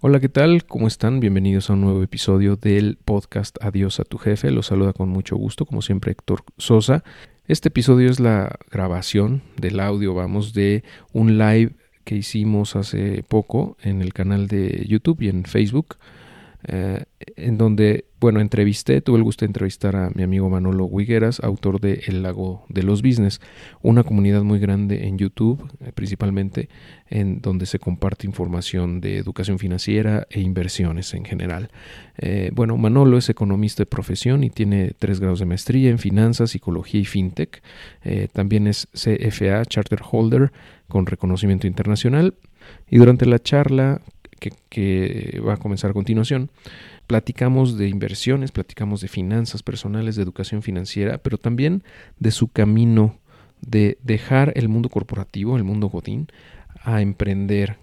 [0.00, 0.64] Hola, ¿qué tal?
[0.64, 1.18] ¿Cómo están?
[1.18, 4.52] Bienvenidos a un nuevo episodio del podcast Adiós a tu jefe.
[4.52, 7.02] Los saluda con mucho gusto, como siempre, Héctor Sosa.
[7.48, 11.72] Este episodio es la grabación del audio, vamos, de un live
[12.04, 15.96] que hicimos hace poco en el canal de YouTube y en Facebook
[16.64, 17.04] eh,
[17.36, 21.80] en donde, bueno, entrevisté, tuve el gusto de entrevistar a mi amigo Manolo Huigueras, autor
[21.80, 23.40] de El Lago de los Business,
[23.80, 26.68] una comunidad muy grande en YouTube, eh, principalmente,
[27.08, 31.70] en donde se comparte información de educación financiera e inversiones en general.
[32.18, 36.50] Eh, bueno, Manolo es economista de profesión y tiene tres grados de maestría en finanzas,
[36.50, 37.62] psicología y fintech.
[38.32, 40.50] también es CFA, Charter Holder,
[40.88, 42.34] con reconocimiento internacional.
[42.90, 44.00] Y durante la charla
[44.38, 46.50] que, va a comenzar a continuación,
[47.06, 51.82] platicamos de inversiones, platicamos de finanzas personales, de educación financiera, pero también
[52.18, 53.18] de su camino
[53.60, 56.28] de dejar el mundo corporativo, el mundo godín,
[56.82, 57.76] a emprender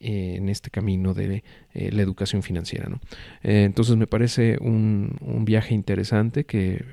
[0.00, 2.88] eh, en este camino de eh, la educación financiera.
[3.42, 6.84] Eh, entonces me parece un, viaje interesante que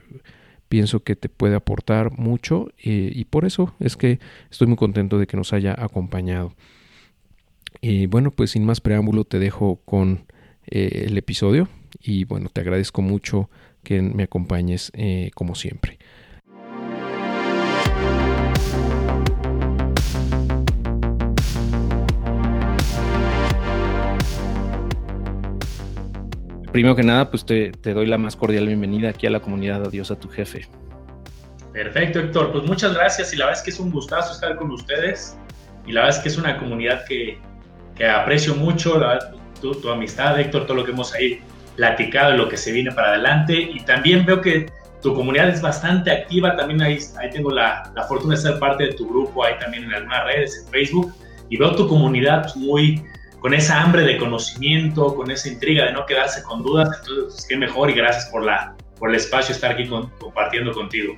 [0.67, 4.19] pienso que te puede aportar mucho y por eso es que
[4.51, 6.53] estoy muy contento de que nos haya acompañado.
[7.81, 10.25] Y bueno, pues sin más preámbulo te dejo con
[10.65, 11.69] eh, el episodio
[12.01, 13.49] y bueno, te agradezco mucho
[13.83, 15.97] que me acompañes eh, como siempre.
[26.71, 29.83] Primero que nada, pues te, te, doy la más cordial bienvenida aquí a la comunidad
[29.85, 30.67] Adiós a tu jefe.
[31.73, 32.51] Perfecto, Héctor.
[32.51, 35.37] Pues muchas gracias y la verdad es que es un gustazo estar con ustedes
[35.87, 37.39] y la verdad es que es una comunidad que,
[37.97, 39.01] que aprecio mucho
[39.61, 41.41] tu, amistad, Héctor, todo lo que hemos ahí
[41.75, 43.55] platicado y lo que se viene para adelante.
[43.55, 44.67] Y también veo que
[45.01, 48.85] tu comunidad es bastante activa, también ahí, ahí tengo la, la, fortuna de ser parte
[48.85, 51.13] de tu grupo, ahí también en algunas redes, en Facebook,
[51.49, 53.03] y veo tu comunidad muy
[53.39, 57.55] con esa hambre de conocimiento, con esa intriga de no quedarse con dudas, entonces qué
[57.55, 59.87] mejor y gracias por, la, por el espacio estar aquí
[60.19, 61.15] compartiendo contigo.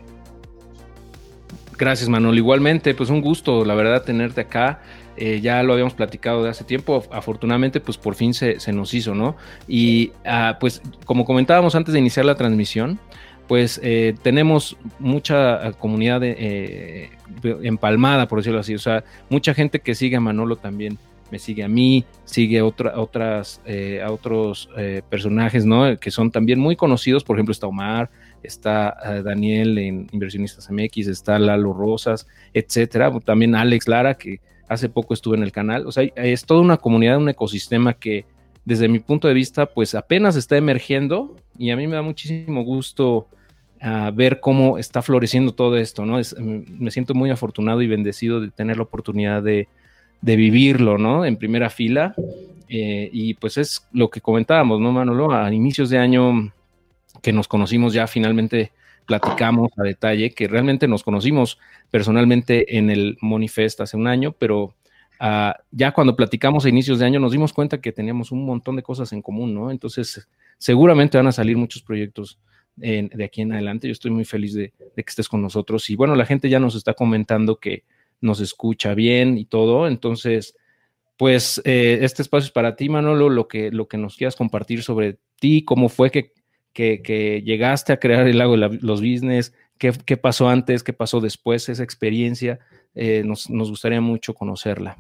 [1.78, 4.82] Gracias Manuel, igualmente, pues un gusto, la verdad, tenerte acá.
[5.22, 9.14] Eh, ya lo habíamos platicado de hace tiempo, afortunadamente pues por fin se, nos hizo,
[9.14, 9.36] ¿no?
[9.68, 12.98] Y ah, pues como comentábamos antes de iniciar la transmisión,
[13.46, 17.12] pues eh, tenemos mucha ah, comunidad eh,
[17.44, 20.98] empalmada, por decirlo así, o sea, mucha gente que sigue a Manolo también
[21.32, 23.62] me sigue a mí, sigue otra, otras,
[24.04, 24.68] a otros
[25.10, 26.00] personajes, ¿no?
[26.00, 28.10] Que son también muy conocidos, por ejemplo está Omar,
[28.42, 35.14] está Daniel en Inversionistas MX, está Lalo Rosas, etcétera, también Alex Lara, que hace poco
[35.14, 38.26] estuve en el canal, o sea, es toda una comunidad, un ecosistema que
[38.66, 42.64] desde mi punto de vista, pues apenas está emergiendo y a mí me da muchísimo
[42.64, 43.28] gusto
[43.82, 46.20] ah, ver cómo está floreciendo todo esto, ¿no?
[46.38, 49.68] me siento muy afortunado y bendecido de tener la oportunidad de,
[50.22, 51.26] vivirlo, ¿no?
[51.26, 52.14] En primera fila.
[52.68, 55.32] Eh, y pues es lo que comentábamos, ¿no, Manolo?
[55.32, 56.52] A inicios de año
[57.24, 58.72] que nos conocimos ya finalmente
[59.10, 61.58] platicamos a detalle, que realmente nos conocimos
[61.90, 64.76] personalmente en el Monifest hace un año, pero
[65.20, 68.76] ah, ya cuando platicamos a inicios de año nos dimos cuenta que teníamos un montón
[68.76, 69.72] de cosas en común, ¿no?
[69.72, 70.28] Entonces,
[70.60, 72.38] seguramente van a salir muchos proyectos
[72.76, 73.88] de aquí en adelante.
[73.88, 75.90] Yo estoy muy feliz de, que estés con nosotros.
[75.90, 77.84] Y bueno, la gente ya nos está comentando que
[78.22, 79.88] nos escucha bien y todo.
[79.88, 80.56] Entonces,
[81.18, 84.84] pues eh, este espacio es para ti, Manolo, lo que, lo que nos quieras compartir
[84.84, 86.32] sobre ti, cómo fue que
[86.74, 91.20] que, llegaste a crear el lago de los business, qué, qué, pasó antes, qué pasó
[91.20, 92.60] después, esa experiencia,
[92.96, 94.98] eh, nos, nos, gustaría mucho conocerla.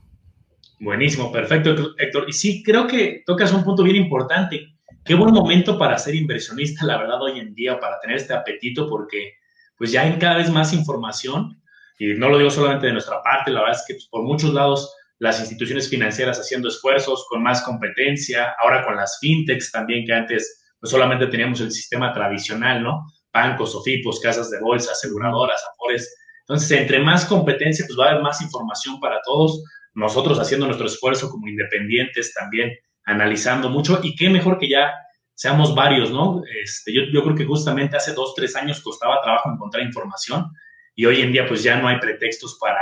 [0.79, 2.25] Buenísimo, perfecto, Héctor.
[2.27, 4.75] Y sí, creo que tocas un punto bien importante.
[5.03, 8.87] Qué buen momento para ser inversionista, la verdad, hoy en día, para tener este apetito,
[8.87, 9.33] porque
[9.77, 11.59] pues ya hay cada vez más información,
[11.97, 14.53] y no lo digo solamente de nuestra parte, la verdad es que pues, por muchos
[14.53, 20.13] lados las instituciones financieras haciendo esfuerzos con más competencia, ahora con las fintechs también que
[20.13, 23.05] antes no solamente teníamos el sistema tradicional, ¿no?
[23.33, 26.15] Bancos, OFIPOS, casas de bolsa, aseguradoras, afores.
[26.41, 29.63] Entonces, entre más competencia, pues va a haber más información para todos.
[29.93, 32.71] Nosotros haciendo nuestro esfuerzo como independientes también,
[33.05, 33.99] analizando mucho.
[34.01, 34.91] Y qué mejor que ya
[35.39, 36.41] seamos varios, ¿no?
[36.63, 40.51] Este, yo, yo creo que justamente hace dos, tres años costaba trabajo encontrar información
[40.95, 42.81] y hoy en día pues ya no hay pretextos para,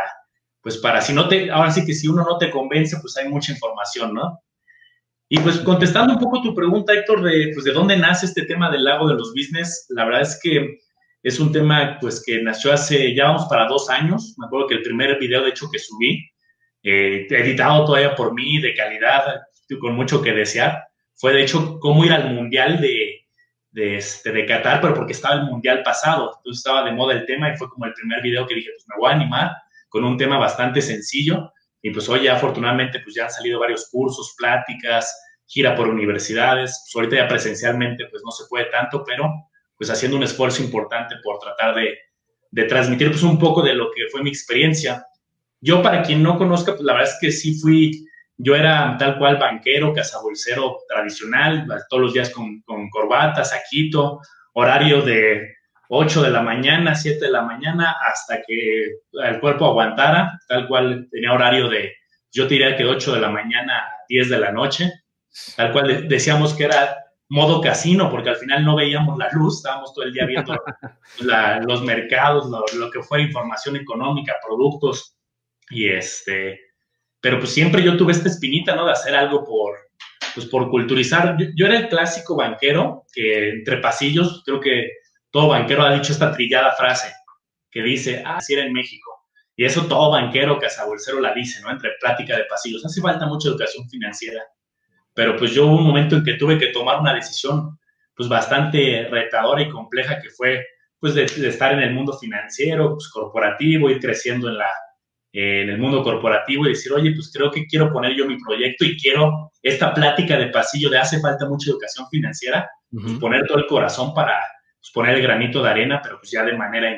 [0.62, 3.30] pues para, si no te, ahora sí que si uno no te convence, pues hay
[3.30, 4.42] mucha información, ¿no?
[5.30, 8.72] Y pues contestando un poco tu pregunta, Héctor, de, pues, de dónde nace este tema
[8.72, 10.80] del lago de los business, la verdad es que
[11.22, 14.76] es un tema pues que nació hace, ya vamos para dos años, me acuerdo que
[14.76, 16.26] el primer video de hecho que subí,
[16.84, 19.42] eh, editado todavía por mí, de calidad,
[19.82, 20.86] con mucho que desear,
[21.16, 23.26] fue de hecho cómo ir al mundial de,
[23.72, 27.26] de, este, de Qatar, pero porque estaba el mundial pasado, entonces estaba de moda el
[27.26, 29.52] tema y fue como el primer video que dije, pues me voy a animar
[29.90, 31.52] con un tema bastante sencillo
[31.82, 35.16] y pues hoy afortunadamente pues ya han salido varios cursos, pláticas,
[35.46, 39.32] gira por universidades, pues ahorita ya presencialmente pues no se puede tanto, pero
[39.78, 41.98] pues haciendo un esfuerzo importante por tratar de,
[42.52, 45.06] de transmitir pues un poco de lo que fue mi experiencia.
[45.62, 48.06] Yo para quien no conozca, pues la verdad es que sí fui,
[48.38, 54.20] yo era tal cual banquero, cazabolsero tradicional, todos los días con, con corbata, saquito,
[54.54, 55.57] horario de
[55.90, 61.08] 8 de la mañana, 7 de la mañana, hasta que el cuerpo aguantara, tal cual
[61.12, 61.94] tenía horario de,
[62.32, 64.92] yo diría que 8 de la mañana a 10 de la noche,
[65.56, 66.98] tal cual decíamos que era
[67.30, 70.56] modo casino, porque al final no veíamos la luz, estábamos todo el día viendo
[71.68, 75.18] los mercados, lo, que fue información económica, productos,
[75.70, 76.60] y este,
[77.20, 78.86] pero pues siempre yo tuve esta espinita, ¿no?
[78.86, 79.76] De hacer algo por,
[80.34, 81.36] pues por culturizar.
[81.38, 84.92] Yo, yo era el clásico banquero que entre pasillos, creo que
[85.38, 87.14] todo banquero ha dicho esta trillada frase
[87.70, 89.12] que dice, ah, si era en México.
[89.56, 91.70] Y eso todo banquero, cazabolsero la dice, ¿no?
[91.70, 92.84] Entre plática de pasillos.
[92.84, 94.42] Hace falta mucha educación financiera.
[95.14, 97.78] Pero pues yo hubo un momento en que tuve que tomar una decisión
[98.16, 100.66] pues bastante retadora y compleja que fue
[101.00, 104.72] pues de, estar en el mundo financiero, pues corporativo, ir creciendo en la,
[105.34, 108.86] en el mundo corporativo y decir, oye, pues creo que quiero poner yo mi proyecto
[108.86, 113.60] y quiero esta plática de pasillo de hace falta mucha educación financiera, pues, poner todo
[113.60, 114.40] el corazón para,
[114.88, 116.90] pues, poner el granito de arena, pero pues ya de manera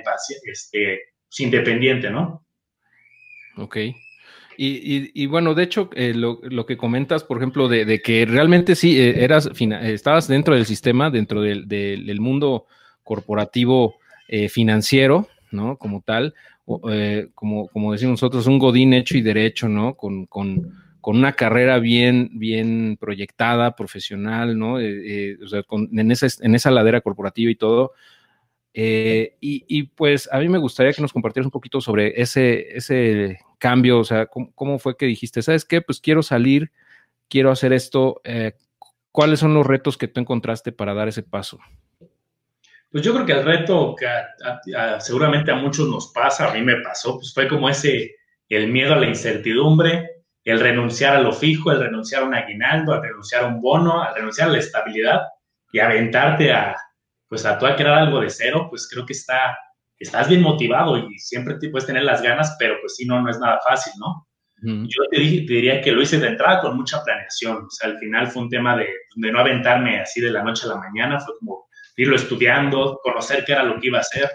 [0.46, 2.46] este, pues, independiente, ¿no?
[3.58, 3.78] Ok.
[4.62, 9.24] Y, bueno, de hecho, eh, lo, que comentas, por ejemplo, de, que realmente sí, eh,
[9.24, 12.68] eras, estabas dentro del sistema, dentro del, mundo
[13.02, 13.96] corporativo
[14.28, 15.78] eh, financiero, ¿no?
[15.78, 16.34] Como tal,
[16.66, 19.96] como, como decimos nosotros, un godín hecho y derecho, ¿no?
[19.96, 20.74] Con, con
[21.10, 24.80] con una carrera bien, bien proyectada, profesional, ¿no?
[24.80, 27.94] Eh, eh, o sea, en, esa, en esa ladera corporativa y todo.
[28.76, 33.40] Eh, y, pues a mí me gustaría que nos compartieras un poquito sobre ese, ese
[33.58, 35.82] cambio, o sea, ¿cómo, fue que dijiste, sabes qué?
[35.82, 36.72] Pues quiero salir,
[37.28, 38.22] quiero hacer esto.
[39.12, 41.58] ¿Cuáles son los retos que tú encontraste para dar ese paso?
[42.92, 44.06] Pues yo creo que el reto que
[45.00, 48.18] seguramente a muchos nos pasa, a mí me pasó, pues fue como ese,
[48.48, 50.19] el miedo a la incertidumbre,
[50.50, 54.08] el renunciar a lo fijo, el renunciar a un aguinaldo, el renunciar a un bono,
[54.08, 55.22] el renunciar a la estabilidad
[55.72, 56.76] y aventarte a,
[57.28, 59.58] pues a tú a crear algo de cero, pues creo que está,
[59.98, 63.30] estás bien motivado y siempre te puedes tener las ganas, pero pues si no, no
[63.30, 64.28] es nada fácil, ¿no?
[64.62, 68.28] Yo te, diría que lo hice de entrada con mucha planeación, o sea, al final
[68.28, 71.34] fue un tema de, de no aventarme así de la noche a la mañana, fue
[71.40, 74.30] como irlo estudiando, conocer qué era lo que iba a hacer,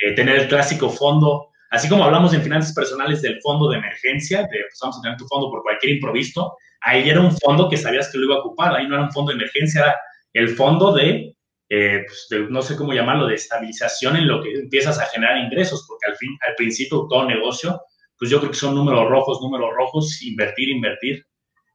[0.00, 4.42] eh, tener el clásico fondo, Así como hablamos en finanzas personales del fondo de emergencia,
[4.42, 7.76] de pues vamos a tener tu fondo por cualquier improviso, ahí era un fondo que
[7.76, 9.98] sabías que lo iba a ocupar, ahí no era un fondo de emergencia, era
[10.32, 11.34] el fondo de,
[11.68, 15.84] eh, pues no sé cómo llamarlo, de estabilización en lo que empiezas a generar ingresos,
[15.88, 17.80] porque al, fin, al principio todo negocio,
[18.18, 21.26] pues yo creo que son números rojos, números rojos, invertir, invertir.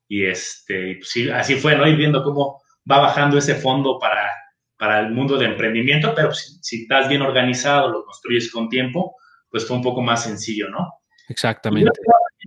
[0.07, 1.87] Y este, pues sí, así fue, ¿no?
[1.87, 4.29] Ir viendo cómo va bajando ese fondo para,
[4.77, 9.15] para el mundo de emprendimiento, pero si estás bien organizado, lo construyes con tiempo,
[9.51, 10.93] pues fue un poco más sencillo, ¿no?
[11.27, 11.91] Exactamente.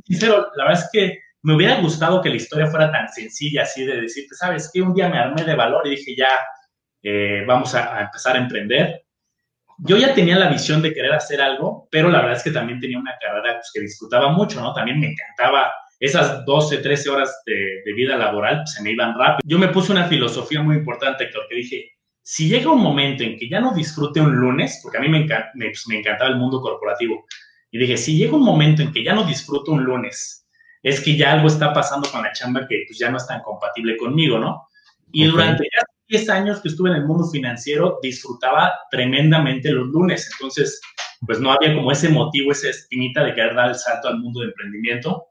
[0.04, 3.84] sincero, la verdad es que me hubiera gustado que la historia fuera tan sencilla, así
[3.84, 6.30] de decirte, sabes que un día me armé de valor y dije, ya,
[7.02, 9.04] eh, vamos a, empezar a emprender.
[9.78, 12.80] Yo ya tenía la visión de querer hacer algo, pero la verdad es que también
[12.80, 14.72] tenía una carrera pues, que disfrutaba mucho, ¿no?
[14.72, 15.70] También me encantaba
[16.00, 19.40] esas 12, 13 horas de, de vida laboral, pues, se me iban rápido.
[19.44, 21.92] Yo me puse una filosofía muy importante, Héctor, que dije,
[22.24, 25.26] si llega un momento en que ya no disfrute un lunes, porque a mí me,
[25.26, 27.26] pues, me, encantaba el mundo corporativo,
[27.70, 30.48] y dije, si llega un momento en que ya no disfruto un lunes,
[30.82, 33.42] es que ya algo está pasando con la chamba que pues, ya no es tan
[33.42, 34.68] compatible conmigo, ¿no?
[35.12, 40.28] Y durante ya 10 años que estuve en el mundo financiero, disfrutaba tremendamente los lunes.
[40.32, 40.80] Entonces,
[41.26, 44.40] pues no había como ese motivo, esa espinita de querer dar el salto al mundo
[44.40, 45.26] de emprendimiento.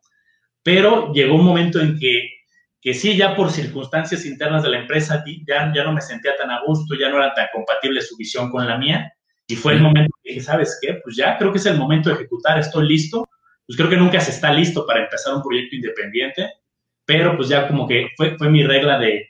[0.64, 2.30] Pero llegó un momento en que
[2.84, 6.52] que sí, ya por circunstancias internas de la empresa, ya, ya no me sentía tan
[6.52, 9.14] a gusto, ya no era tan compatible su visión con la mía,
[9.48, 11.00] y fue el momento que dije, ¿sabes qué?
[11.02, 13.26] Pues ya creo que es el momento de ejecutar, estoy listo,
[13.66, 16.52] pues creo que nunca se está listo para empezar un proyecto independiente,
[17.06, 19.28] pero pues ya como que fue, fue mi regla de,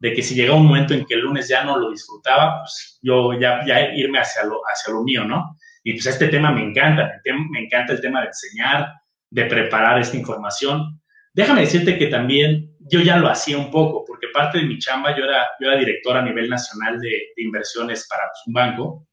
[0.00, 2.98] de que si llega un momento en que el lunes ya no lo disfrutaba, pues
[3.02, 5.56] yo ya, ya irme hacia lo, hacia lo mío, ¿no?
[5.84, 7.20] Y pues este tema me encanta,
[7.50, 8.88] me encanta el tema de enseñar,
[9.30, 11.00] de preparar esta información.
[11.32, 15.16] Déjame decirte que también yo ya lo hacía un poco, porque parte de mi chamba,
[15.16, 19.06] yo era, yo era director a nivel nacional de, inversiones para pues, un banco,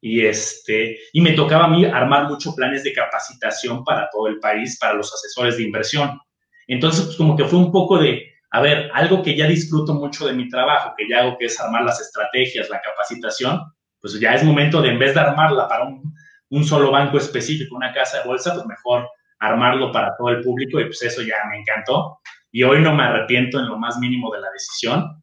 [0.00, 4.38] y, este, y me tocaba a mí armar muchos planes de capacitación para todo el
[4.38, 6.18] país, para los asesores de inversión.
[6.66, 10.26] Entonces, pues como que fue un poco de, a ver, algo que ya disfruto mucho
[10.26, 13.60] de mi trabajo, que ya hago, que es armar las estrategias, la capacitación,
[14.00, 16.14] pues ya es momento de, en vez de armarla para un,
[16.50, 19.08] un solo banco específico, una casa de bolsa, pues mejor
[19.40, 22.20] armarlo para todo el público y pues eso ya me encantó.
[22.52, 25.22] Y hoy no me arrepiento en lo más mínimo de la decisión.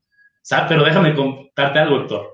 [0.69, 2.33] Pero déjame contarte algo, Héctor.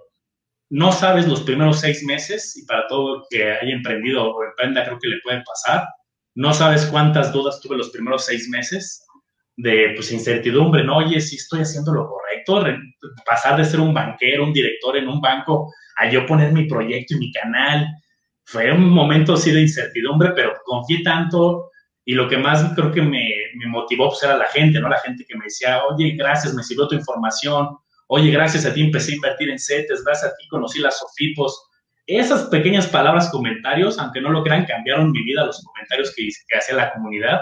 [0.69, 4.99] No sabes los primeros seis meses, y para todo que haya emprendido o emprenda creo
[4.99, 5.87] que le puede pasar,
[6.35, 9.05] no sabes cuántas dudas tuve los primeros seis meses
[9.55, 10.97] de pues, incertidumbre, ¿no?
[10.97, 12.63] Oye, si estoy haciendo lo correcto,
[13.25, 17.15] pasar de ser un banquero, un director en un banco, a yo poner mi proyecto
[17.15, 17.87] y mi canal,
[18.45, 21.69] fue un momento así de incertidumbre, pero confié tanto
[22.03, 24.89] y lo que más creo que me, me motivó pues, era la gente, ¿no?
[24.89, 28.81] La gente que me decía, oye, gracias, me sirvió tu información, oye, gracias a ti
[28.81, 31.69] empecé a invertir en CETES, gracias a ti conocí las SOFIPOS.
[32.05, 36.57] Esas pequeñas palabras, comentarios, aunque no lo crean, cambiaron mi vida, los comentarios que, que
[36.57, 37.41] hacía la comunidad.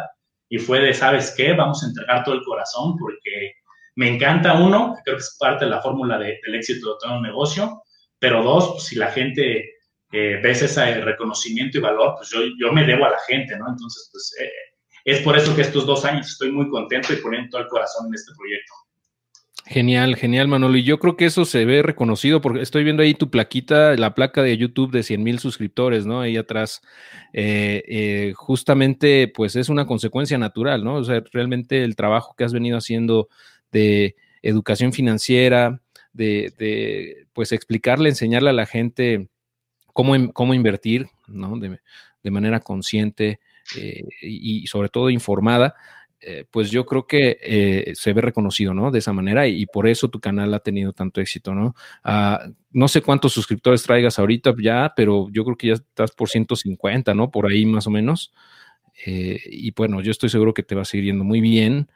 [0.50, 1.54] Y fue de, ¿sabes qué?
[1.54, 3.54] Vamos a entregar todo el corazón porque
[3.96, 7.24] me encanta uno, creo que es parte de la fórmula del éxito de todo un
[7.24, 7.82] negocio,
[8.20, 9.76] pero dos, pues, si la gente
[10.12, 13.68] eh, ves ese reconocimiento y valor, pues yo, yo me debo a la gente, ¿no?
[13.70, 14.52] Entonces, pues eh,
[15.06, 18.08] es por eso que estos dos años estoy muy contento y poniendo todo el corazón
[18.08, 18.74] en este proyecto.
[19.66, 20.76] Genial, genial, Manolo.
[20.76, 24.14] Y yo creo que eso se ve reconocido porque estoy viendo ahí tu plaquita, la
[24.16, 26.20] placa de YouTube de 100 mil suscriptores, ¿no?
[26.20, 26.82] Ahí atrás.
[27.32, 30.96] Eh, eh, justamente, pues es una consecuencia natural, ¿no?
[30.96, 33.30] O sea, realmente el trabajo que has venido haciendo
[33.72, 35.80] de educación financiera,
[36.12, 39.30] de, pues explicarle, enseñarle a la gente
[39.94, 41.58] cómo, cómo invertir, ¿no?
[41.58, 43.40] De manera consciente
[43.78, 45.76] eh, y sobre todo informada
[46.24, 48.92] eh, pues yo creo que eh, se ve reconocido, ¿no?
[48.92, 51.74] De esa manera y, por eso tu canal ha tenido tanto éxito, ¿no?
[52.04, 56.30] Ah, no sé cuántos suscriptores traigas ahorita ya, pero yo creo que ya estás por
[56.30, 57.32] 150, ¿no?
[57.32, 58.34] Por ahí más o menos.
[59.04, 61.90] Y bueno, yo estoy seguro que te va a seguir yendo muy bien.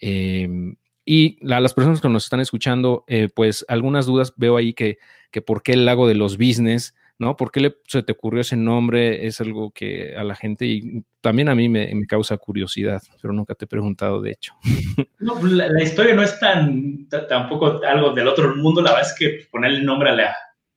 [0.00, 3.04] Em, y las personas que nos están escuchando,
[3.34, 4.98] pues algunas dudas veo ahí que,
[5.30, 7.36] que por qué el lago de los business ¿no?
[7.36, 9.26] ¿Por qué se te ocurrió ese nombre?
[9.26, 13.54] Es algo que a la gente y también a mí me, causa curiosidad, pero nunca
[13.54, 14.54] te he preguntado, de hecho.
[15.18, 19.18] No, pues, la, historia no es tan tampoco algo del otro mundo, la verdad es
[19.18, 20.10] que ponerle nombre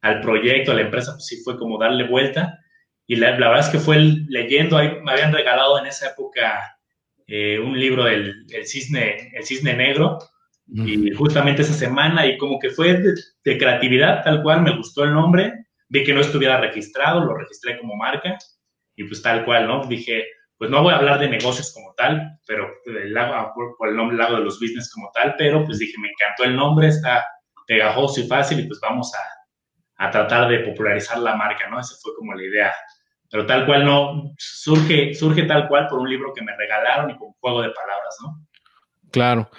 [0.01, 2.57] al proyecto, a la empresa, pues sí fue como darle vuelta.
[3.05, 6.77] Y la, verdad es que fue leyendo, ahí me habían regalado en esa época
[7.27, 10.19] eh, un libro del el cisne, el cisne negro,
[10.71, 13.01] y justamente esa semana, y como que fue
[13.43, 15.53] de creatividad, tal cual, me gustó el nombre,
[15.89, 18.37] vi que no estuviera registrado, lo registré como marca
[18.95, 19.85] y pues tal cual, ¿no?
[19.85, 20.25] Dije,
[20.57, 22.69] pues no voy a hablar de negocios como tal, pero
[23.77, 26.55] por, el nombre Lago de los Business como tal, pero pues dije, me encantó el
[26.55, 27.25] nombre, está
[27.65, 31.79] pegajoso y fácil y pues vamos a, a tratar de popularizar la marca, ¿no?
[31.79, 32.73] Esa fue como la idea.
[33.31, 37.17] Pero tal cual no, surge, surge tal cual por un libro que me regalaron y
[37.17, 38.45] con juego de palabras, ¿no?
[39.11, 39.49] Claro,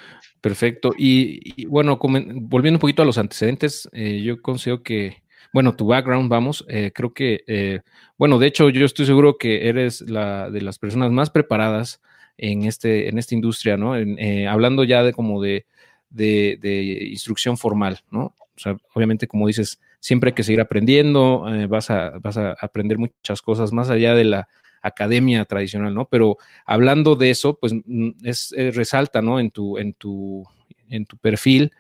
[0.41, 0.91] perfecto.
[0.97, 5.23] Y, bueno, volviendo un poquito a los antecedentes, eh, yo considero que
[5.53, 7.81] bueno, tu background, vamos, eh, creo que, eh,
[8.17, 12.01] bueno, de hecho yo estoy seguro que eres la de las personas más preparadas
[12.39, 13.97] en, este, en esta industria, ¿no?
[13.97, 15.67] Eh, hablando ya de como de,
[16.11, 18.35] de, instrucción formal, ¿no?
[18.39, 22.99] O sea, obviamente, como dices, siempre hay que seguir aprendiendo, vas, a, vas a aprender
[22.99, 24.49] muchas cosas más allá de la
[24.83, 26.07] academia tradicional, ¿no?
[26.07, 29.41] Pero hablando de eso, pues mm, es, resalta, ¿no?
[29.41, 30.45] En tu, en tu,
[30.89, 31.73] en tu perfil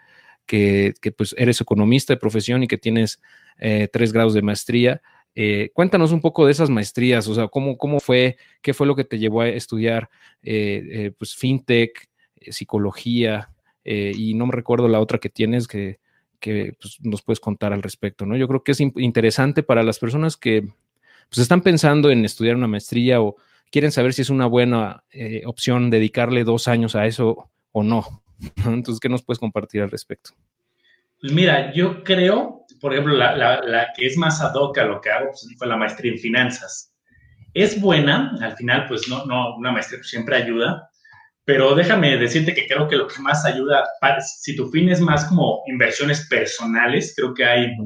[0.50, 3.20] que, que, pues eres economista de profesión y que tienes
[3.60, 5.00] eh, tres grados de maestría.
[5.36, 8.96] Eh, cuéntanos un poco de esas maestrías, o sea, cómo, cómo fue, qué fue lo
[8.96, 10.10] que te llevó a estudiar
[10.42, 12.08] eh, pues fintech,
[12.48, 13.50] psicología,
[13.84, 16.00] y no me recuerdo la otra que tienes que,
[16.40, 18.36] que pues, nos puedes contar al respecto, ¿no?
[18.36, 20.62] Yo creo que es interesante para las personas que
[21.28, 23.36] pues, están pensando en estudiar una maestría o
[23.70, 25.04] quieren saber si es una buena
[25.46, 28.20] opción dedicarle dos años a eso o no.
[28.66, 30.30] Entonces, ¿qué nos puedes compartir al respecto?
[31.20, 35.00] Pues mira, yo creo, por ejemplo, la, la, que es más ad hoc a lo
[35.00, 36.94] que hago pues, fue la maestría en finanzas.
[37.52, 40.88] Es buena, al final, pues no, no, una maestría pues, siempre ayuda,
[41.44, 43.84] pero déjame decirte que creo que lo que más ayuda,
[44.20, 47.76] si tu fin es más como inversiones personales, creo que hay,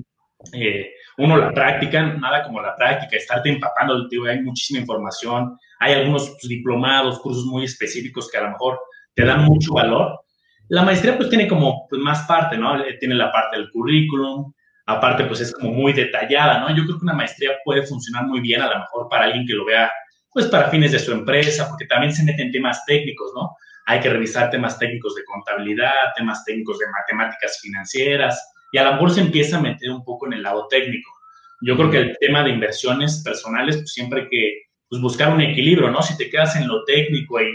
[0.53, 5.95] eh, uno, la práctica, nada como la práctica, estarte empapando, digo, hay muchísima información, hay
[5.95, 8.79] algunos pues, diplomados, cursos muy específicos que a lo mejor
[9.15, 10.24] te dan mucho valor,
[10.69, 12.83] la maestría pues tiene como pues, más parte, ¿no?
[12.83, 14.53] Eh, tiene la parte del currículum,
[14.87, 16.71] aparte pues es como muy detallada, ¿no?
[16.71, 19.55] Yo creo que una maestría puede funcionar muy bien a lo mejor para alguien que
[19.55, 19.91] lo vea
[20.33, 23.55] pues para fines de su empresa, porque también se meten temas técnicos, ¿no?
[23.87, 28.93] Hay que revisar temas técnicos de contabilidad, temas técnicos de matemáticas financieras, y a lo
[28.95, 31.09] mejor se empieza a meter un poco en el lado técnico.
[31.61, 35.41] Yo creo que el tema de inversiones personales, pues siempre hay que pues, buscar un
[35.41, 36.03] equilibrio, ¿no?
[36.03, 37.55] Si te quedas en lo técnico y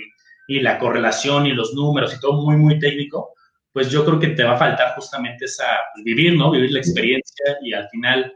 [0.49, 3.35] y la correlación y los números y todo muy, muy técnico,
[3.71, 6.49] pues yo creo que te va a faltar justamente esa, pues, vivir, ¿no?
[6.49, 8.33] Vivir la experiencia y al final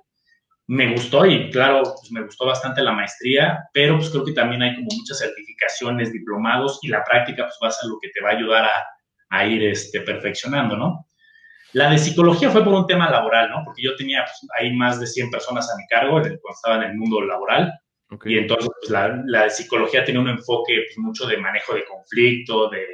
[0.68, 4.62] me gustó y claro, pues me gustó bastante la maestría, pero pues creo que también
[4.62, 8.22] hay como muchas certificaciones, diplomados y la práctica pues va a ser lo que te
[8.22, 8.86] va a ayudar a,
[9.30, 11.08] a ir este, perfeccionando, ¿no?
[11.72, 13.64] La de psicología fue por un tema laboral, ¿no?
[13.66, 16.92] Porque yo tenía pues, ahí más de 100 personas a mi cargo cuando estaba en
[16.92, 17.74] el mundo laboral.
[18.26, 22.70] Y entonces pues, la, la, psicología tiene un enfoque pues, mucho de manejo de conflicto,
[22.70, 22.86] de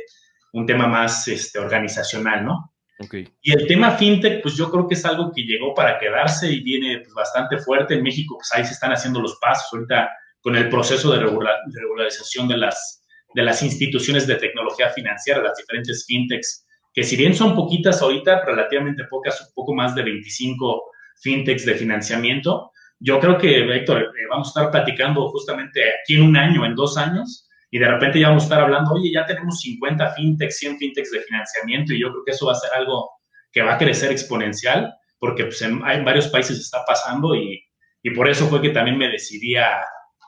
[0.53, 2.73] un tema más este, organizacional, ¿no?
[2.99, 3.27] Okay.
[3.41, 6.61] Y el tema fintech, pues yo creo que es algo que llegó para quedarse y
[6.61, 7.93] viene pues, bastante fuerte.
[7.93, 10.09] En México, pues ahí se están haciendo los pasos ahorita
[10.41, 16.05] con el proceso de, regularización de las, de las instituciones de tecnología financiera, las diferentes
[16.05, 21.65] fintechs que si bien son poquitas ahorita, relativamente pocas, un poco más de 25 fintechs
[21.65, 26.37] de financiamiento, yo creo que, Héctor, eh, vamos a estar platicando justamente aquí en un
[26.37, 29.59] año, en dos años, y de repente ya vamos a estar hablando, oye, ya tenemos
[29.61, 33.09] 50 fintechs, 100 fintechs de financiamiento, y yo creo que eso va a ser algo
[33.51, 37.61] que va a crecer exponencial, porque pues, en, varios países está pasando, y,
[38.03, 39.81] y, por eso fue que también me decidí a,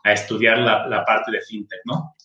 [0.04, 2.16] a estudiar la, la parte de fintech, ¿no?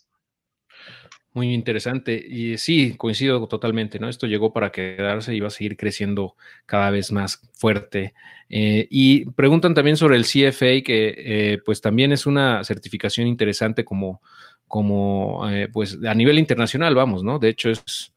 [1.37, 2.15] Muy interesante.
[2.27, 4.09] Y sí, coincido totalmente, ¿no?
[4.09, 8.15] Esto llegó para quedarse y va a seguir creciendo cada vez más fuerte.
[8.49, 13.85] Eh, y preguntan también sobre el CFA, que eh, pues también es una certificación interesante
[13.85, 14.23] como,
[14.67, 17.39] como eh, pues a nivel internacional, vamos, ¿no?
[17.39, 18.15] De hecho, es,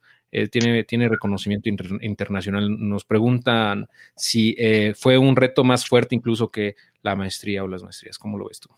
[0.49, 2.69] tiene, tiene reconocimiento internacional.
[2.79, 4.55] Nos preguntan si
[4.95, 8.17] fue un reto más fuerte incluso que la maestría o las maestrías.
[8.17, 8.69] ¿Cómo lo ves tú?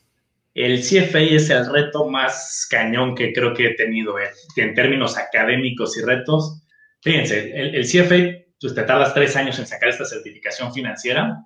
[0.53, 5.17] El CFA es el reto más cañón que creo que he tenido eh, en, términos
[5.17, 6.63] académicos y retos.
[7.01, 11.37] Fíjense, el, CFA, pues te tardas tres años en sacar esta certificación financiera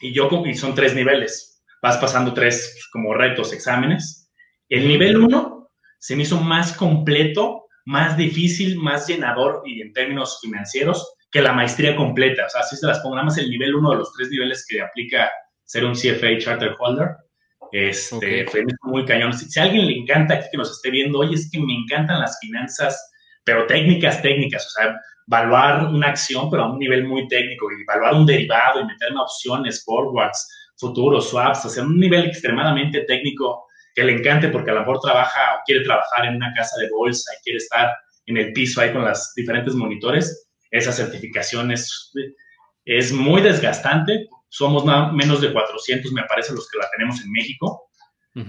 [0.00, 1.62] y yo, y son tres niveles.
[1.82, 4.28] Vas pasando tres pues, como retos, exámenes.
[4.68, 10.40] El nivel uno se me hizo más completo, más difícil, más llenador y en términos
[10.42, 12.46] financieros que la maestría completa.
[12.46, 15.30] O sea, así se las más el nivel uno de los tres niveles que aplica
[15.64, 17.08] ser un CFA Charter Holder
[17.72, 19.32] este, fue muy cañón.
[19.32, 22.20] Si, a alguien le encanta aquí que nos esté viendo, oye, es que me encantan
[22.20, 23.10] las finanzas,
[23.44, 27.82] pero técnicas, técnicas, o sea, evaluar una acción, pero a un nivel muy técnico, y
[27.82, 30.48] evaluar un derivado y meterme opciones, forwards,
[30.78, 35.00] futuros, swaps, o sea, un nivel extremadamente técnico que le encante porque a lo mejor
[35.00, 38.80] trabaja o quiere trabajar en una casa de bolsa y quiere estar en el piso
[38.80, 42.12] ahí con las diferentes monitores, esa certificación es,
[42.84, 47.30] es muy desgastante somos nada menos de 400, me parece, los que la tenemos en
[47.30, 47.84] México.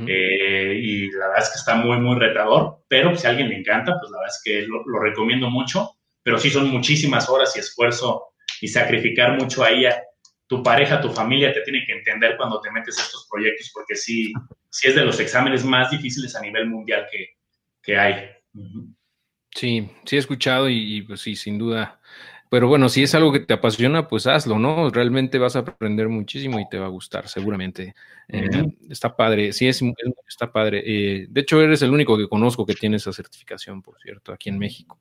[0.07, 3.57] Eh, y la verdad es que está muy, muy retador, pero si a alguien le
[3.57, 7.59] encanta, pues la verdad es que lo, recomiendo mucho, pero sí son muchísimas horas y
[7.59, 8.25] esfuerzo
[8.61, 9.99] y sacrificar mucho ahí a
[10.45, 13.95] tu pareja, tu familia, te tiene que entender cuando te metes a estos proyectos, porque
[13.95, 14.31] sí,
[14.69, 17.29] sí es de los exámenes más difíciles a nivel mundial que,
[17.81, 18.29] que hay.
[19.55, 21.99] Sí, sí he escuchado y, y, pues sí, sin duda
[22.49, 24.89] pero bueno, si es algo que te apasiona, pues hazlo, ¿no?
[24.89, 27.93] Realmente vas a aprender muchísimo y te va a gustar, seguramente.
[28.27, 28.49] Eh,
[28.89, 29.83] está padre, sí, es,
[30.27, 30.81] está padre.
[30.83, 34.49] Eh, de hecho, eres el único que conozco que tiene esa certificación, por cierto, aquí
[34.49, 34.97] en México.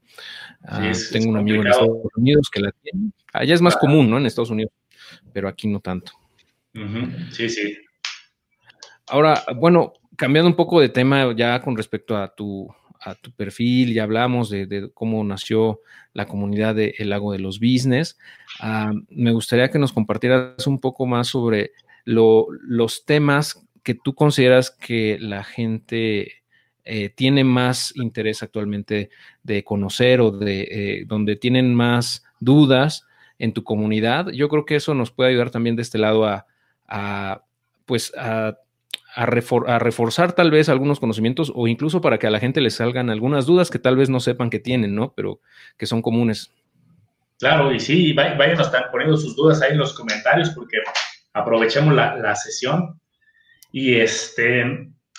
[0.63, 3.13] Ah, tengo un amigo en Estados Unidos que la tiene.
[3.33, 4.19] Allá es más común, ¿no?
[4.19, 4.73] En Estados Unidos,
[5.33, 6.13] pero aquí no tanto.
[7.31, 7.79] Sí, sí.
[9.07, 12.69] Ahora, bueno, cambiando un poco de tema ya con respecto a tu,
[13.01, 15.81] a tu perfil, ya hablamos de, cómo nació
[16.13, 18.19] la comunidad de El Lago de los Business.
[18.61, 21.73] Ah, me gustaría que nos compartieras un poco más sobre
[22.05, 26.43] los temas que tú consideras que la gente
[26.85, 29.11] eh, tiene más interés actualmente
[29.43, 33.07] de conocer o de eh, donde tienen más dudas
[33.39, 34.29] en tu comunidad.
[34.31, 37.45] Yo creo que eso nos puede ayudar también de este lado a,
[37.85, 38.57] pues a
[39.19, 43.11] a, reforzar tal vez algunos conocimientos o incluso para que a la gente le salgan
[43.11, 45.13] algunas dudas que tal vez no sepan que tienen, ¿no?
[45.17, 45.41] Pero
[45.77, 46.53] que son comunes.
[47.41, 50.79] Claro, y sí, vayan a poniendo sus dudas ahí en los comentarios porque
[51.33, 53.01] aprovechemos la, sesión.
[53.73, 54.65] Y este,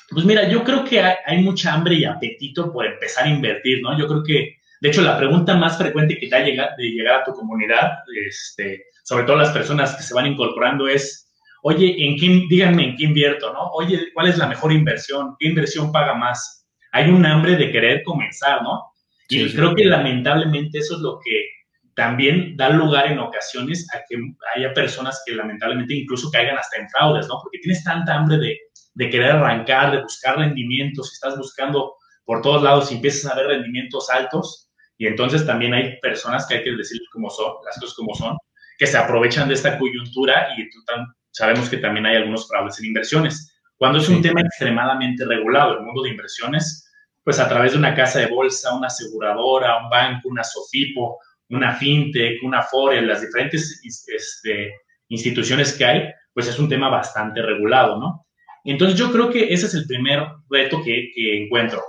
[0.09, 3.97] pues mira, yo creo que hay, mucha hambre y apetito por empezar a invertir, ¿no?
[3.97, 7.21] Yo creo que, de hecho, la pregunta más frecuente que te ha llegado de llegar
[7.21, 11.28] a tu comunidad, este, sobre todo las personas que se van incorporando, es
[11.63, 13.71] oye, ¿en qué, díganme en qué invierto, ¿no?
[13.73, 15.35] Oye, ¿cuál es la mejor inversión?
[15.39, 16.67] ¿Qué inversión paga más?
[16.91, 18.83] Hay un hambre de querer comenzar, ¿no?
[19.29, 21.45] Y creo que lamentablemente eso es lo que
[21.93, 24.17] también da lugar en ocasiones a que
[24.55, 27.39] haya personas que lamentablemente incluso caigan hasta en fraudes, ¿no?
[27.43, 28.57] Porque tienes tanta hambre de,
[28.95, 31.93] de querer arrancar, de buscar rendimientos, estás buscando
[32.25, 34.69] por todos lados y empiezas a ver rendimientos altos,
[34.99, 38.37] y entonces también hay personas que hay que decir como son, las cosas como son,
[38.77, 42.79] que se aprovechan de esta coyuntura y tú tan, sabemos que también hay algunos fraudes
[42.79, 43.53] en inversiones.
[43.77, 46.85] Cuando es un tema extremadamente regulado, el mundo de inversiones,
[47.23, 51.17] pues a través de una casa de bolsa, una aseguradora, un banco, una SOFIPO,
[51.49, 54.73] una FinTech, una Forex, las diferentes este,
[55.09, 58.25] instituciones que hay, pues es un tema bastante regulado, ¿no?
[58.63, 61.81] Entonces yo creo que ese es el primer reto que, que encuentro.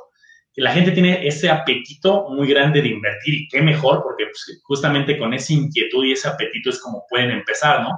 [0.53, 4.61] que la gente tiene ese apetito muy grande de invertir y qué mejor, porque pues,
[4.65, 7.91] justamente con esa inquietud y ese apetito es como pueden empezar, ¿no?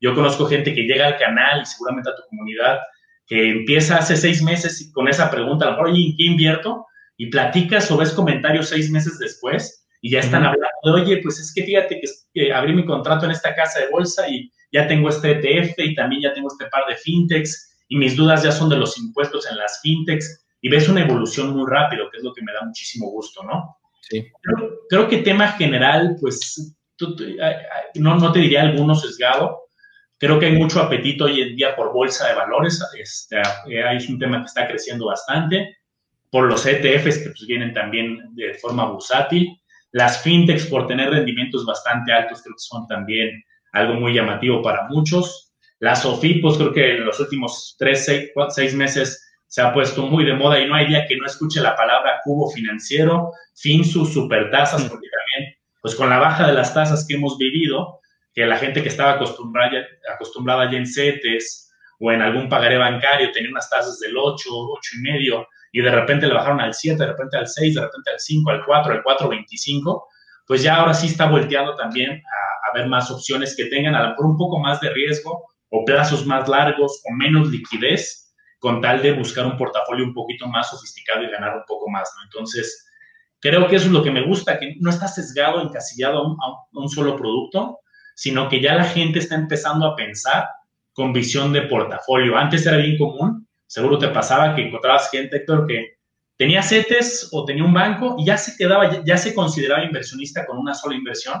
[0.00, 2.78] Yo conozco gente que llega al canal y seguramente a tu comunidad
[3.26, 6.86] que empieza hace seis meses con esa pregunta, a lo mejor, oye, ¿qué invierto?
[7.18, 11.38] Y platicas o ves comentarios seis meses después y ya están hablando de, oye, pues
[11.38, 12.00] es que fíjate
[12.32, 15.94] que, abrí mi contrato en esta casa de bolsa y ya tengo este ETF y
[15.94, 19.50] también ya tengo este par de fintechs y mis dudas ya son de los impuestos
[19.50, 22.64] en las fintechs y ves una evolución muy rápido, que es lo que me da
[22.64, 23.76] muchísimo gusto, ¿no?
[24.00, 24.26] Sí.
[24.88, 26.74] Creo, que tema general, pues,
[27.94, 29.67] no, no te diría alguno sesgado.
[30.18, 32.84] Creo que hay mucho apetito hoy en día por bolsa de valores.
[32.98, 35.76] Este, es un tema que está creciendo bastante.
[36.30, 39.60] Por los ETFs que pues, vienen también de forma bursátil.
[39.92, 44.88] Las fintechs por tener rendimientos bastante altos creo que son también algo muy llamativo para
[44.88, 45.52] muchos.
[45.78, 50.24] Las OFIPOS creo que en los últimos tres, seis, seis meses se ha puesto muy
[50.24, 54.82] de moda y no hay día que no escuche la palabra cubo financiero, FinSu, supertasas,
[54.82, 58.00] porque también, pues con la baja de las tasas que hemos vivido,
[58.38, 63.32] que la gente que estaba acostumbrada, acostumbrada ya en CETES o en algún pagaré bancario
[63.32, 67.02] tenía unas tasas del 8, 8 y medio, y de repente le bajaron al 7,
[67.02, 70.04] de repente al 6, de repente al 5, al 4, al 4.25,
[70.46, 74.04] pues ya ahora sí está volteando también a, a, ver más opciones que tengan a
[74.04, 78.80] lo mejor un poco más de riesgo o plazos más largos o menos liquidez con
[78.80, 82.22] tal de buscar un portafolio un poquito más sofisticado y ganar un poco más, ¿no?
[82.22, 82.86] Entonces,
[83.40, 86.36] creo que eso es lo que me gusta, que no está sesgado, encasillado a un,
[86.40, 87.80] a un solo producto,
[88.18, 90.48] sino que ya la gente está empezando a pensar
[90.92, 92.36] con visión de portafolio.
[92.36, 95.98] Antes era bien común seguro te pasaba que encontrabas gente, Héctor, que
[96.36, 100.58] tenía CETES o tenía un banco y ya se quedaba, ya se consideraba inversionista con
[100.58, 101.40] una sola inversión.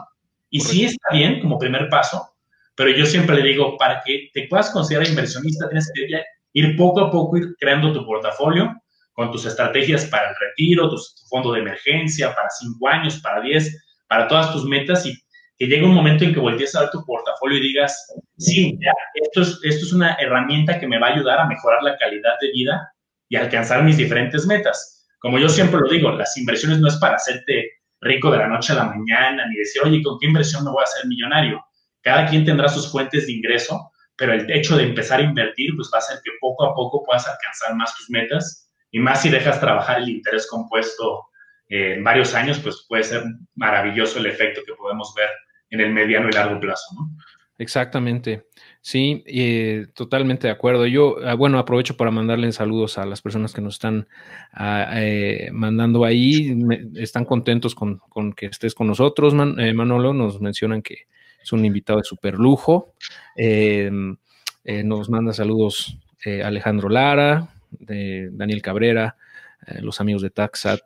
[0.50, 2.34] Y sí está bien como primer paso,
[2.76, 7.00] pero yo siempre le digo, para que te puedas considerar inversionista, tienes que ir poco
[7.00, 8.72] a poco, ir creando tu portafolio
[9.12, 10.96] con tus estrategias para el retiro, tu,
[11.28, 15.12] fondo de emergencia, para cinco años, para diez, para todas tus metas y
[15.58, 18.78] que llegue un momento en que voltees a ver tu portafolio y digas, sí,
[19.14, 22.34] esto es, esto es una herramienta que me va a ayudar a mejorar la calidad
[22.40, 22.92] de vida
[23.28, 25.06] y alcanzar mis diferentes metas.
[25.18, 28.72] Como yo siempre lo digo, las inversiones no es para hacerte rico de la noche
[28.72, 31.60] a la mañana, ni decir, oye, ¿con qué inversión me voy a hacer millonario?
[32.02, 35.90] Cada quien tendrá sus fuentes de ingreso, pero el hecho de empezar a invertir, pues
[35.92, 39.28] va a hacer que poco a poco puedas alcanzar más tus metas y más si
[39.28, 41.24] dejas trabajar el interés compuesto
[41.68, 43.24] eh, en varios años, pues puede ser
[43.56, 45.28] maravilloso el efecto que podemos ver
[45.70, 47.10] en el mediano y largo plazo, ¿no?
[47.58, 48.44] Exactamente.
[48.80, 50.86] Sí, eh, totalmente de acuerdo.
[50.86, 54.06] Yo, ah, bueno, aprovecho para mandarle saludos a las personas que nos están
[54.52, 56.56] ah, eh, mandando ahí.
[56.94, 58.00] están contentos con,
[58.36, 60.14] que estés con nosotros, eh, Manolo.
[60.14, 61.08] Nos mencionan que
[61.42, 62.94] es un invitado de super lujo.
[63.34, 64.16] Em,
[64.84, 65.98] nos manda saludos
[66.44, 69.16] Alejandro Lara, Daniel Cabrera,
[69.80, 70.82] los amigos de Taxat,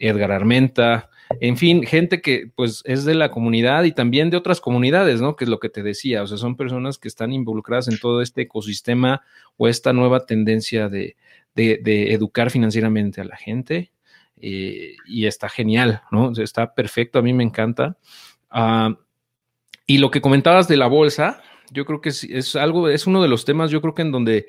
[0.00, 4.60] Edgar Armenta, en fin, gente que pues es de la comunidad y también de otras
[4.60, 5.36] comunidades, ¿no?
[5.36, 8.20] Que es lo que te decía, o sea, son personas que están involucradas en todo
[8.20, 9.22] este ecosistema
[9.56, 11.16] o esta nueva tendencia de,
[11.54, 13.92] educar financieramente a la gente
[14.40, 16.32] eh, y está genial, ¿no?
[16.32, 17.96] está perfecto, a mí me encanta.
[18.50, 18.96] Ah,
[19.86, 23.28] y lo que comentabas de la bolsa, yo creo que es, algo, es uno de
[23.28, 24.48] los temas, yo creo que en donde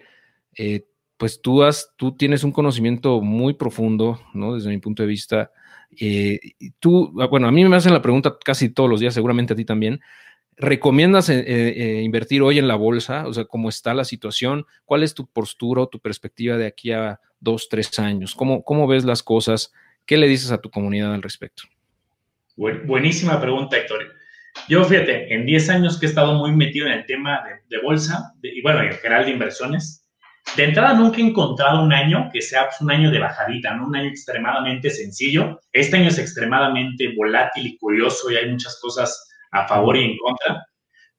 [0.56, 0.86] eh,
[1.22, 4.56] pues tú, has, tú tienes un conocimiento muy profundo, ¿no?
[4.56, 5.52] Desde mi punto de vista
[6.00, 6.40] eh,
[6.80, 9.56] tú, ah, bueno, a mí me hacen la pregunta casi todos los días, seguramente a
[9.56, 10.02] ti también.
[10.58, 13.28] ¿Recomiendas eh, eh, invertir hoy en la bolsa?
[13.28, 14.66] O sea, ¿cómo está la situación?
[14.84, 18.34] ¿Cuál es tu postura o tu perspectiva de aquí a dos, tres años?
[18.34, 19.72] ¿Cómo, cómo ves las cosas?
[20.08, 21.66] ¿Qué le dices a tu comunidad al respecto?
[22.56, 24.16] buenísima pregunta, Héctor.
[24.68, 28.34] Yo, fíjate, en 10 años que he estado muy metido en el tema de, bolsa
[28.42, 30.01] y, bueno, en general de inversiones,
[30.56, 33.88] de entrada, nunca he encontrado un año que sea pues, un año de bajadita, ¿no?
[33.88, 35.60] Un año extremadamente sencillo.
[35.72, 40.18] Este año es extremadamente volátil y curioso y hay muchas cosas a favor y en
[40.18, 40.66] contra.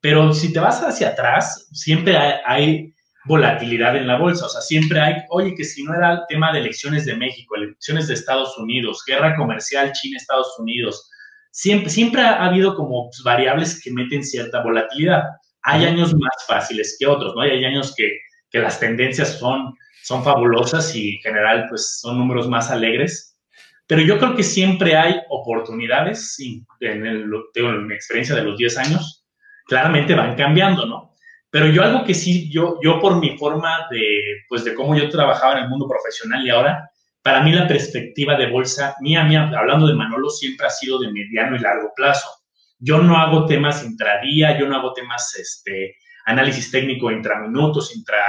[0.01, 2.93] Pero si te vas hacia atrás, siempre hay,
[3.25, 4.47] volatilidad en la bolsa.
[4.47, 7.55] O sea, siempre hay, oye, que si no era el tema de elecciones de México,
[7.55, 11.09] elecciones de Estados Unidos, guerra comercial China-Estados Unidos,
[11.53, 15.23] siempre, siempre ha habido como pues, variables que meten cierta volatilidad.
[15.63, 17.43] Hay años más fáciles que otros, ¿no?
[17.43, 18.11] hay años que
[18.53, 23.41] que las tendencias son, son fabulosas y en general pues son números más alegres.
[23.87, 28.79] Pero yo creo que siempre hay oportunidades, en, el, en mi experiencia de los 10
[28.79, 29.25] años,
[29.67, 31.12] claramente van cambiando, ¿no?
[31.51, 35.09] Pero yo algo que sí, yo, yo por mi forma de, pues de cómo yo
[35.11, 36.91] trabajaba en el mundo profesional y ahora,
[37.23, 41.12] para mí la perspectiva de bolsa, mía, mía, hablando de Manolo, siempre ha sido de
[41.12, 42.29] mediano y largo plazo.
[42.79, 48.23] Yo no hago temas intradía, yo no hago temas este, análisis técnico intraminutos, intra,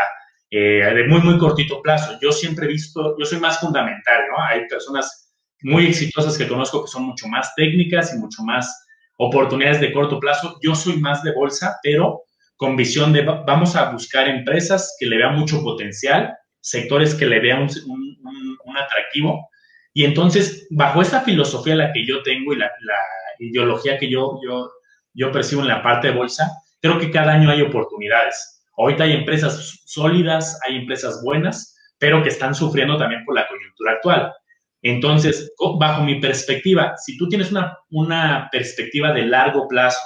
[0.49, 2.17] eh, de muy, muy cortito plazo.
[2.21, 4.43] Yo siempre he visto, yo soy más fundamental, ¿no?
[4.43, 5.31] Hay personas
[5.63, 8.85] muy exitosas que conozco que son mucho más técnicas y mucho más
[9.17, 10.59] oportunidades de corto plazo.
[10.61, 12.23] Yo soy más de bolsa, pero
[12.55, 17.39] con visión de vamos a buscar empresas que le vean mucho potencial, sectores que le
[17.39, 19.49] vean un, atractivo.
[19.93, 22.97] Y entonces, bajo esta filosofía la que yo tengo y la, la
[23.39, 24.71] ideología que yo, yo,
[25.13, 26.49] yo percibo en la parte de bolsa,
[26.83, 32.29] creo que cada año hay oportunidades Ahorita hay empresas sólidas, hay empresas buenas, pero que
[32.29, 34.33] están sufriendo también por la coyuntura actual.
[34.81, 39.99] Entonces, bajo mi perspectiva, si tú tienes una, una perspectiva de largo plazo,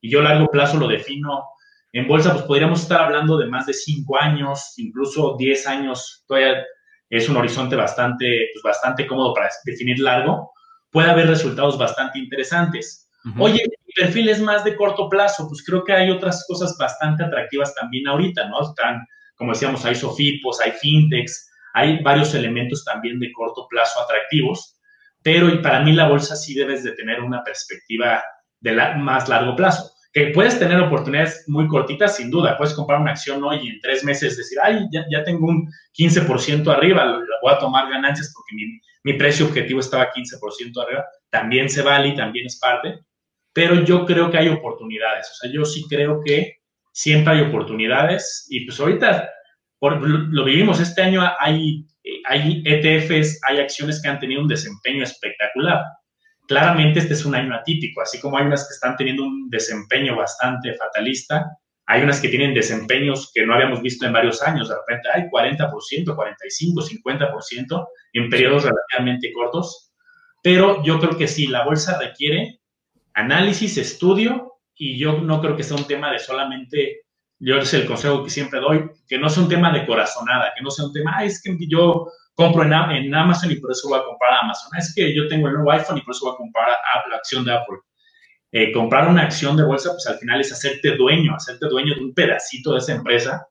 [0.00, 1.44] y yo largo plazo lo defino
[1.92, 6.64] en bolsa, pues podríamos estar hablando de más de cinco años, incluso diez años, todavía
[7.08, 10.52] es un horizonte bastante, pues bastante cómodo para definir largo,
[10.90, 13.07] puede haber resultados bastante interesantes.
[13.38, 17.24] Oye, mi perfil es más de corto plazo, pues creo que hay otras cosas bastante
[17.24, 18.62] atractivas también ahorita, ¿no?
[18.62, 24.78] Están, como decíamos, hay sofipos, hay fintechs, hay varios elementos también de corto plazo atractivos,
[25.22, 28.22] pero para mí la bolsa sí debes de tener una perspectiva
[28.60, 29.90] de más largo plazo.
[30.12, 32.56] Que puedes tener oportunidades muy cortitas, sin duda.
[32.56, 36.66] Puedes comprar una acción hoy y en tres meses decir, ay, ya, tengo un 15%
[36.74, 41.04] arriba, voy a tomar ganancias porque mi, mi precio objetivo estaba 15% arriba.
[41.30, 43.00] También se vale y también es parte
[43.52, 45.30] pero yo creo que hay oportunidades.
[45.30, 46.58] O sea, yo sí creo que
[46.92, 49.30] siempre hay oportunidades y pues ahorita
[49.78, 51.86] por, lo vivimos este año, hay,
[52.26, 55.84] hay ETFs, hay acciones que han tenido un desempeño espectacular.
[56.48, 60.16] Claramente este es un año atípico, así como hay unas que están teniendo un desempeño
[60.16, 61.46] bastante fatalista,
[61.86, 65.22] hay unas que tienen desempeños que no habíamos visto en varios años, de repente hay
[65.22, 69.92] 40%, 45, 50% en periodos relativamente cortos,
[70.42, 72.57] pero yo creo que sí, la bolsa requiere
[73.18, 77.02] análisis, estudio, y yo no creo que sea un tema de solamente,
[77.40, 80.62] yo es el consejo que siempre doy, que no sea un tema de corazonada, que
[80.62, 83.98] no sea un tema, es que yo compro en, en, Amazon y por eso voy
[83.98, 86.36] a comprar Amazon, es que yo tengo el nuevo iPhone y por eso voy a
[86.36, 86.68] comprar
[87.10, 87.78] la acción de Apple.
[88.50, 92.00] Eh, comprar una acción de bolsa, pues al final es hacerte dueño, hacerte dueño de
[92.00, 93.46] un pedacito de esa empresa.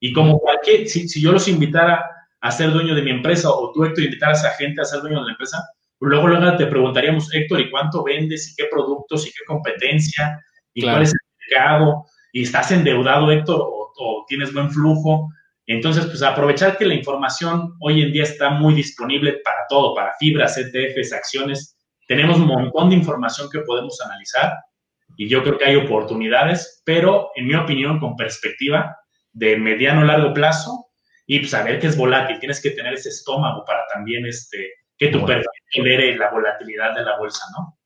[0.00, 2.08] Y como cualquier, si, si yo los invitara
[2.40, 5.18] a ser dueño de mi empresa o tú, Héctor, invitaras a gente a ser dueño
[5.18, 5.58] de la empresa,
[6.00, 8.52] Luego, luego te preguntaríamos, Héctor, ¿y cuánto vendes?
[8.52, 9.26] ¿Y qué productos?
[9.26, 10.40] ¿Y qué competencia?
[10.72, 11.18] ¿Y cuál es el
[11.50, 12.04] mercado?
[12.32, 13.60] ¿Y estás endeudado, Héctor?
[13.60, 15.28] O, tienes buen flujo?
[15.66, 20.14] Entonces, pues aprovechar que la información hoy en día está muy disponible para todo, para
[20.18, 21.76] fibras, ETFs, acciones.
[22.06, 24.52] Tenemos un montón de información que podemos analizar
[25.16, 28.96] y yo creo que hay oportunidades, pero en mi opinión, con perspectiva
[29.32, 30.86] de mediano largo plazo
[31.26, 32.38] y pues, saber que es volátil.
[32.38, 37.02] Tienes que tener ese estómago para también este, que tu perfil tolere la volatilidad de
[37.04, 37.78] la bolsa, ¿no?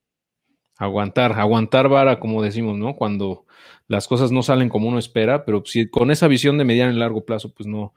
[0.79, 2.97] Aguantar, aguantar vara, como decimos, ¿no?
[2.97, 3.47] Cuando
[3.87, 6.97] las cosas no salen como uno espera, pero si con esa visión de mediano y
[6.97, 7.95] largo plazo, pues no,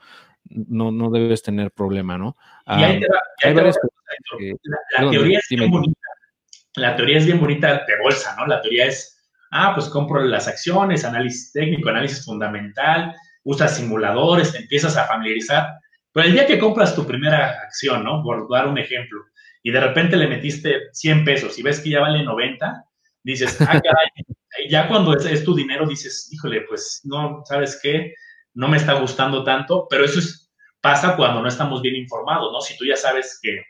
[0.49, 2.35] no, no debes tener problema, ¿no?
[2.67, 2.99] la,
[5.09, 5.99] teoría es bien bonita.
[6.75, 8.45] La teoría es bien bonita de bolsa, ¿no?
[8.45, 14.59] La teoría es, ah, pues compro las acciones, análisis técnico, análisis fundamental, usas simuladores, te
[14.59, 15.79] empiezas a familiarizar,
[16.15, 18.23] pero el día que compras tu primera acción, ¿no?
[18.23, 19.19] Por dar un ejemplo,
[19.61, 22.85] y de repente le metiste 100 pesos y ves que ya vale 90,
[23.21, 28.13] dices, ah, caray, ya cuando es, tu dinero dices, híjole, pues no, ¿sabes qué?
[28.53, 30.49] No me está gustando tanto, pero eso es,
[30.79, 32.61] pasa cuando no estamos bien informados, ¿no?
[32.61, 33.61] Si tú ya sabes que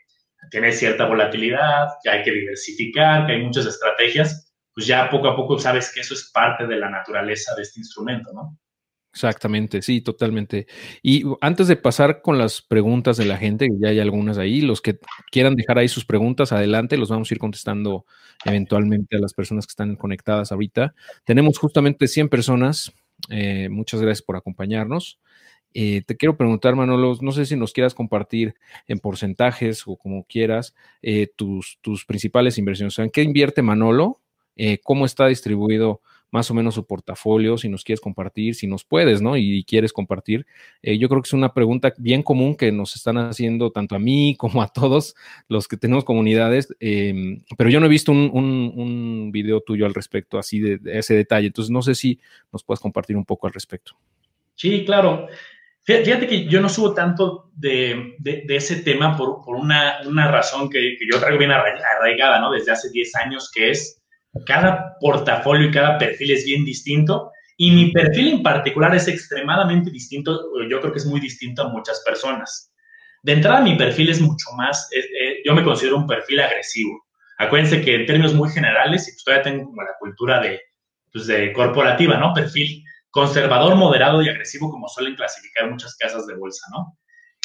[0.52, 5.34] tiene cierta volatilidad, que hay que diversificar, que hay muchas estrategias, pues ya poco a
[5.34, 8.56] poco sabes que eso es parte de la naturaleza de este instrumento, ¿no?
[9.16, 10.66] Exactamente, sí, totalmente.
[11.02, 14.82] Y antes de pasar con las preguntas de la gente, ya hay algunas ahí, los
[14.82, 14.98] que
[15.32, 18.04] quieran dejar ahí sus preguntas, adelante, los vamos a ir contestando
[18.44, 20.94] eventualmente a las personas que están conectadas ahorita.
[21.24, 22.92] Tenemos justamente 100 personas,
[23.30, 25.18] eh, muchas gracias por acompañarnos.
[25.72, 28.54] Eh, te quiero preguntar, Manolo, no sé si nos quieras compartir
[28.86, 32.98] en porcentajes o como quieras eh, tus, tus principales inversiones.
[32.98, 34.20] ¿en qué invierte Manolo?
[34.84, 36.00] ¿Cómo está distribuido?
[36.36, 39.38] Más o menos su portafolio, si nos quieres compartir, si nos puedes, ¿no?
[39.38, 40.46] Y, quieres compartir.
[40.82, 43.98] Eh, yo creo que es una pregunta bien común que nos están haciendo tanto a
[43.98, 45.14] mí como a todos
[45.48, 49.94] los que tenemos comunidades, em, pero yo no he visto un, un, video tuyo al
[49.94, 51.46] respecto, así de, ese detalle.
[51.46, 52.20] Entonces, no sé si
[52.52, 53.96] nos puedes compartir un poco al respecto.
[54.54, 55.28] Sí, claro.
[55.84, 60.68] Fíjate que yo no subo tanto de, de, ese tema por, por una, una, razón
[60.68, 62.50] que, que, yo traigo bien arraigada, ¿no?
[62.50, 64.02] Desde hace 10 años, que es
[64.44, 69.90] cada portafolio y cada perfil es bien distinto y mi perfil en particular es extremadamente
[69.90, 72.72] distinto, yo creo que es muy distinto a muchas personas.
[73.22, 77.06] De entrada, mi perfil es mucho más, eh, yo me considero un perfil agresivo.
[77.38, 80.60] Acuérdense que en términos muy generales, y pues todavía tengo como la cultura de,
[81.12, 82.34] pues de corporativa, ¿no?
[82.34, 86.98] Perfil conservador, moderado y agresivo, como suelen clasificar muchas casas de bolsa, ¿no?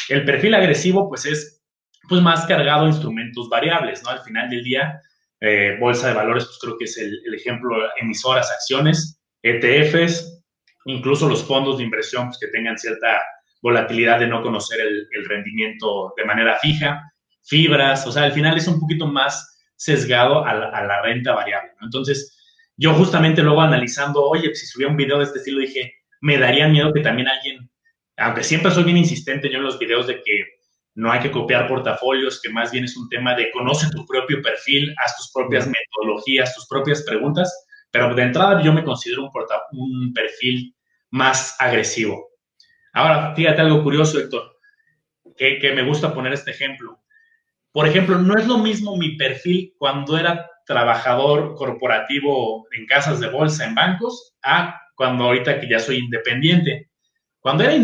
[0.09, 1.63] El perfil agresivo, pues es
[2.09, 4.09] pues más cargado a instrumentos variables, ¿no?
[4.09, 4.99] Al final del día,
[5.41, 10.43] eh, bolsa de valores, pues creo que es el, ejemplo, emisoras, acciones, ETFs,
[10.85, 13.19] incluso los fondos de inversión pues, que tengan cierta
[13.63, 17.11] volatilidad de no conocer el, rendimiento de manera fija,
[17.43, 21.71] fibras, o sea, al final es un poquito más sesgado a la, renta variable.
[21.81, 22.37] Entonces,
[22.77, 26.67] yo justamente luego analizando, oye, si subía un video de este estilo, dije, me daría
[26.67, 27.67] miedo que también alguien,
[28.17, 30.45] aunque siempre soy bien insistente yo en los videos de que
[30.95, 34.41] no hay que copiar portafolios, que más bien es un tema de conoce tu propio
[34.41, 39.31] perfil, haz tus propias metodologías, tus propias preguntas, pero de entrada yo me considero un,
[39.71, 40.75] un perfil
[41.09, 42.29] más agresivo.
[42.93, 44.57] Ahora, fíjate algo curioso, Héctor,
[45.37, 46.99] que, que me gusta poner este ejemplo.
[47.71, 53.29] Por ejemplo, no es lo mismo mi perfil cuando era trabajador corporativo en casas de
[53.29, 56.90] bolsa, en bancos, a cuando ahorita que ya soy independiente.
[57.41, 57.75] Cuando era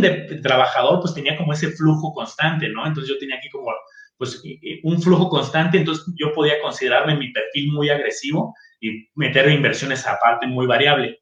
[0.41, 2.85] trabajador, pues tenía como ese flujo constante, ¿no?
[2.85, 3.71] Entonces yo tenía aquí como,
[4.17, 4.41] pues,
[4.83, 10.45] un flujo constante, entonces yo podía considerarme mi perfil muy agresivo y meter inversiones aparte
[10.45, 11.19] muy variable.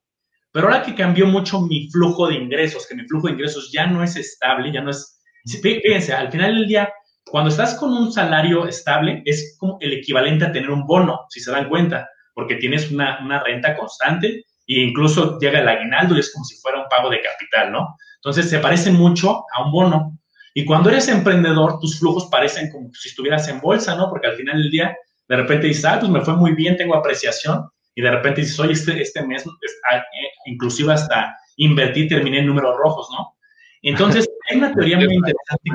[0.52, 3.88] Pero ahora que cambió mucho mi flujo de ingresos, que mi flujo de ingresos ya
[3.88, 5.22] no es estable, ya no es...
[5.62, 6.92] Fíjense, al final del día,
[7.26, 11.40] cuando estás con un salario estable, es como el equivalente a tener un bono, si
[11.40, 16.20] se dan cuenta, porque tienes una, una renta constante e incluso llega el aguinaldo y
[16.20, 17.96] es como si fuera un pago de capital, ¿no?
[18.26, 20.18] Entonces se parece mucho a un bono.
[20.56, 24.10] Y cuando eres emprendedor, tus flujos parecen como si estuvieras en bolsa, ¿no?
[24.10, 26.96] Porque al final del día, de repente dices, ah, pues me fue muy bien, tengo
[26.96, 27.70] apreciación.
[27.94, 29.46] Y de repente dices, oye, este, este mes,
[29.92, 30.02] ah, eh,
[30.48, 33.38] inclusive hasta invertí, terminé en números rojos, ¿no?
[33.84, 35.70] Entonces, hay una teoría muy interesante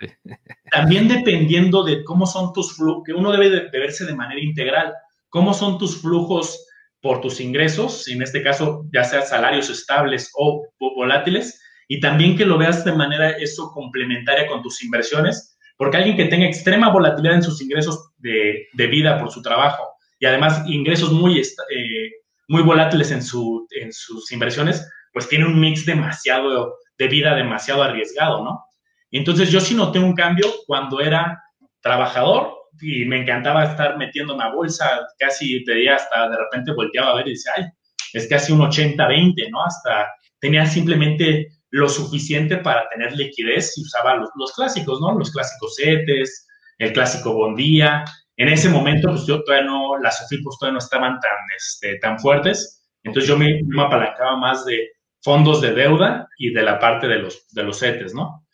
[0.00, 0.38] que
[0.70, 4.94] también dependiendo de cómo son tus flujos, que uno debe de, verse de manera integral,
[5.28, 6.66] cómo son tus flujos
[7.02, 12.46] por tus ingresos, en este caso ya sea salarios estables o, volátiles, y también que
[12.46, 17.36] lo veas de manera eso complementaria con tus inversiones, porque alguien que tenga extrema volatilidad
[17.36, 22.10] en sus ingresos de, de vida por su trabajo y además ingresos muy, eh,
[22.48, 27.82] muy volátiles en, su, en sus inversiones, pues tiene un mix demasiado de vida demasiado
[27.82, 28.64] arriesgado, ¿no?
[29.10, 31.42] Entonces yo sí noté un cambio cuando era
[31.80, 37.10] trabajador y me encantaba estar metiendo una bolsa, casi te diría hasta de repente volteaba
[37.10, 37.64] a ver y decía, ay,
[38.12, 39.64] es casi un 80-20, ¿no?
[39.64, 40.06] Hasta
[40.40, 45.18] tenía simplemente lo suficiente para tener liquidez y usaba los, clásicos, ¿no?
[45.18, 46.46] Los clásicos CETES,
[46.78, 48.04] el clásico Bondía.
[48.36, 52.20] En ese momento, pues yo todavía no, las SOFIPOS todavía no estaban tan, este, tan
[52.20, 54.88] fuertes, entonces yo me, me apalancaba más de
[55.20, 58.46] fondos de deuda y de la parte de los, de los CETES, ¿no?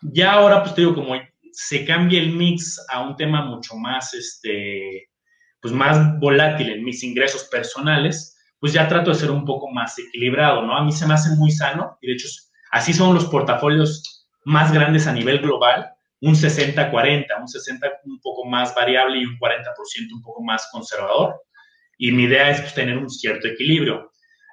[0.00, 1.16] Ya ahora, pues te digo, como
[1.50, 5.08] se cambia el mix a un tema mucho más, este,
[5.60, 9.98] pues más volátil en mis ingresos personales, pues ya trato de ser un poco más
[9.98, 10.76] equilibrado, ¿no?
[10.76, 12.28] A mí se me hace muy sano y de hecho
[12.72, 18.44] así son los portafolios más grandes a nivel global, un 60-40, un 60 un poco
[18.46, 21.40] más variable y un 40% un poco más conservador.
[21.98, 24.10] Y mi idea es pues, tener un cierto equilibrio.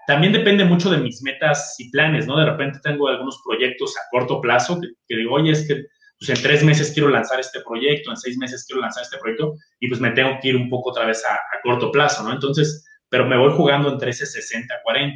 [0.08, 2.38] También depende mucho de mis metas y planes, ¿no?
[2.38, 5.86] De repente tengo algunos proyectos a corto plazo que, digo, oye, es que
[6.18, 9.56] pues en tres meses quiero lanzar este proyecto, en seis meses quiero lanzar este proyecto
[9.80, 12.34] y pues me tengo que ir un poco otra vez a, corto plazo, ¿no?
[12.34, 15.16] Entonces, pero me voy jugando entre ese 60-40.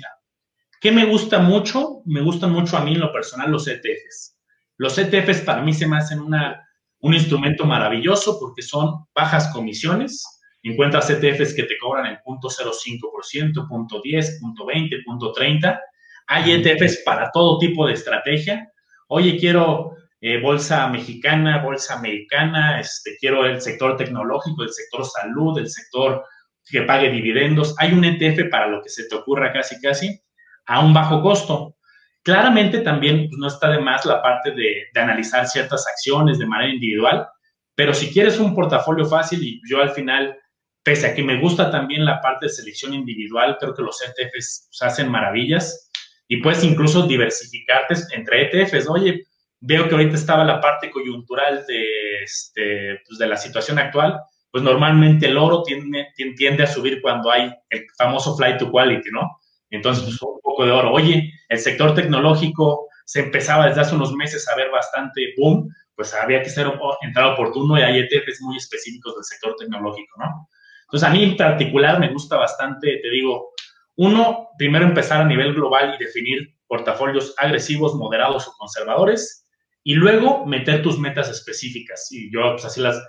[0.84, 2.02] ¿Qué me gusta mucho?
[2.04, 4.38] Me gustan mucho a mí en lo personal los ETFs.
[4.76, 6.62] Los ETFs para mí se me hacen una,
[7.00, 10.26] un instrumento maravilloso porque son bajas comisiones,
[10.62, 15.80] Encuentras ETFs que te cobran el 0.05%, 0.10, 0.20, 0.30.
[16.28, 18.70] Hay ETFs para todo tipo de estrategia.
[19.08, 25.58] Oye, quiero eh, bolsa mexicana, bolsa americana, este, quiero el sector tecnológico, el sector salud,
[25.60, 26.26] el sector
[26.66, 27.74] que pague dividendos.
[27.78, 30.23] Hay un ETF para lo que se te ocurra casi, casi,
[30.66, 31.76] a un bajo costo.
[32.24, 36.74] Claramente también pues, no está de más la parte de, analizar ciertas acciones de manera
[36.74, 37.28] individual,
[37.76, 40.38] pero si quieres un portafolio fácil y yo al final
[40.84, 44.68] pese a que me gusta también la parte de selección individual, creo que los ETFs
[44.70, 45.90] pues, hacen maravillas
[46.28, 48.90] y puedes incluso diversificarte entre ETFs.
[48.90, 49.24] Oye,
[49.62, 54.20] veo que ahorita estaba la parte coyuntural de, este, pues, de la situación actual,
[54.52, 59.10] pues normalmente el oro tiende, tiende, a subir cuando hay el famoso flight to quality,
[59.10, 59.40] ¿no?
[59.76, 60.92] Entonces, pues, un poco de oro.
[60.92, 66.14] Oye, el sector tecnológico se empezaba desde hace unos meses a ver bastante boom, pues
[66.14, 66.72] había que ser
[67.02, 70.48] entrar oportuno y hay ETFs muy específicos del sector tecnológico, ¿no?
[70.84, 73.54] Entonces, a mí en particular me gusta bastante, te digo,
[73.96, 79.48] uno, primero empezar a nivel global y definir portafolios agresivos, moderados o conservadores,
[79.84, 82.08] y luego meter tus metas específicas.
[82.12, 83.02] Y yo, pues así las,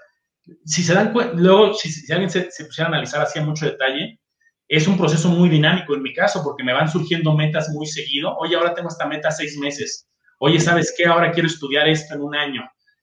[0.64, 4.18] si se dan cuenta, luego, si, alguien se, pusiera a analizar así a mucho detalle,
[4.76, 8.36] es un proceso muy dinámico en mi caso, porque me van surgiendo metas muy seguido.
[8.38, 10.08] Oye, ahora tengo esta meta seis meses.
[10.38, 11.06] Oye, ¿sabes qué?
[11.06, 12.62] Ahora quiero estudiar esto en un año.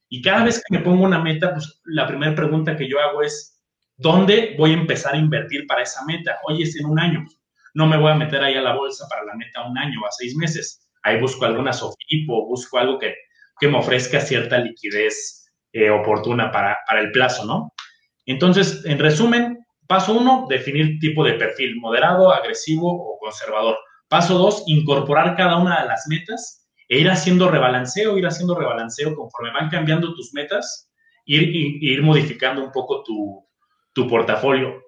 [0.09, 3.21] Y cada vez que me pongo una meta, pues la primera pregunta que yo hago
[3.21, 3.63] es,
[3.95, 6.39] ¿dónde voy a empezar a invertir para esa meta?
[6.47, 7.25] Oye, es en un año.
[7.73, 10.05] No me voy a meter ahí a la bolsa para la meta un año o
[10.05, 10.89] a seis meses.
[11.03, 13.15] Ahí busco alguna SOFIPO, busco algo que,
[13.59, 17.73] que me ofrezca cierta liquidez eh, oportuna para, para el plazo, ¿no?
[18.25, 19.60] Entonces, en resumen,
[19.91, 23.77] paso uno, definir tipo de perfil, moderado, agresivo o conservador.
[24.07, 29.13] Paso dos, incorporar cada una de las metas e ir haciendo rebalanceo, ir haciendo rebalanceo
[29.13, 30.89] conforme van cambiando tus metas,
[31.25, 33.45] ir, ir, modificando un poco tu,
[33.91, 34.81] tu portafolio.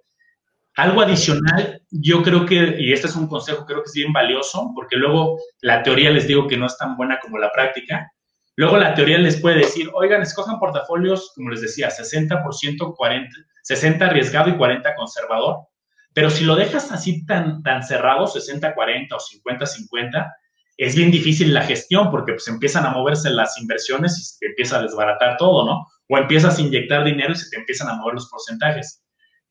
[0.78, 4.72] Algo adicional, yo creo que, y este es un consejo, creo que es bien valioso,
[4.74, 8.10] porque luego la teoría les digo que no es tan buena como la práctica,
[8.56, 14.05] Luego la teoría les puede decir, oigan, escojan portafolios, como les decía, 60%, 40, 60
[14.05, 15.68] arriesgado y 40 conservador.
[16.14, 20.34] Pero si lo dejas así tan, tan cerrado, 60-40 o 50-50,
[20.78, 24.45] es bien difícil la gestión porque pues empiezan a moverse las inversiones y se te
[24.47, 25.88] empieza a desbaratar todo, ¿no?
[26.09, 29.03] O empiezas a inyectar dinero y se te empiezan a mover los porcentajes.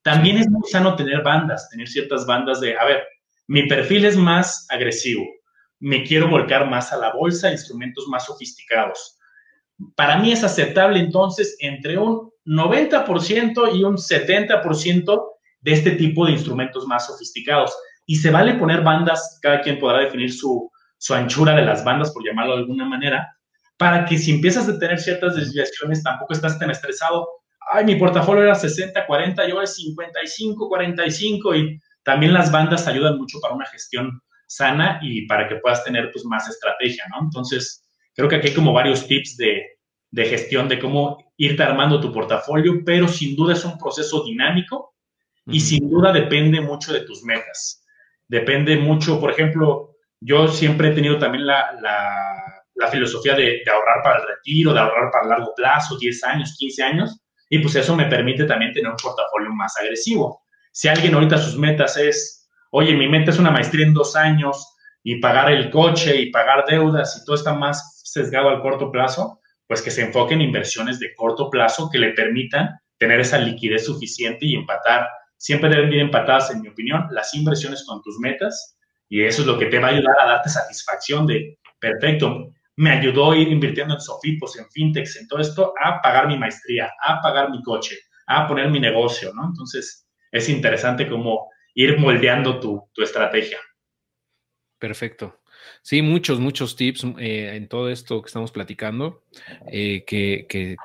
[0.02, 3.04] También es muy sano tener bandas, tener ciertas bandas de, a ver,
[3.46, 5.24] mi perfil es más agresivo,
[5.78, 9.18] me quiero volcar más a la bolsa, instrumentos más sofisticados.
[9.96, 15.22] Para mí es aceptable entonces entre un 90% y un 70%
[15.60, 17.74] de este tipo de instrumentos más sofisticados.
[18.06, 22.12] Y se vale poner bandas, cada quien podrá definir su, su anchura de las bandas,
[22.12, 23.36] por llamarlo de alguna manera,
[23.76, 27.26] para que si empiezas a tener ciertas desviaciones tampoco estás tan estresado.
[27.72, 32.86] Ay, mi portafolio era 60, 40 y ahora es 55, 45 y también las bandas
[32.86, 37.24] ayudan mucho para una gestión sana y para que puedas tener pues más estrategia, ¿no?
[37.24, 39.62] Entonces, creo que aquí hay como varios tips de,
[40.12, 44.94] de gestión de cómo irte armando tu portafolio, pero sin duda es un proceso dinámico
[45.46, 47.84] y sin duda depende mucho de tus metas.
[48.28, 54.02] Depende mucho, por ejemplo, yo siempre he tenido también la, la, filosofía de, de, ahorrar
[54.04, 57.96] para el retiro, de ahorrar para largo plazo, 10 años, 15 años, y pues eso
[57.96, 60.42] me permite también tener un portafolio más agresivo.
[60.72, 62.42] Si alguien ahorita sus metas es
[62.72, 66.64] oye, mi mente es una maestría en dos años y pagar el coche y pagar
[66.66, 69.40] deudas y todo está más sesgado al corto plazo,
[69.72, 73.86] pues que se enfoque en inversiones de corto plazo que le permitan tener esa liquidez
[73.86, 75.08] suficiente y empatar.
[75.38, 78.76] Siempre deben ir empatadas, en mi opinión, las inversiones con tus metas
[79.08, 82.90] y eso es lo que te va a ayudar a darte satisfacción de, perfecto, me
[82.90, 86.92] ayudó a ir invirtiendo en Sofipos, en fintechs, en todo esto, a pagar mi maestría,
[87.02, 87.96] a pagar mi coche,
[88.26, 89.46] a poner mi negocio, ¿no?
[89.46, 93.58] Entonces, es interesante cómo ir moldeando tu, estrategia.
[94.78, 95.40] Perfecto.
[95.82, 99.24] Sí, muchos, muchos tips eh, en todo esto que estamos platicando
[99.66, 100.76] eh, que,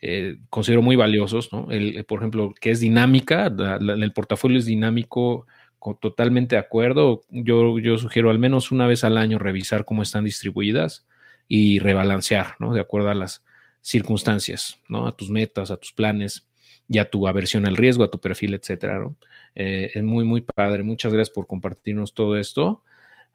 [0.00, 1.70] eh, considero muy valiosos, ¿no?
[1.70, 5.46] El, por ejemplo, que es dinámica, el portafolio es dinámico,
[6.00, 7.22] totalmente de acuerdo.
[7.30, 11.06] Yo, yo sugiero al menos una vez al año revisar cómo están distribuidas
[11.46, 12.74] y rebalancear, ¿no?
[12.74, 13.44] De acuerdo a las
[13.80, 15.06] circunstancias, ¿no?
[15.06, 16.48] A tus metas, a tus planes
[16.88, 19.16] y a tu aversión al riesgo, a tu perfil, etcétera, ¿no?
[19.54, 20.82] Es muy, muy padre.
[20.82, 22.82] Muchas gracias por compartirnos todo esto.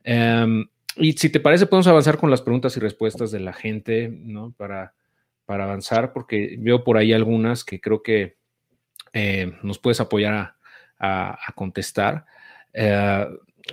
[0.03, 0.68] Em,
[0.98, 4.54] y si te parece, podemos avanzar con las preguntas y respuestas de la gente, ¿no?
[4.58, 4.93] Para,
[5.45, 8.38] para avanzar, porque veo por ahí algunas que creo que
[9.14, 10.56] eh, nos puedes apoyar
[11.00, 12.26] a, contestar.
[12.74, 13.26] Eh,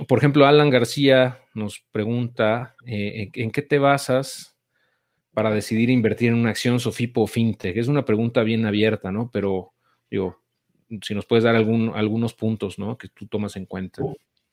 [0.09, 4.57] por ejemplo, Alan García nos pregunta, ¿en, qué te basas
[5.33, 7.77] para decidir invertir en una acción Sofipo o FinTech?
[7.77, 9.31] Es una pregunta bien abierta, ¿no?
[9.33, 9.72] Pero
[10.11, 10.45] digo,
[11.03, 12.97] si nos puedes dar algún, algunos puntos ¿no?
[12.99, 14.03] que tú tomas en cuenta.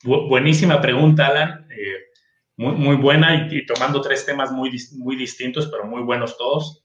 [0.04, 1.66] buenísima pregunta, Alan.
[1.70, 2.11] Eh,
[2.56, 6.84] muy, muy, buena y, tomando tres temas muy, muy distintos, pero muy buenos todos.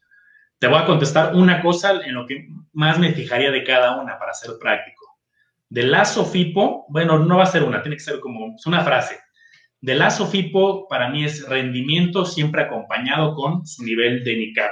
[0.59, 4.17] Te voy a contestar una cosa en lo que más me fijaría de cada una
[4.17, 5.05] para ser práctico.
[5.69, 8.83] De la FIPO, bueno, no va a ser una, tiene que ser como es una
[8.83, 9.19] frase.
[9.81, 14.71] De la FIPO para mí es rendimiento siempre acompañado con su nivel de NICAP.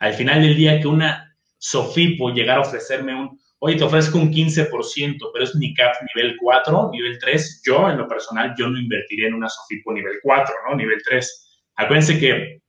[0.00, 4.30] Al final del día que una SOFIPO llegara a ofrecerme un oye, te ofrezco un
[4.30, 7.62] 15%, pero es NICAP nivel 4, nivel 3.
[7.64, 10.76] Yo, en lo personal, yo no invertiría en una Sofipo nivel 4, ¿no?
[10.76, 11.62] Nivel 3.
[11.76, 12.60] Acuérdense que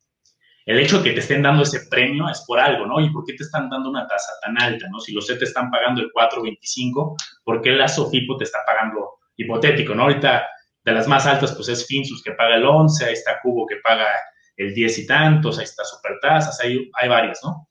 [0.65, 3.01] el hecho de que te estén dando ese premio es por algo, ¿no?
[3.01, 5.01] ¿Y por qué te están dando una tasa tan alta, ¿no?
[5.01, 9.15] Si los C te están pagando el 4.25, ¿por qué la Sofipo te está pagando
[9.35, 10.03] hipotético, ¿no?
[10.03, 10.47] Ahorita
[10.85, 13.81] de las más altas, pues es Finsus que paga el 11, ahí está Cubo que
[13.83, 14.07] paga
[14.55, 17.67] el 10 y tantos, ahí está Supertasas, hay, hay varias, ¿no?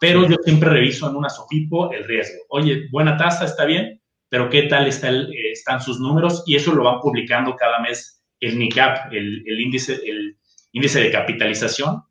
[0.00, 2.42] Pero yo siempre reviso en una SOFIPO el riesgo.
[2.48, 6.42] Oye, buena tasa, está bien, pero ¿qué tal está eh, están sus números?
[6.46, 10.38] Y eso lo van publicando cada mes el NICAP, el, el, índice, el
[10.72, 12.02] índice de capitalización,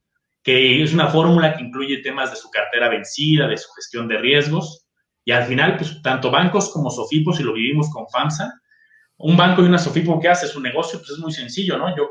[0.43, 4.19] que es una fórmula que incluye temas de su cartera vencida, de su gestión de
[4.19, 4.87] riesgos.
[5.25, 8.53] Y al final, pues tanto bancos como SOFIPO, si lo vivimos con FAMSA,
[9.19, 10.47] un banco y una Sofipo, ¿qué hace?
[10.47, 11.95] Su negocio pues es muy sencillo, ¿no?
[11.95, 12.09] Yo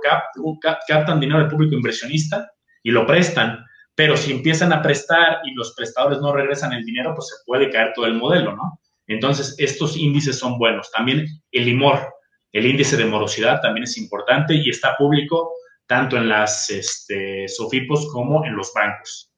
[0.87, 2.51] captan dinero del público inversionista
[2.83, 3.65] y lo prestan,
[3.99, 7.69] pero si empiezan a prestar y los prestadores no regresan el dinero, pues se puede
[7.69, 8.81] caer todo el modelo, ¿no?
[9.09, 10.89] Entonces, estos índices son buenos.
[10.93, 12.09] También el IMOR,
[12.53, 15.51] el índice de morosidad, también es importante y está público
[15.89, 19.33] tanto en las este, Sofipos como en los bancos.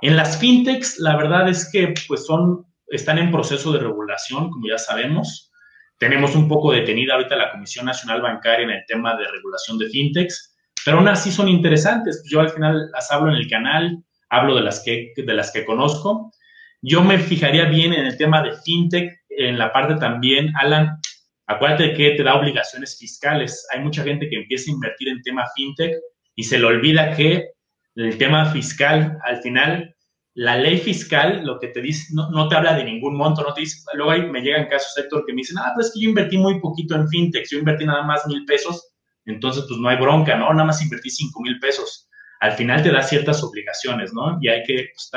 [0.00, 4.66] En las fintechs, la verdad es que pues son, están en proceso de regulación, como
[4.66, 5.52] ya sabemos.
[5.98, 9.88] Tenemos un poco detenida ahorita la Comisión Nacional Bancaria en el tema de regulación de
[9.90, 10.51] fintechs,
[10.84, 12.22] pero aún así son interesantes.
[12.30, 13.98] Yo al final las hablo en el canal,
[14.30, 16.32] hablo de las que, de las que conozco.
[16.80, 20.98] Yo me fijaría bien en el tema de fintech, en la parte también, Alan,
[21.46, 23.66] acuérdate que te da obligaciones fiscales.
[23.72, 25.94] Hay mucha gente que empieza a invertir en tema fintech
[26.34, 27.50] y se le olvida que
[27.94, 29.94] el tema fiscal, al final,
[30.34, 33.60] la ley fiscal, lo que te dice, no, te habla de ningún monto, no te
[33.60, 36.08] dice, luego ahí me llegan casos, Héctor, que me dicen, ah, pues es que yo
[36.08, 38.91] invertí muy poquito en fintech, yo invertí nada más mil pesos,
[39.26, 40.52] entonces pues no hay bronca, ¿no?
[40.52, 42.08] Nada más invertí cinco mil pesos.
[42.40, 44.38] Al final te da ciertas obligaciones, ¿no?
[44.40, 45.10] Y hay que pues,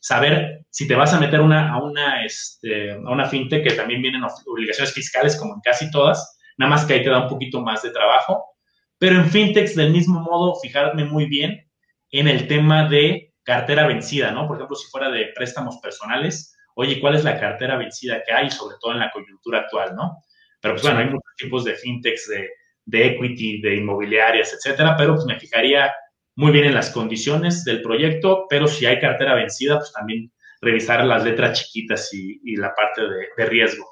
[0.00, 4.02] saber si te vas a meter una, a, una, este, a una fintech que también
[4.02, 7.60] vienen obligaciones fiscales, como en casi todas, nada más que ahí te da un poquito
[7.60, 8.44] más de trabajo.
[8.98, 11.68] Pero en fintechs, del mismo modo, fijarme muy bien
[12.10, 14.46] en el tema de cartera vencida, ¿no?
[14.46, 18.50] Por ejemplo, si fuera de préstamos personales, oye, ¿cuál es la cartera vencida que hay,
[18.50, 20.18] sobre todo en la coyuntura actual, ¿no?
[20.60, 22.48] Pero pues bueno, hay muchos tipos de fintechs, de,
[22.84, 25.92] de equity, de inmobiliarias, etcétera, pero pues me fijaría
[26.34, 31.04] muy bien en las condiciones del proyecto, pero si hay cartera vencida, pues también revisar
[31.04, 33.84] las letras chiquitas y, la parte de, riesgo.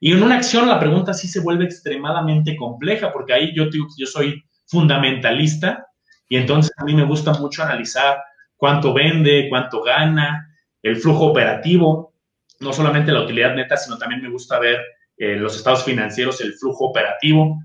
[0.00, 3.86] Y en una acción la pregunta sí se vuelve extremadamente compleja, porque ahí yo digo
[3.96, 5.86] que soy fundamentalista
[6.28, 8.18] y entonces a mí me gusta mucho analizar
[8.56, 10.48] cuánto vende, cuánto gana,
[10.82, 12.14] el flujo operativo,
[12.60, 14.80] no solamente la utilidad neta, sino también me gusta ver
[15.16, 17.58] eh, los estados financieros, el flujo operativo.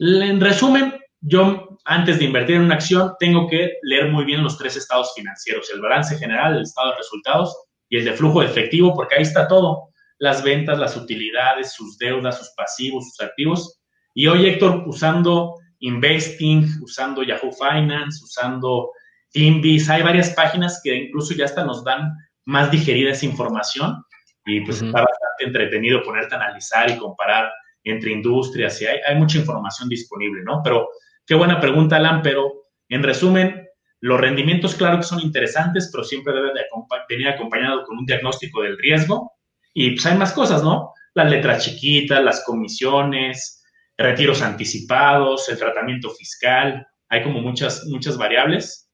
[0.00, 4.56] En resumen, yo antes de invertir en una acción tengo que leer muy bien los
[4.56, 7.54] tres estados financieros, el balance general, el estado de resultados
[7.90, 11.98] y el de flujo de efectivo, porque ahí está todo, las ventas, las utilidades, sus
[11.98, 13.78] deudas, sus pasivos, sus activos.
[14.14, 18.92] Y hoy, Héctor, usando Investing, usando Yahoo Finance, usando
[19.32, 22.10] Finbis, hay varias páginas que incluso ya hasta nos dan
[22.46, 24.02] más digerida esa información.
[24.46, 27.50] Y pues está bastante entretenido ponerte a analizar y comparar
[27.84, 30.60] entre industrias y hay, mucha información disponible, ¿no?
[30.62, 30.88] Pero
[31.26, 33.66] qué buena pregunta, Alan, pero en resumen,
[34.00, 36.64] los rendimientos claro que son interesantes, pero siempre deben de
[37.08, 39.32] venir acompañado con un diagnóstico del riesgo
[39.74, 40.92] y pues hay más cosas, ¿no?
[41.14, 43.62] Las letras chiquitas, las comisiones,
[43.96, 48.90] retiros anticipados, el tratamiento fiscal, hay como muchas, muchas variables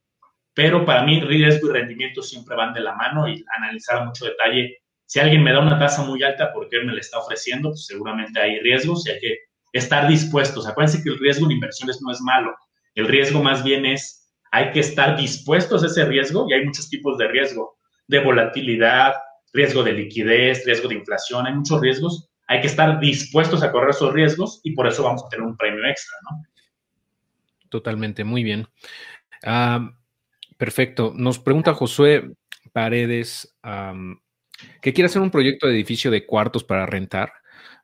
[0.57, 4.25] pero para mí riesgo y rendimiento siempre van de la mano y analizar a mucho
[4.25, 4.79] detalle.
[5.07, 7.87] Si alguien me da una tasa muy alta porque él me la está ofreciendo, pues
[7.87, 9.39] seguramente hay riesgos y hay que
[9.73, 10.67] estar dispuestos.
[10.67, 12.55] Acuérdense que el riesgo en inversiones no es malo.
[12.95, 16.89] El riesgo más bien es, hay que estar dispuestos a ese riesgo y hay muchos
[16.89, 17.77] tipos de riesgo,
[18.09, 19.15] de volatilidad,
[19.53, 22.29] riesgo de liquidez, riesgo de inflación, hay muchos riesgos.
[22.49, 25.57] Hay que estar dispuestos a correr esos riesgos y por eso vamos a tener un
[25.57, 26.43] premio extra, ¿no?
[27.69, 28.69] Totalmente, muy bien.
[29.45, 29.91] Ah,
[30.57, 31.13] Perfecto.
[31.15, 32.33] Nos pregunta Josué
[32.73, 33.55] Paredes
[34.81, 37.33] que quiere hacer un proyecto de edificio de cuartos para rentar,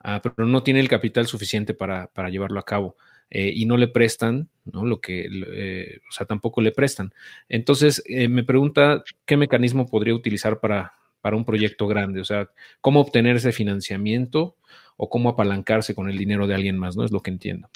[0.00, 2.96] ah, pero no tiene el capital suficiente para, llevarlo a cabo.
[3.34, 4.84] Eh, y no le prestan, ¿no?
[4.84, 7.14] Lo que, eh, o sea, tampoco le prestan.
[7.48, 10.92] Entonces, eh, me pregunta qué mecanismo podría utilizar para,
[11.22, 12.50] para un proyecto grande, o sea,
[12.82, 14.56] cómo obtener ese financiamiento
[14.98, 17.04] o cómo apalancarse con el dinero de alguien más, ¿no?
[17.04, 17.70] Es lo que entiendo.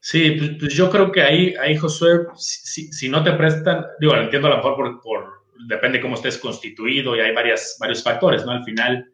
[0.00, 4.48] Sí, pues, pues, yo creo que ahí, ahí Josué, si, no te prestan, digo, entiendo
[4.48, 8.52] a lo mejor por, por, depende cómo estés constituido y hay varias, varios factores, ¿no?
[8.52, 9.12] Al final,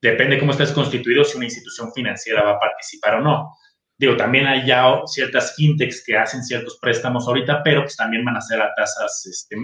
[0.00, 3.52] depende cómo estés constituido si una institución financiera va a participar o no.
[3.98, 8.36] Digo, también hay ya ciertas fintechs que hacen ciertos préstamos ahorita, pero pues también van
[8.36, 9.56] a ser a tasas este,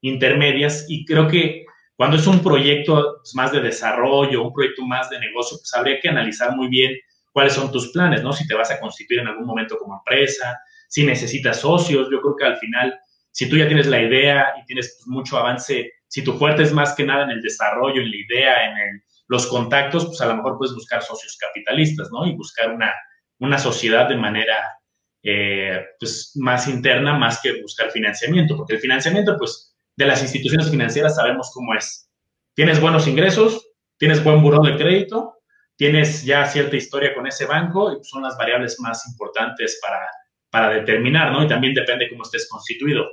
[0.00, 1.64] intermedias y creo que
[1.96, 6.00] cuando es un proyecto pues, más de desarrollo, un proyecto más de negocio, pues habría
[6.00, 6.92] que analizar muy bien
[7.32, 8.32] cuáles son tus planes, ¿no?
[8.32, 10.58] Si te vas a constituir en algún momento como empresa,
[10.88, 12.98] si necesitas socios, yo creo que al final,
[13.34, 16.72] si tú ya tienes la idea y tienes pues, mucho avance, si tu fuerte es
[16.72, 20.36] más que nada en el desarrollo, en la idea, en los contactos, pues a lo
[20.36, 22.24] mejor puedes buscar socios capitalistas, ¿no?
[22.26, 22.94] Y buscar una,
[23.40, 24.78] una sociedad de manera
[25.24, 30.70] eh, pues, más interna, más que buscar financiamiento, porque el financiamiento, pues, de las instituciones
[30.70, 32.08] financieras sabemos cómo es.
[32.54, 33.66] Tienes buenos ingresos,
[33.96, 35.38] tienes buen buró de crédito,
[35.74, 40.06] tienes ya cierta historia con ese banco y son las variables más importantes para,
[40.50, 41.42] para determinar, ¿no?
[41.42, 43.04] Y también depende cómo estés constituido.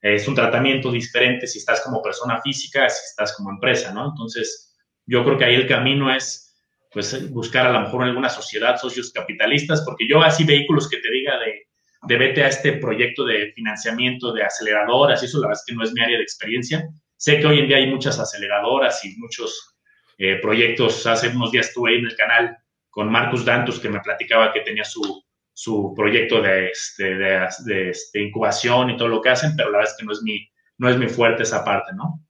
[0.00, 4.08] Es un tratamiento diferente si estás como persona física, si estás como empresa, ¿no?
[4.08, 4.74] Entonces,
[5.06, 6.46] yo creo que ahí el camino es
[6.92, 11.10] pues buscar a lo mejor alguna sociedad, socios capitalistas, porque yo así vehículos que te
[11.10, 11.68] diga de,
[12.02, 15.84] de vete a este proyecto de financiamiento de aceleradoras, eso la verdad es que no
[15.84, 16.88] es mi área de experiencia.
[17.16, 19.76] Sé que hoy en día hay muchas aceleradoras y muchos
[20.18, 21.06] eh, proyectos.
[21.06, 22.56] Hace unos días estuve ahí en el canal
[22.88, 25.22] con Marcus Dantus que me platicaba que tenía su,
[25.52, 29.92] su proyecto de, este, de, este, incubación y todo lo que hacen, pero la verdad
[29.92, 30.48] es que no es mi,
[30.78, 32.24] no es mi fuerte esa parte, ¿no?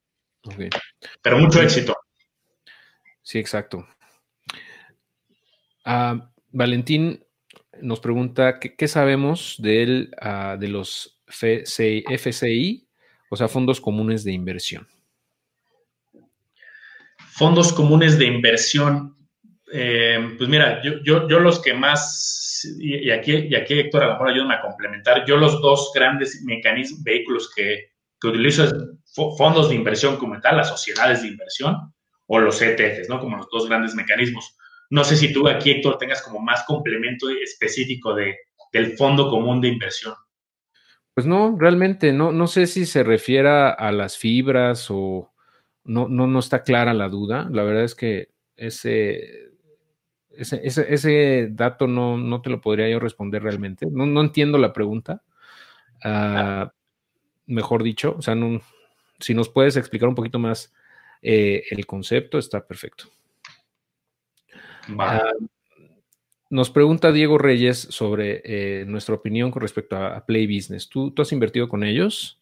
[1.23, 1.97] Pero mucho éxito.
[3.23, 3.87] Sí, exacto.
[5.85, 7.25] Ah, Valentín
[7.81, 12.89] nos pregunta, ¿qué, sabemos de, ah, de los FCI,
[13.31, 14.87] o sea, fondos comunes de inversión?
[17.33, 19.17] Fondos comunes de inversión.
[19.73, 24.07] Eh, pues mira, yo, yo, yo, los que más, y, aquí, y aquí Héctor a
[24.07, 27.91] lo mejor ayúdame a complementar, yo los dos grandes mecanismos, vehículos que,
[28.21, 28.75] que utilizo es
[29.37, 31.93] fondos de inversión como tal, las sociedades de inversión
[32.27, 33.19] o los ETFs, ¿no?
[33.19, 34.57] Como los dos grandes mecanismos.
[34.91, 38.37] No sé si tú aquí, Héctor, tengas como más complemento específico de,
[38.73, 40.15] del fondo común de inversión.
[41.15, 45.33] Pues no, realmente no, no sé si se refiera a las fibras o
[45.85, 47.49] no, no, no está clara la duda.
[47.51, 49.50] La verdad es que ese,
[50.37, 53.87] ese, ese, dato no, no, te lo podría yo responder realmente.
[53.91, 55.23] No, no entiendo la pregunta.
[56.03, 56.73] Ah,
[57.47, 58.37] mejor dicho, o sea,
[59.19, 60.73] si nos puedes explicar un poquito más
[61.23, 63.05] eh, el concepto, está perfecto.
[64.99, 65.31] Ah,
[66.49, 70.89] nos pregunta Diego Reyes sobre eh, nuestra opinión con respecto a, Play Business.
[70.89, 72.40] ¿Tú, ¿Tú, has invertido con ellos?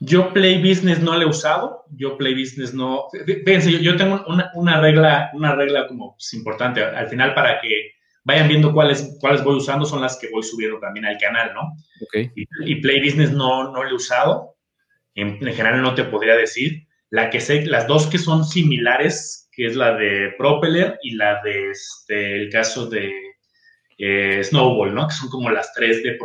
[0.00, 1.84] Yo Play Business no lo he usado.
[1.96, 3.06] Yo Play Business no.
[3.24, 6.82] Fíjense, yo, tengo una, regla, una regla como pues, importante.
[6.82, 7.92] Al final, para que
[8.24, 11.72] vayan viendo cuáles, cuáles voy usando, son las que voy subiendo también al canal, ¿no?
[12.06, 12.30] Okay.
[12.34, 14.56] Y, Play Business no, no lo he usado.
[15.14, 16.86] En, en, general no te podría decir.
[17.08, 21.40] La que sé, las dos que son similares que es la de Propeller y la
[21.42, 23.10] de este, el caso de
[23.96, 25.08] eh, Snowball, ¿no?
[25.08, 26.18] Que son como las tres de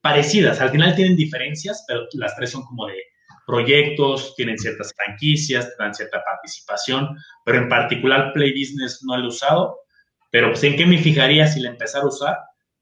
[0.00, 0.60] parecidas.
[0.60, 3.02] Al final tienen diferencias, pero las tres son como de
[3.46, 9.28] proyectos, tienen ciertas franquicias, dan cierta participación, pero en particular Play Business no lo he
[9.28, 9.80] usado.
[10.30, 12.36] Pero pues, ¿en qué me fijaría si la empezara a usar?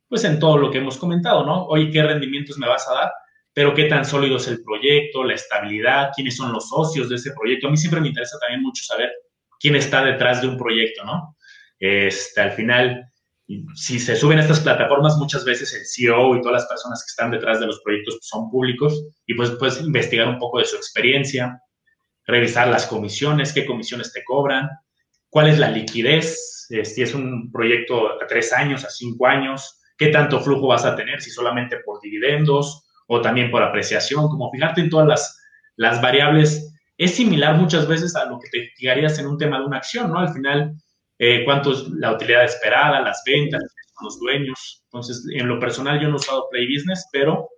[0.08, 1.66] Pues en todo lo que hemos comentado, ¿no?
[1.66, 3.12] Oye, ¿qué rendimientos me vas a dar?
[3.54, 7.32] Pero qué tan sólido es el proyecto, la estabilidad, quiénes son los socios de ese
[7.32, 7.66] proyecto.
[7.66, 9.10] A mí siempre me interesa también mucho saber
[9.58, 11.36] quién está detrás de un proyecto, ¿no?
[11.78, 13.10] Este, al final,
[13.74, 17.10] si se suben a estas plataformas, muchas veces el CEO y todas las personas que
[17.10, 20.66] están detrás de los proyectos pues, son públicos y pues puedes investigar un poco de
[20.66, 21.60] su experiencia,
[22.26, 24.68] revisar las comisiones, qué comisiones te cobran,
[25.30, 29.80] cuál es la liquidez, eh, si es un proyecto a tres años, a cinco años,
[29.96, 34.50] qué tanto flujo vas a tener, si solamente por dividendos o también por apreciación, como
[34.50, 35.40] fijarte en todas las,
[35.76, 39.64] las variables es similar muchas veces a lo que te fijarías en un tema de
[39.64, 40.18] una acción, ¿no?
[40.18, 40.74] Al final,
[41.18, 43.62] eh, cuánto es la utilidad esperada, las ventas,
[44.02, 44.82] los dueños.
[44.84, 47.48] Entonces, en lo personal yo no he usado Play Business, pero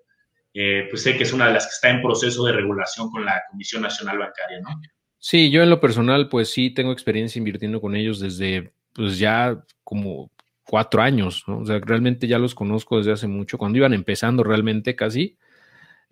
[0.54, 3.24] eh, pues sé que es una de las que está en proceso de regulación con
[3.24, 4.70] la Comisión Nacional Bancaria, ¿no?
[5.18, 9.62] Sí, yo en lo personal, pues sí tengo experiencia invirtiendo con ellos desde, pues ya
[9.84, 10.30] como
[10.64, 11.58] cuatro años, ¿no?
[11.58, 15.36] O sea, realmente ya los conozco desde hace mucho, cuando iban empezando realmente casi.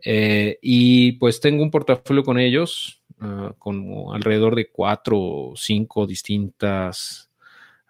[0.04, 3.84] Eh, y pues tengo un portafolio con ellos, Ah, con
[4.14, 7.27] alrededor de cuatro o cinco distintas,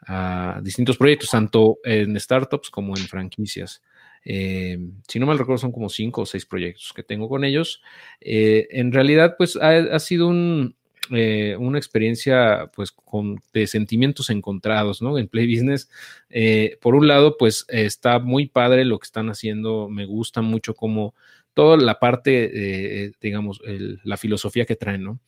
[0.09, 3.83] uh, distintos proyectos, tanto en startups como en franquicias.
[4.25, 7.83] Eh, si no mal recuerdo, son como cinco o seis proyectos que tengo con ellos.
[8.21, 10.77] Eh, en realidad, pues ha, sido un,
[11.11, 15.19] eh, una experiencia pues con, de sentimientos encontrados, ¿no?
[15.19, 15.89] En Play Business,
[16.81, 21.15] por un lado, pues está muy padre lo que están haciendo, me gusta mucho cómo
[21.55, 23.61] toda la parte, digamos,
[24.05, 25.21] la filosofía que traen, ¿no?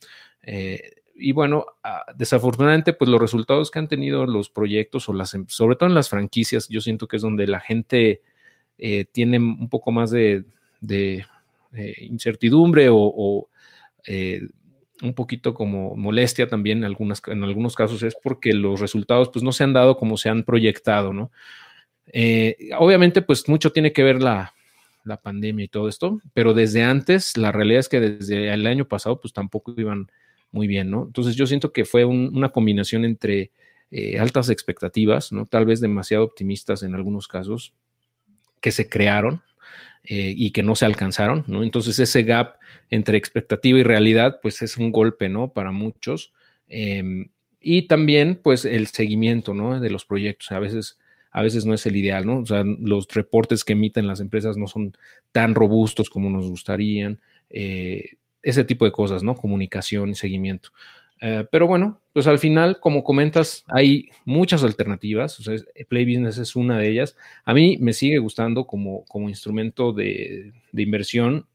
[0.43, 5.33] Eh, y bueno, ah, desafortunadamente, pues los resultados que han tenido los proyectos o las,
[5.33, 8.21] em, sobre todo en las franquicias, yo siento que es donde la gente
[8.77, 10.45] eh, tiene un poco más de,
[11.99, 13.47] incertidumbre o,
[15.03, 19.43] un poquito como molestia también en, algunas, en algunos casos es porque los resultados pues
[19.43, 21.31] no se han dado como se han proyectado, ¿no?
[22.77, 24.53] obviamente, pues mucho tiene que ver la,
[25.03, 28.87] la pandemia y todo esto, pero desde antes, la realidad es que desde el año
[28.87, 30.11] pasado, pues tampoco iban
[30.51, 31.03] muy bien, ¿no?
[31.05, 33.51] Entonces yo siento que fue una combinación entre
[33.91, 35.45] eh, altas expectativas, ¿no?
[35.45, 37.73] Tal vez demasiado optimistas en algunos casos,
[38.61, 39.41] que se crearon
[40.03, 41.63] eh, y que no se alcanzaron, ¿no?
[41.63, 42.57] Entonces ese gap
[42.89, 45.53] entre expectativa y realidad, pues es un golpe, ¿no?
[45.53, 46.33] Para muchos.
[46.67, 47.29] Em,
[47.59, 49.79] y también, pues, el seguimiento, ¿no?
[49.79, 50.51] De los proyectos.
[50.51, 50.97] A veces
[51.31, 52.39] a veces no es el ideal, ¿no?
[52.39, 54.97] O sea, los reportes que emiten las empresas no son
[55.31, 59.35] tan robustos como nos gustarían, eh, ese tipo de cosas, ¿no?
[59.35, 60.69] Comunicación y seguimiento.
[61.21, 65.39] Eh, pero bueno, pues al final, como comentas, hay muchas alternativas.
[65.39, 65.43] O
[65.87, 67.15] Play Business es una de ellas.
[67.45, 71.45] A mí me sigue gustando como, como instrumento de, inversión,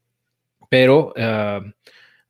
[0.69, 1.61] pero ah,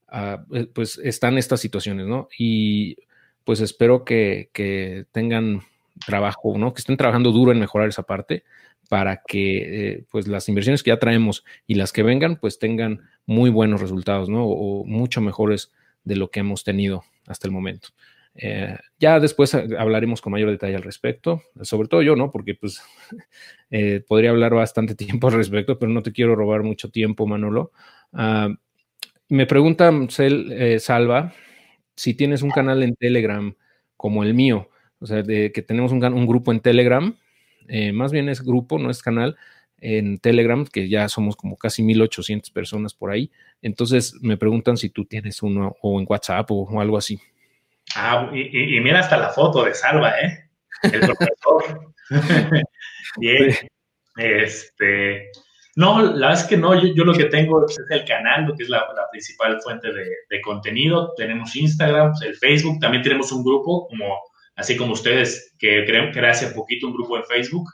[0.08, 0.44] ah,
[0.74, 2.28] pues están estas situaciones, ¿no?
[2.38, 2.98] Y
[3.44, 5.62] pues espero que, que, tengan
[6.06, 6.74] trabajo, ¿no?
[6.74, 8.44] Que estén trabajando duro en mejorar esa parte
[8.90, 13.02] para que eh, pues las inversiones que ya traemos y las que vengan pues tengan
[13.28, 14.46] muy buenos resultados, ¿no?
[14.46, 15.72] O, mucho mejores
[16.04, 17.90] de lo que hemos tenido hasta el momento.
[18.34, 22.32] Eh, ya después hablaremos con mayor detalle al respecto, sobre todo yo, ¿no?
[22.32, 22.82] Porque pues
[23.70, 27.72] eh, podría hablar bastante tiempo al respecto, pero no te quiero robar mucho tiempo, Manolo.
[28.14, 28.50] Ah,
[29.30, 29.92] me pregunta
[30.80, 31.34] Salva
[31.96, 33.54] si tienes un canal en Telegram
[33.98, 34.70] como el mío,
[35.00, 37.16] o sea, de que tenemos un, un grupo en Telegram
[37.68, 39.38] eh, más bien es grupo, no es canal,
[39.80, 43.32] en Telegram, que ya somos como casi 1800 personas por ahí.
[43.62, 47.20] Entonces me preguntan si tú tienes uno o en WhatsApp o, algo así.
[47.96, 50.50] Ah, y, mira hasta la foto de Salva, ¿eh?
[50.84, 51.94] El profesor.
[53.18, 53.56] Bien.
[54.18, 55.30] Este.
[55.76, 58.64] No, la verdad es que no, yo, lo que tengo es el canal, lo que
[58.64, 61.14] es la, principal fuente de, contenido.
[61.16, 64.20] Tenemos Instagram, el Facebook, también tenemos un grupo como
[64.56, 67.70] así como ustedes, que creo que era hace poquito un grupo en Facebook.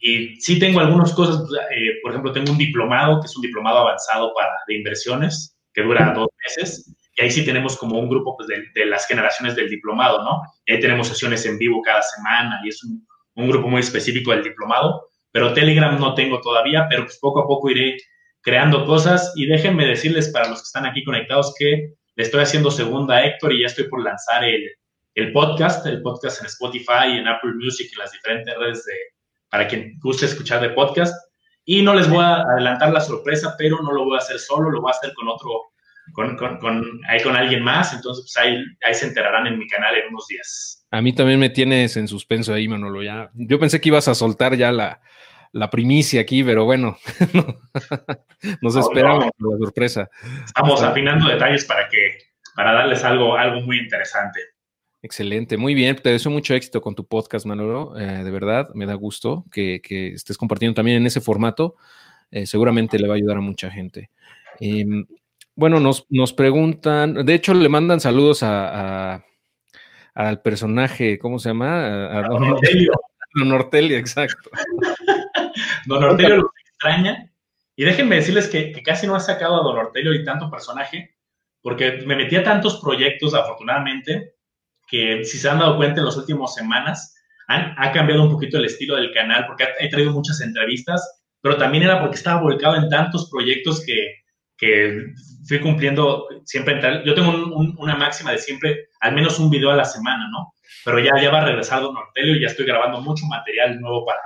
[0.00, 3.78] Y sí tengo algunas cosas, eh, por ejemplo, tengo un diplomado, que es un diplomado
[3.78, 6.94] avanzado para, de inversiones, que dura dos meses.
[7.16, 10.42] Y ahí sí tenemos como un grupo pues, de, las generaciones del diplomado, ¿no?
[10.66, 14.32] Y ahí tenemos sesiones en vivo cada semana y es un, un, grupo muy específico
[14.32, 15.08] del diplomado.
[15.32, 17.96] Pero Telegram no tengo todavía, pero pues poco a poco iré
[18.42, 19.32] creando cosas.
[19.34, 23.26] Y déjenme decirles para los que están aquí conectados que le estoy haciendo segunda a
[23.26, 24.70] Héctor y ya estoy por lanzar el,
[25.14, 28.94] el podcast, el podcast en Spotify, en Apple Music y las diferentes redes de,
[29.56, 31.14] para quien guste escuchar de podcast.
[31.64, 34.70] Y no les voy a adelantar la sorpresa, pero no lo voy a hacer solo,
[34.70, 35.48] lo voy a hacer con otro,
[36.12, 37.94] con, con, con, ahí con alguien más.
[37.94, 40.86] Entonces, pues ahí, ahí se enterarán en mi canal en unos días.
[40.90, 43.02] A mí también me tienes en suspenso ahí, Manolo.
[43.02, 45.00] Ya, yo pensé que ibas a soltar ya la,
[45.52, 46.98] la primicia aquí, pero bueno,
[48.60, 50.10] nos esperamos la sorpresa.
[50.44, 52.18] Estamos afinando detalles para que,
[52.54, 54.38] para darles algo, algo muy interesante.
[55.06, 55.94] Excelente, muy bien.
[55.94, 57.96] Te deseo mucho éxito con tu podcast, Manolo.
[57.96, 59.80] Eh, de verdad, me da gusto que,
[60.12, 61.76] estés compartiendo también en ese formato.
[62.32, 64.10] Eh, seguramente le va a ayudar a mucha gente.
[64.58, 65.06] Em,
[65.54, 69.24] bueno, nos, nos, preguntan, de hecho, le mandan saludos a,
[70.12, 72.18] al personaje, ¿cómo se llama?
[72.18, 72.92] A, Don Ortelio.
[73.36, 74.50] Don Ortelio, exacto.
[75.86, 77.30] Don Ortelio lo extraña.
[77.76, 81.14] Y déjenme decirles que, que, casi no ha sacado a Don Ortelio y tanto personaje,
[81.62, 84.35] porque me metí a tantos proyectos, afortunadamente,
[84.86, 87.14] que si se han dado cuenta en las últimas semanas,
[87.48, 91.56] han, ha cambiado un poquito el estilo del canal porque he traído muchas entrevistas, pero
[91.56, 94.14] también era porque estaba volcado en tantos proyectos que,
[94.56, 95.12] que
[95.46, 96.80] fui cumpliendo siempre.
[97.04, 97.30] Yo tengo
[97.78, 100.52] una máxima de siempre, al menos un video a la semana, ¿no?
[100.84, 104.04] Pero ya, ya va a regresar Don Ortelio y ya estoy grabando mucho material nuevo
[104.04, 104.20] para,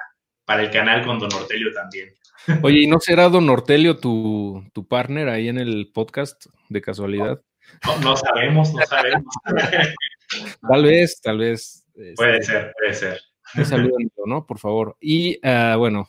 [0.45, 2.15] para el canal con Don Ortelio también.
[2.63, 7.41] Oye, ¿y no será Don Ortelio tu, tu partner ahí en el podcast de casualidad?
[7.87, 9.35] No, no sabemos, no sabemos.
[10.69, 11.85] Tal vez, tal vez.
[12.17, 13.21] Puede este, ser, puede ser.
[13.57, 14.47] Un saludo, ¿no?
[14.47, 14.97] Por favor.
[15.01, 16.09] Y ah, bueno,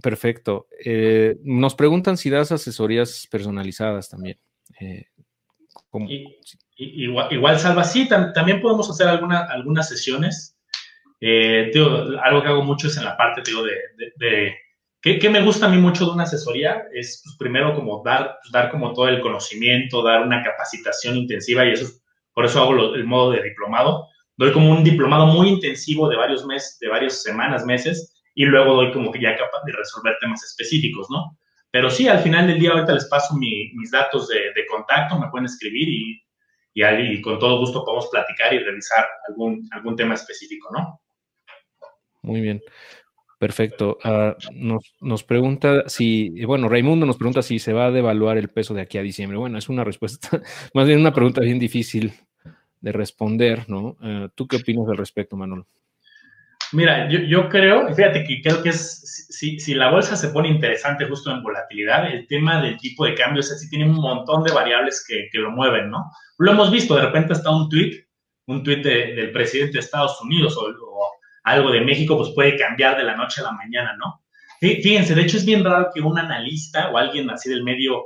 [0.00, 0.68] perfecto.
[0.84, 4.38] Eh, nos preguntan si das asesorías personalizadas también.
[4.80, 5.06] Eh,
[6.76, 10.56] igual, Salva, sí, también podemos hacer alguna, algunas sesiones.
[11.20, 11.70] Eh,
[12.22, 14.56] algo que hago mucho es en la parte de, de,
[15.00, 16.84] ¿qué, me gusta a mí mucho de una asesoría?
[16.92, 21.72] Es pues, primero como dar, dar como todo el conocimiento, dar una capacitación intensiva y
[21.72, 22.01] eso es
[22.34, 24.08] por eso hago el modo de diplomado.
[24.36, 28.74] Doy como un diplomado muy intensivo de varios meses, de varias semanas, meses, y luego
[28.74, 31.36] doy como que ya capaz de resolver temas específicos, ¿no?
[31.70, 35.46] Pero sí, al final del día ahorita les paso mis datos de, contacto, me pueden
[35.46, 36.22] escribir y,
[36.74, 41.00] y, con todo gusto podemos platicar y revisar algún, algún tema específico, ¿no?
[42.22, 42.62] Muy bien.
[43.42, 43.98] Perfecto.
[44.04, 48.50] Ah, nos, nos, pregunta si, bueno, Raimundo nos pregunta si se va a devaluar el
[48.50, 49.36] peso de aquí a diciembre.
[49.36, 50.28] Bueno, es una respuesta,
[50.74, 52.12] más bien una pregunta bien difícil
[52.80, 53.96] de responder, ¿no?
[54.00, 55.66] Ah, ¿Tú qué opinas al respecto, Manolo?
[56.70, 60.48] Mira, yo, yo, creo, fíjate que creo que es, si, si, la bolsa se pone
[60.48, 64.44] interesante justo en volatilidad, el tema del tipo de cambio, o sea, tiene un montón
[64.44, 66.12] de variables que, que lo mueven, ¿no?
[66.38, 68.06] Lo hemos visto, de repente está un tweet,
[68.46, 70.68] un tweet del presidente de Estados Unidos o
[71.44, 74.22] algo de México, pues puede cambiar de la noche a la mañana, ¿no?
[74.60, 78.04] Fíjense, de hecho es bien raro que un analista o alguien así del medio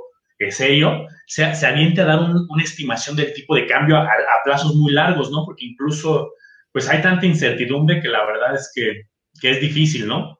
[0.49, 4.07] serio se, se aviente a dar una estimación del tipo de cambio a,
[4.43, 5.45] plazos muy largos, ¿no?
[5.45, 6.31] Porque incluso,
[6.71, 9.03] pues hay tanta incertidumbre que la verdad es que,
[9.41, 10.39] que es difícil, ¿no?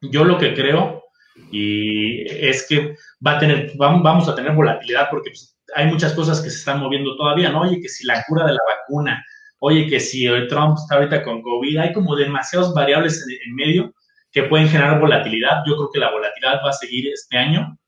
[0.00, 1.02] Yo lo que creo
[1.50, 6.40] y es que va a tener, vamos a tener volatilidad porque pues, hay muchas cosas
[6.40, 7.62] que se están moviendo todavía, ¿no?
[7.62, 9.24] Oye, que si la cura de la vacuna,
[9.60, 13.94] oye, que si Trump está ahorita con COVID, hay como demasiadas variables en, medio
[14.30, 15.62] que pueden generar volatilidad.
[15.66, 17.78] Yo creo que la volatilidad va a seguir este año,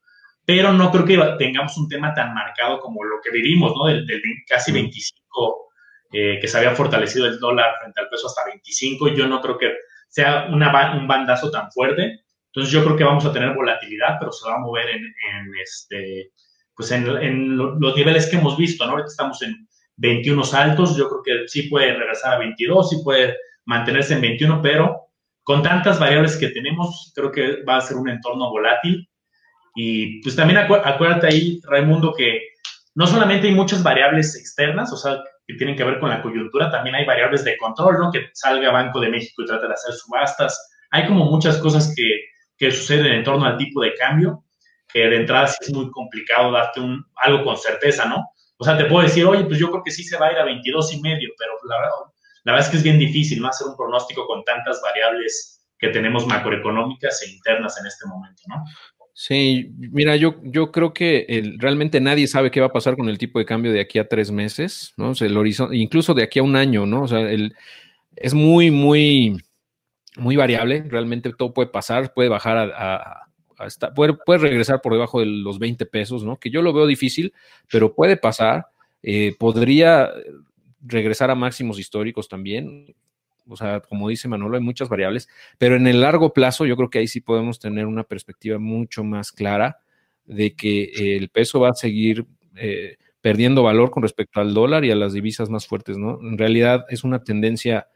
[0.45, 3.85] pero no creo que tengamos un tema tan marcado como lo que vivimos, ¿no?
[3.85, 4.05] Del,
[4.47, 5.69] casi 25
[6.13, 9.09] eh, que se había fortalecido el dólar frente al peso hasta 25.
[9.09, 9.73] Yo no creo que
[10.09, 12.21] sea una, un bandazo tan fuerte.
[12.47, 15.51] Entonces yo creo que vamos a tener volatilidad, pero se va a mover en, en
[15.63, 16.31] este,
[16.75, 18.91] pues en, en, los niveles que hemos visto, ¿no?
[18.91, 23.37] Ahorita estamos en 21 altos, yo creo que sí puede regresar a 22, sí puede
[23.65, 25.11] mantenerse en 21, pero
[25.43, 29.07] con tantas variables que tenemos, creo que va a ser un entorno volátil.
[29.75, 32.41] Y pues también acuérdate ahí, Raimundo, que
[32.95, 36.69] no solamente hay muchas variables externas, o sea, que tienen que ver con la coyuntura,
[36.69, 38.11] también hay variables de control, ¿no?
[38.11, 40.71] Que salga Banco de México y trate de hacer subastas.
[40.91, 42.25] Hay como muchas cosas que,
[42.57, 44.43] que suceden en torno al tipo de cambio,
[44.91, 48.29] que de entrada sí es muy complicado darte un, algo con certeza, ¿no?
[48.61, 50.37] O sea, te puedo decir, oye, pues yo creo que sí se va a ir
[50.37, 51.91] a 22 y medio, pero la verdad,
[52.43, 53.47] la verdad es que es bien difícil, ¿no?
[53.47, 58.63] Hacer un pronóstico con tantas variables que tenemos macroeconómicas e internas en este momento, ¿no?
[59.15, 63.17] Sí, mira, yo, yo creo que realmente nadie sabe qué va a pasar con el
[63.17, 65.09] tipo de cambio de aquí a tres meses, ¿no?
[65.09, 67.01] O sea, el horizonte, incluso de aquí a un año, ¿no?
[67.01, 67.55] O sea, el,
[68.15, 69.41] es muy, muy,
[70.17, 73.27] muy variable, realmente todo puede pasar, puede bajar a,
[73.95, 76.37] puede, regresar por debajo de los 20 pesos, ¿no?
[76.37, 77.33] Que yo lo veo difícil,
[77.69, 78.67] pero puede pasar,
[79.03, 80.09] eh, podría
[80.81, 82.95] regresar a máximos históricos también,
[83.47, 86.89] o sea, como dice Manolo, hay muchas variables, pero en el largo plazo yo creo
[86.89, 89.79] que ahí sí podemos tener una perspectiva mucho más clara
[90.25, 94.91] de que el peso va a seguir eh, perdiendo valor con respecto al dólar y
[94.91, 96.19] a las divisas más fuertes, ¿no?
[96.21, 97.87] En realidad es una tendencia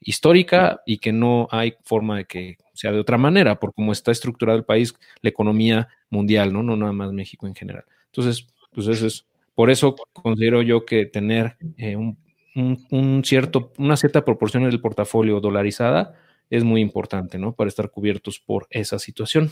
[0.00, 4.12] histórica y que no hay forma de que sea de otra manera, por cómo está
[4.12, 6.62] estructurado el país, la economía mundial, ¿no?
[6.62, 7.84] No nada más México en general.
[8.06, 12.18] Entonces, pues eso es, por eso considero yo que tener eh, un
[12.56, 16.14] un, cierto, una cierta proporción del portafolio dolarizada
[16.48, 17.52] es muy importante, ¿no?
[17.54, 19.50] Para estar cubiertos por esa situación.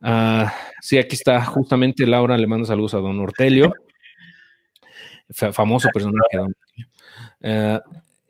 [0.00, 3.72] Ah, sí, aquí está justamente Laura, le mando saludos a don Ortelio,
[5.52, 6.36] famoso personaje.
[6.36, 6.54] Don
[7.44, 7.82] ah,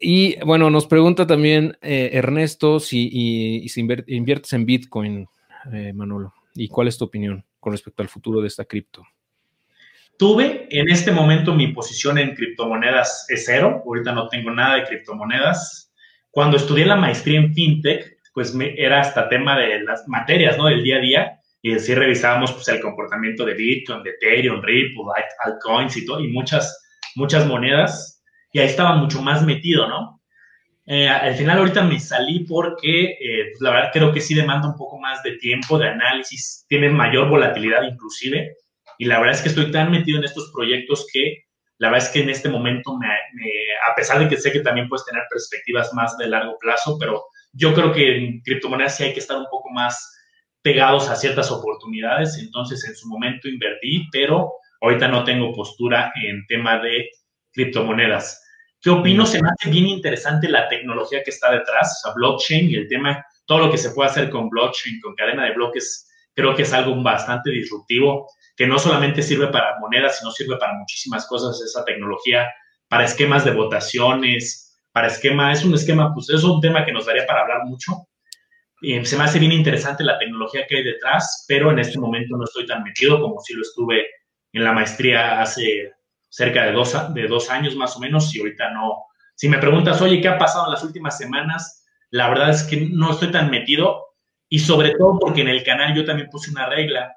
[0.05, 3.65] y bueno, nos pregunta también eh, Ernesto si,
[4.09, 5.29] inviertes en Bitcoin,
[5.73, 9.07] eh, Manolo, y cuál es tu opinión con respecto al futuro de esta cripto.
[10.19, 14.85] Tuve en este momento mi posición en criptomonedas es cero, ahorita no tengo nada de
[14.85, 15.93] criptomonedas.
[16.33, 20.67] Cuando estudié la maestría en fintech, pues me, era hasta tema de las materias, ¿no?
[20.67, 25.05] Del día a día, y así revisábamos pues el comportamiento de Bitcoin, de Ethereum, Ripple,
[25.45, 26.77] altcoins y todo, y muchas,
[27.15, 28.12] muchas monedas,
[28.53, 30.21] y ahí estaba mucho más metido, ¿no?
[30.87, 34.69] Eh, al final ahorita me salí porque eh, pues, la verdad creo que sí demanda
[34.69, 38.57] un poco más de tiempo, de análisis, tiene mayor volatilidad inclusive,
[38.99, 41.45] y la verdad es que estoy tan metido en estos proyectos que
[41.79, 44.89] la verdad es que en este momento, me, a pesar de que sé que también
[44.89, 49.13] puedes tener perspectivas más de largo plazo, pero yo creo que en criptomonedas sí hay
[49.13, 50.09] que estar un poco más
[50.63, 52.39] pegados a ciertas oportunidades.
[52.39, 57.09] Entonces, en su momento invertí, pero ahorita no tengo postura en tema de
[57.53, 58.41] criptomonedas.
[58.83, 59.24] ¿Qué opino?
[59.24, 62.89] Se me hace bien interesante la tecnología que está detrás, o sea, blockchain y el
[62.89, 66.62] tema, todo lo que se puede hacer con blockchain, con cadena de bloques, creo que
[66.62, 71.61] es algo bastante disruptivo que no solamente sirve para monedas, sino sirve para muchísimas cosas
[71.62, 72.53] esa tecnología,
[72.89, 77.07] para esquemas de votaciones, para esquema, es un esquema, pues es un tema que nos
[77.07, 78.09] daría para hablar mucho.
[78.80, 82.37] Y se me hace bien interesante la tecnología que hay detrás, pero en este momento
[82.37, 84.07] no estoy tan metido como si lo estuve
[84.53, 85.93] en la maestría hace
[86.33, 89.05] cerca de dos, de dos años más o menos y ahorita no.
[89.35, 91.85] Si me preguntas, oye, ¿qué ha pasado en las últimas semanas?
[92.11, 94.03] La verdad es que no estoy tan metido
[94.49, 97.14] y sobre todo porque en el canal yo también puse una regla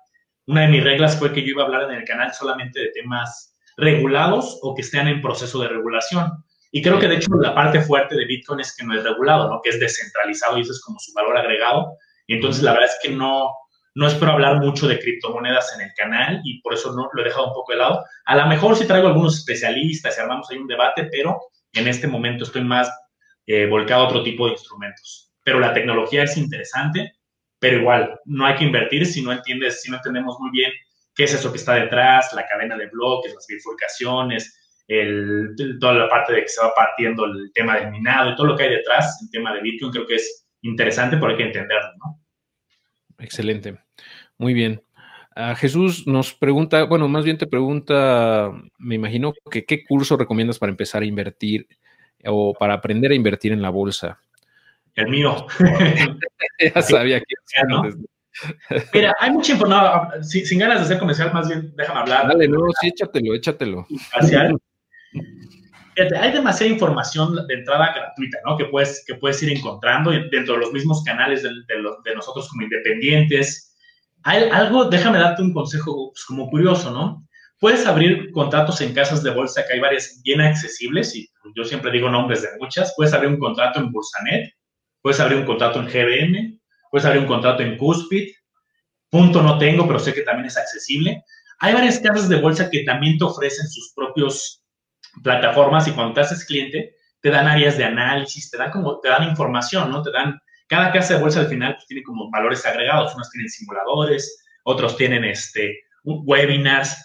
[0.47, 2.91] una de mis reglas fue que yo iba a hablar en el canal solamente de
[2.91, 6.31] temas regulados o que estén en proceso de regulación.
[6.71, 9.49] Y creo que de hecho la parte fuerte de Bitcoin es que no es regulado,
[9.49, 9.61] ¿no?
[9.63, 11.97] que es descentralizado y eso es como su valor agregado.
[12.27, 13.49] Y entonces la verdad es que no,
[13.95, 17.25] no espero hablar mucho de criptomonedas en el canal y por eso no lo he
[17.25, 18.03] dejado un poco de lado.
[18.25, 21.39] A lo mejor sí traigo algunos especialistas y armamos ahí un debate, pero
[21.73, 22.91] en este momento estoy más
[23.47, 25.31] eh, volcado a otro tipo de instrumentos.
[25.43, 27.15] Pero la tecnología es interesante
[27.65, 30.71] pero igual, no hay que invertir si no entiendes, si no entendemos muy bien
[31.15, 36.09] qué es eso que está detrás, la cadena de bloques, las bifurcaciones, el, toda la
[36.09, 38.69] parte de que se va partiendo el tema del minado y todo lo que hay
[38.69, 42.24] detrás, el tema de Bitcoin, creo que es interesante, pero hay que entenderlo, ¿no?
[43.19, 43.77] Excelente.
[44.37, 44.81] Muy bien.
[45.57, 50.69] Jesús nos pregunta, bueno, más bien te pregunta, me imagino que qué curso recomiendas para
[50.69, 51.67] empezar a invertir
[52.25, 54.19] o para aprender a invertir en la bolsa
[54.95, 55.45] el mío.
[56.75, 57.35] ya sabía que
[57.67, 57.83] ¿no?
[58.93, 62.27] Mira, hay mucha información, sin, ganas de ser comercial, más bien déjame hablar.
[62.27, 63.87] Dale, no, sí, échatelo, échatelo.
[65.97, 68.57] Hay demasiada información de entrada gratuita, ¿no?
[68.57, 72.63] Que puedes, que puedes ir encontrando dentro de los mismos canales de, de, nosotros como
[72.63, 73.75] independientes.
[74.23, 77.25] Hay algo, déjame darte un consejo pues, como curioso, ¿no?
[77.59, 81.91] Puedes abrir contratos en casas de bolsa, que hay varias bien accesibles, y yo siempre
[81.91, 82.93] digo nombres de muchas.
[82.97, 84.53] Puedes abrir un contrato en Bursanet,
[85.01, 86.59] puedes abrir un contrato en GBM,
[86.91, 88.29] puedes abrir un contrato en Cuspid.
[89.09, 91.23] Punto no tengo, pero sé que también es accesible.
[91.59, 94.64] Hay varias casas de bolsa que también te ofrecen sus propios
[95.23, 99.09] plataformas y cuando te haces cliente, te dan áreas de análisis, te dan como, te
[99.09, 100.03] dan información, ¿no?
[100.03, 103.49] Te dan, cada casa de bolsa al final pues, tiene como valores agregados, unos tienen
[103.49, 106.95] simuladores, otros tienen este, webinars.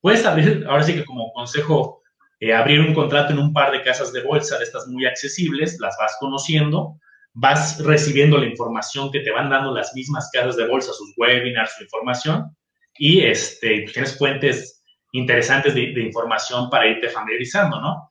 [0.00, 2.02] Puedes abrir, ahora sí que como consejo,
[2.40, 5.78] eh, abrir un contrato en un par de casas de bolsa de estas muy accesibles,
[5.80, 6.98] las vas conociendo,
[7.34, 11.74] vas recibiendo la información que te van dando las mismas casas de bolsa, sus webinars,
[11.76, 12.56] su información,
[12.98, 14.77] y este, pues, tienes fuentes
[15.12, 18.10] interesantes de, información para irte familiarizando, ¿no?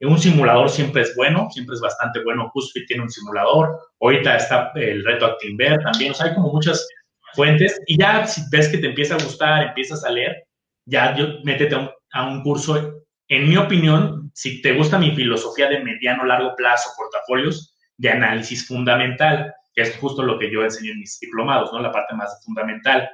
[0.00, 2.50] Un simulador siempre es bueno, siempre es bastante bueno.
[2.52, 6.86] Cuspid tiene un simulador, ahorita está el reto Actinver también, o sea, hay como muchas
[7.32, 10.44] fuentes y ya si ves que te empieza a gustar, empiezas a leer,
[10.86, 11.76] ya yo, métete
[12.12, 13.02] a un, curso.
[13.28, 18.66] En mi opinión, si te gusta mi filosofía de mediano, largo plazo, portafolios, de análisis
[18.66, 21.80] fundamental, que es justo lo que yo enseño en mis diplomados, ¿no?
[21.80, 23.08] La parte más fundamental.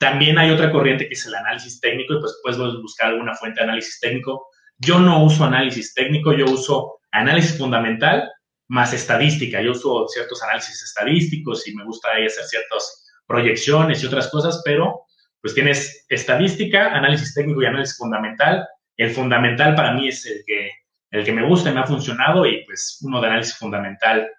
[0.00, 3.60] También hay otra corriente que es el análisis técnico y pues puedes buscar alguna fuente
[3.60, 4.46] de análisis técnico.
[4.78, 8.26] Yo no uso análisis técnico, yo uso análisis fundamental
[8.68, 9.60] más estadística.
[9.60, 14.62] Yo uso ciertos análisis estadísticos y me gusta ahí hacer ciertas proyecciones y otras cosas,
[14.64, 15.02] pero
[15.42, 18.66] pues tienes estadística, análisis técnico y análisis fundamental.
[18.96, 20.70] El fundamental para mí es el que,
[21.10, 24.30] el que me gusta y me ha funcionado y pues uno de análisis fundamental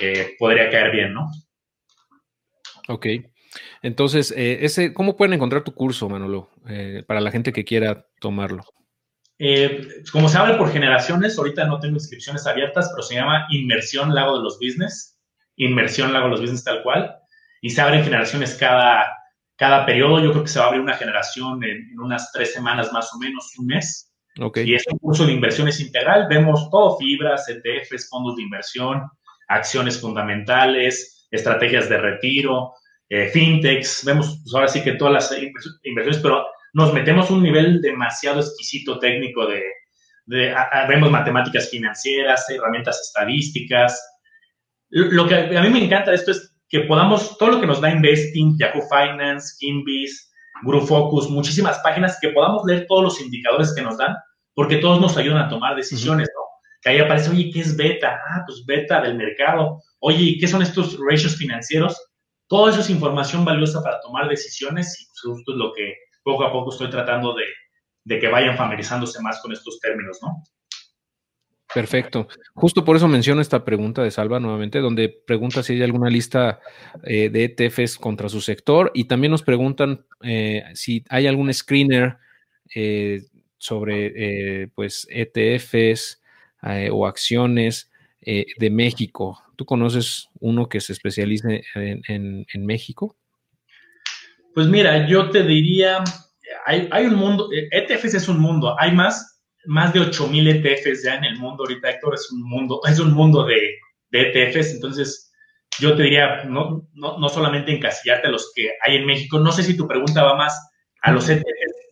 [0.00, 1.30] eh, podría caer bien, ¿no?
[2.88, 3.06] Ok.
[3.82, 8.06] Entonces, eh, ese, ¿cómo pueden encontrar tu curso, Manolo, eh, para la gente que quiera
[8.20, 8.64] tomarlo?
[9.38, 14.14] Eh, como se abre por generaciones, ahorita no tengo inscripciones abiertas, pero se llama Inmersión
[14.14, 15.18] Lago de los Business,
[15.56, 17.16] Inmersión Lago de los Business tal cual,
[17.60, 19.06] y se abren generaciones cada,
[19.56, 20.20] cada periodo.
[20.20, 23.18] Yo creo que se va a abrir una generación en, unas tres semanas más o
[23.18, 24.12] menos, un mes.
[24.38, 24.68] Okay.
[24.68, 26.26] Y es un curso de inversiones integral.
[26.30, 29.02] Vemos todo, fibras, ETFs, fondos de inversión,
[29.48, 32.74] acciones fundamentales, estrategias de retiro,
[33.12, 35.42] eh, fintechs, vemos pues, ahora sí que todas las
[35.82, 39.62] inversiones, pero nos metemos a un nivel demasiado exquisito técnico de,
[40.88, 44.02] vemos matemáticas financieras, herramientas estadísticas.
[44.88, 47.82] Lo que a mí me encanta de esto es que podamos, todo lo que nos
[47.82, 50.32] da Investing, Yahoo Finance, Kinbis,
[50.62, 54.16] Group Focus, muchísimas páginas, que podamos leer todos los indicadores que nos dan,
[54.54, 56.42] porque todos nos ayudan a tomar decisiones, ¿no?
[56.80, 58.18] Que ahí aparece, oye, ¿qué es beta?
[58.30, 59.82] Ah, pues beta del mercado.
[60.00, 61.94] Oye, ¿qué son estos ratios financieros?
[62.52, 66.44] Todo eso es información valiosa para tomar decisiones y pues, justo es lo que poco
[66.44, 70.42] a poco estoy tratando de, que vayan familiarizándose más con estos términos, ¿no?
[71.74, 72.28] Perfecto.
[72.52, 76.60] Justo por eso menciono esta pregunta de Salva nuevamente, donde pregunta si hay alguna lista
[77.04, 82.18] eh, de ETFs contra su sector y también nos preguntan eh, si hay algún screener
[82.74, 83.22] eh,
[83.56, 86.20] sobre pues ETFs
[86.90, 87.90] o acciones
[88.20, 89.42] de México.
[89.62, 93.16] ¿Tú conoces uno que se especialice en, México?
[94.56, 96.02] Pues mira, yo te diría,
[96.66, 101.22] hay, un mundo, ETFs es un mundo, hay más, más de 8000 ETFs ya en
[101.22, 103.78] el mundo ahorita, Héctor, es un mundo, es un mundo de,
[104.10, 105.32] ETFs, entonces
[105.78, 109.62] yo te diría, no, no, solamente encasillarte a los que hay en México, no sé
[109.62, 110.60] si tu pregunta va más
[111.02, 111.44] a los ETFs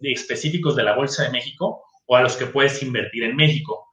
[0.02, 3.89] específicos de la Bolsa de México o a los que puedes invertir en México.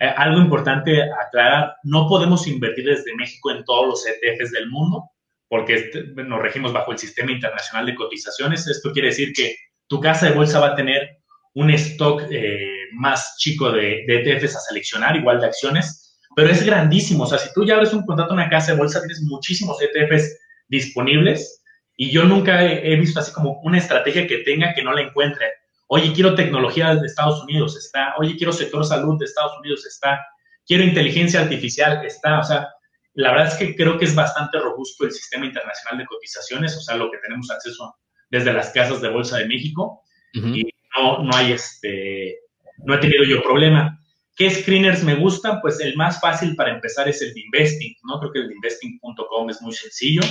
[0.00, 5.10] Eh, algo importante aclarar, no podemos invertir desde México en todos los ETFs del mundo,
[5.48, 8.66] porque nos regimos bajo el sistema internacional de cotizaciones.
[8.68, 9.56] Esto quiere decir que
[9.88, 11.18] tu casa de bolsa va a tener
[11.54, 17.24] un stock eh, más chico de, ETFs a seleccionar, igual de acciones, pero es grandísimo.
[17.24, 19.78] O sea, si tú ya abres un contrato en una casa de bolsa, tienes muchísimos
[19.82, 20.38] ETFs
[20.68, 21.64] disponibles
[21.96, 25.46] y yo nunca he visto así como una estrategia que tenga que no la encuentre.
[25.88, 28.14] Oye, quiero tecnología de Estados Unidos, está.
[28.18, 30.24] Oye, quiero sector salud de Estados Unidos, está.
[30.66, 32.40] Quiero inteligencia artificial, está.
[32.40, 32.68] O sea,
[33.14, 36.80] la verdad es que creo que es bastante robusto el sistema internacional de cotizaciones, o
[36.80, 37.96] sea, lo que tenemos acceso
[38.30, 40.02] desde las casas de bolsa de México.
[40.34, 40.62] Y
[40.96, 42.38] no, no hay este,
[42.84, 43.98] no he tenido yo problema.
[44.36, 45.60] ¿Qué screeners me gustan?
[45.60, 48.20] Pues el más fácil para empezar es el de Investing, ¿no?
[48.20, 50.22] Creo que el de investing.com es muy sencillo.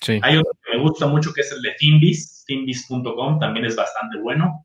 [0.00, 0.18] Sí.
[0.22, 4.18] Hay otro que me gusta mucho que es el de Finbis, finbis.com también es bastante
[4.18, 4.64] bueno.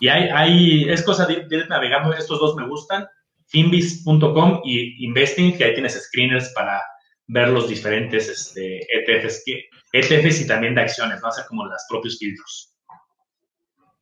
[0.00, 3.06] Y hay, hay es cosa de, ir navegando, estos dos me gustan,
[3.46, 6.82] finbis.com y Investing, que ahí tienes screeners para,
[7.28, 11.28] ver los diferentes este, ETFs, que, ETFs y también de acciones, ¿no?
[11.28, 12.72] Hacer como los propios filtros.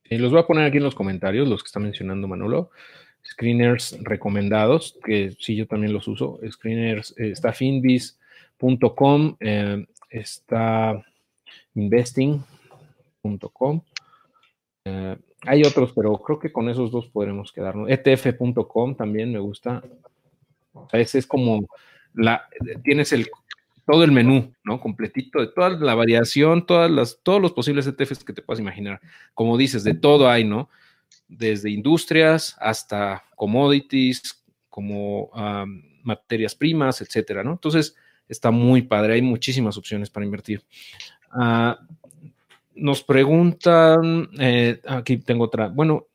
[0.03, 2.71] Y los voy a poner aquí en los comentarios, los que está mencionando Manolo.
[3.27, 6.39] Screeners recomendados, que sí, yo también los uso.
[6.47, 11.03] Screeners, eh, está finbis.com, eh, está
[11.73, 13.81] investing.com.
[15.45, 17.89] hay otros, pero creo que con esos dos podremos quedarnos.
[17.89, 19.83] ETF.com también me gusta.
[20.91, 21.67] Ese es como
[22.13, 22.47] la,
[22.83, 23.29] tienes el
[23.85, 24.79] todo el menú, ¿no?
[24.79, 28.99] Completito de toda la variación, todas las, todos los posibles ETFs que te puedas imaginar.
[29.33, 30.69] Como dices, de todo hay, ¿no?
[31.27, 35.29] Desde industrias hasta commodities, como
[36.03, 37.53] materias primas, etcétera, ¿no?
[37.53, 37.95] Entonces,
[38.27, 40.63] está muy padre, hay muchísimas opciones para invertir.
[41.31, 41.79] Ah,
[42.75, 46.07] nos preguntan, eh, aquí tengo otra, bueno,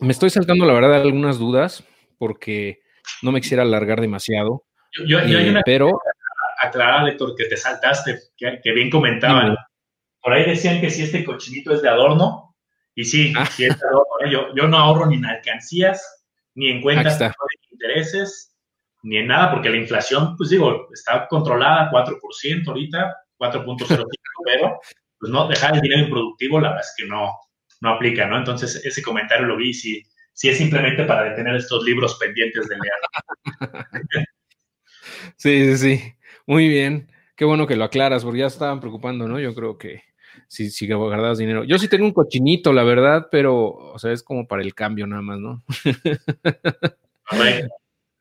[0.00, 1.84] me estoy saltando la verdad algunas dudas
[2.18, 2.80] porque
[3.22, 4.64] no me quisiera alargar demasiado.
[5.06, 5.98] Yo, hay eh, una pero
[6.60, 9.56] aclarar, Héctor, que te saltaste, que, bien comentaban.
[10.20, 12.54] Por ahí decían que si este cochinito es de adorno,
[12.94, 13.48] y sí, ah.
[13.48, 14.04] es de adorno.
[14.24, 14.30] ¿eh?
[14.30, 16.24] Yo, yo, no ahorro ni en alcancías,
[16.54, 17.32] ni en cuentas de
[17.70, 18.54] intereses,
[19.02, 24.06] ni en nada, porque la inflación, pues digo, está controlada 4% ahorita, 4.05,
[24.44, 24.80] pero
[25.22, 27.30] pues no, dejar el dinero improductivo, la verdad es que no,
[27.80, 28.38] no aplica, ¿no?
[28.38, 30.02] Entonces, ese comentario lo vi, si,
[30.32, 32.92] si es simplemente para detener estos libros pendientes de leer.
[35.36, 36.14] sí, sí, sí.
[36.44, 37.08] Muy bien.
[37.36, 39.38] Qué bueno que lo aclaras, porque ya estaban preocupando, ¿no?
[39.38, 40.02] Yo creo que
[40.48, 41.62] si, si guardabas dinero.
[41.62, 45.06] Yo sí tengo un cochinito, la verdad, pero, o sea, es como para el cambio
[45.06, 45.62] nada más, ¿no?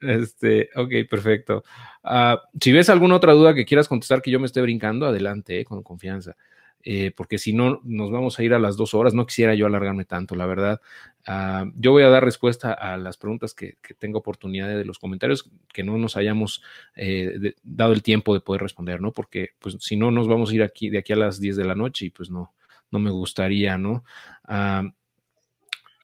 [0.01, 1.63] Este, ok, perfecto.
[2.03, 5.59] Ah, si ves alguna otra duda que quieras contestar que yo me esté brincando, adelante,
[5.59, 6.35] eh, con confianza.
[6.83, 9.13] Eh, porque si no, nos vamos a ir a las dos horas.
[9.13, 10.81] No quisiera yo alargarme tanto, la verdad.
[11.25, 15.49] Ah, yo voy a dar respuesta a las preguntas que, tengo oportunidad de los comentarios,
[15.71, 16.63] que no nos hayamos
[16.95, 19.11] eh, dado el tiempo de poder responder, ¿no?
[19.11, 21.65] Porque pues si no, nos vamos a ir aquí de aquí a las 10 de
[21.65, 22.53] la noche y pues no,
[22.89, 24.03] no me gustaría, ¿no?
[24.45, 24.83] Ah,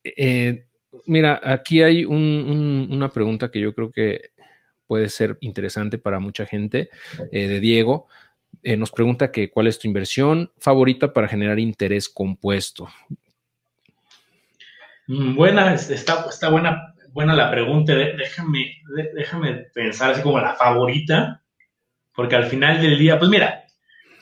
[0.03, 0.65] eh,
[1.05, 4.31] mira, aquí hay una pregunta que yo creo que
[4.85, 6.89] puede ser interesante para mucha gente,
[7.31, 8.07] de Diego.
[8.63, 12.87] Eh, nos pregunta que cuál es tu inversión favorita para generar interés compuesto.
[15.07, 17.93] Mm, buena, está, está buena, buena la pregunta.
[17.93, 18.81] Déjame,
[19.13, 21.41] déjame pensar así como la favorita,
[22.13, 23.65] porque al final del día, pues mira,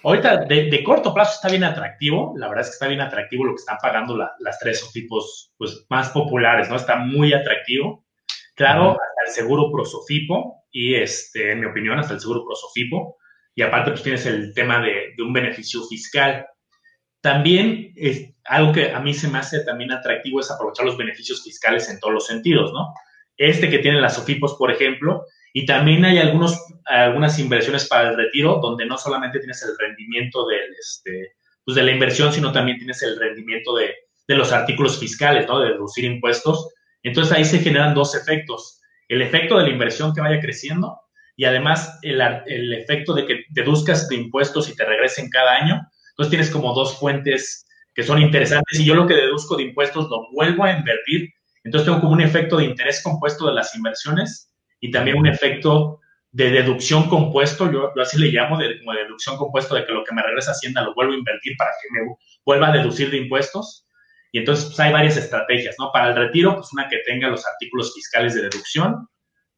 [0.03, 3.53] ahorita de, corto plazo está bien atractivo, la verdad es que está bien atractivo lo
[3.53, 6.75] que están pagando las tres tipos pues, más populares, ¿no?
[6.75, 8.05] Está muy atractivo.
[8.53, 13.17] Claro, hasta el seguro prosofipo y, este, en mi opinión, hasta el seguro prosofipo
[13.55, 16.45] y aparte pues tienes el tema de, un beneficio fiscal.
[17.21, 21.41] También es algo que a mí se me hace también atractivo es aprovechar los beneficios
[21.41, 22.93] fiscales en todos los sentidos, ¿no?
[23.37, 28.17] Este que tienen las SOFIPOS, por ejemplo, y también hay algunos, algunas inversiones para el
[28.17, 31.31] retiro donde no solamente tienes el rendimiento del, este,
[31.63, 33.95] pues de la inversión, sino también tienes el rendimiento de,
[34.27, 35.59] de los artículos fiscales, ¿no?
[35.59, 36.73] De reducir impuestos.
[37.03, 38.81] Entonces ahí se generan dos efectos.
[39.07, 40.99] El efecto de la inversión que vaya creciendo
[41.35, 45.81] y además el, el, efecto de que deduzcas de impuestos y te regresen cada año.
[46.11, 50.09] Entonces tienes como dos fuentes que son interesantes y yo lo que deduzco de impuestos
[50.09, 51.29] lo vuelvo a invertir.
[51.63, 55.99] Entonces tengo como un efecto de interés compuesto de las inversiones y también un efecto
[56.31, 60.13] de deducción compuesto, yo, así le llamo, de, como deducción compuesto de que lo que
[60.13, 62.15] me regresa Hacienda lo vuelvo a invertir para que me
[62.45, 63.87] vuelva a deducir de impuestos.
[64.33, 65.91] Y entonces pues, hay varias estrategias, ¿no?
[65.93, 69.07] Para el retiro, pues una que tenga los artículos fiscales de deducción.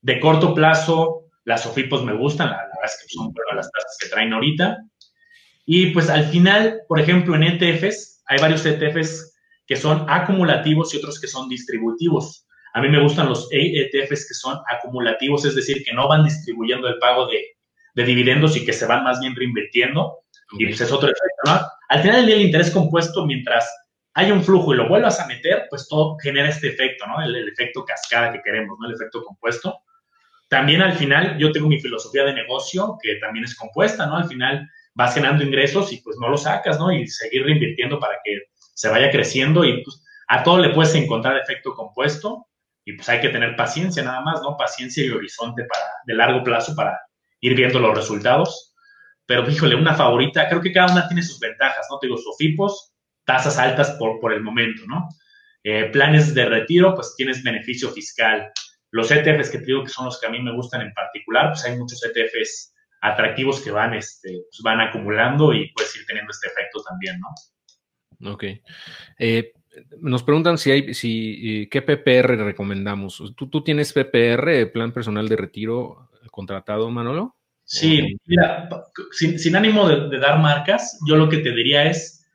[0.01, 4.09] De corto plazo, las SOFIPOS me gustan, la, verdad es que son las tasas que
[4.09, 4.79] traen ahorita.
[5.65, 9.33] Y pues al final, por ejemplo, en ETFs, hay varios ETFs
[9.65, 12.45] que son acumulativos y otros que son distributivos.
[12.73, 16.89] A mí me gustan los ETFs que son acumulativos, es decir, que no van distribuyendo
[16.89, 17.41] el pago de,
[17.95, 20.19] de dividendos y que se van más bien reinvirtiendo.
[20.59, 21.61] Y pues es otro efecto, ¿no?
[21.87, 23.73] Al final del día, el interés compuesto, mientras
[24.15, 27.21] hay un flujo y lo vuelvas a meter, pues todo genera este efecto, ¿no?
[27.21, 28.89] El efecto cascada que queremos, ¿no?
[28.89, 29.79] El efecto compuesto.
[30.49, 34.17] También al final yo tengo mi filosofía de negocio que también es compuesta, ¿no?
[34.17, 36.91] Al final vas generando ingresos y pues no lo sacas, ¿no?
[36.91, 38.43] Y seguir reinvirtiendo para que
[38.73, 42.47] se vaya creciendo y pues a todo le puedes encontrar efecto compuesto
[42.85, 44.55] y pues hay que tener paciencia nada más, ¿no?
[44.55, 46.99] Paciencia y horizonte para de largo plazo para
[47.41, 48.73] ir viendo los resultados.
[49.25, 51.99] Pero híjole, una favorita, creo que cada una tiene sus ventajas, ¿no?
[51.99, 52.93] Te digo, sofipos,
[53.25, 55.09] tasas altas por, por el momento, ¿no?
[55.63, 58.49] Eh, planes de retiro, pues tienes beneficio fiscal.
[58.91, 61.49] Los ETFs que te digo que son los que a mí me gustan en particular,
[61.49, 66.31] pues hay muchos ETFs atractivos que van, este, pues van acumulando y puedes ir teniendo
[66.31, 68.31] este efecto también, ¿no?
[68.31, 68.43] Ok.
[69.19, 69.53] Eh,
[69.99, 73.23] nos preguntan si hay, si, eh, qué PPR recomendamos.
[73.35, 77.35] ¿Tú, ¿Tú tienes PPR, plan personal de retiro contratado, Manolo?
[77.63, 78.69] Sí, mira,
[79.11, 82.25] sin, ánimo de, dar marcas, yo lo que te diría es,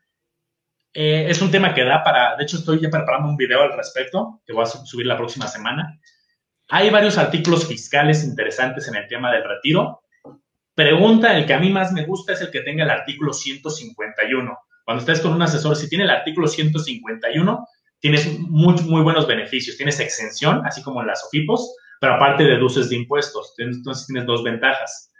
[0.93, 3.75] eh, es un tema que da para, de hecho estoy ya preparando un video al
[3.75, 5.99] respecto, que voy a subir la próxima semana.
[6.75, 10.01] Hay varios artículos fiscales interesantes en el tema del retiro.
[10.73, 14.57] Pregunta, el que a mí más me gusta es el que tenga el artículo 151.
[14.83, 17.67] Cuando estés con un asesor, si tiene el artículo 151,
[17.99, 19.77] tienes muy, muy buenos beneficios.
[19.77, 23.53] Tienes exención, así como en las OFIPOS, pero aparte deduces de impuestos.
[23.59, 25.11] Entonces tienes dos ventajas.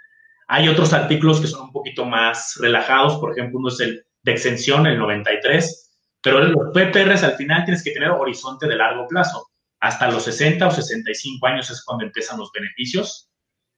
[0.48, 4.32] Hay otros artículos que son un poquito más relajados, por ejemplo, uno es el de
[4.32, 9.53] exención, el 93, pero los PPRs al final tienes que tener horizonte de largo plazo.
[9.84, 13.30] Hasta los 60 o 65 años es cuando empiezan los beneficios.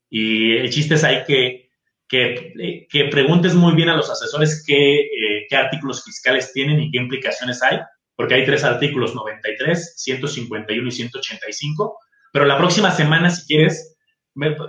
[0.10, 1.70] Y el chiste es ahí que,
[2.08, 6.92] que, que preguntes muy bien a los asesores qué, eh, qué artículos fiscales tienen y
[6.92, 7.80] qué implicaciones hay,
[8.16, 12.00] porque hay tres artículos, 93, 151 y 185
[12.36, 13.96] pero la próxima semana, si quieres,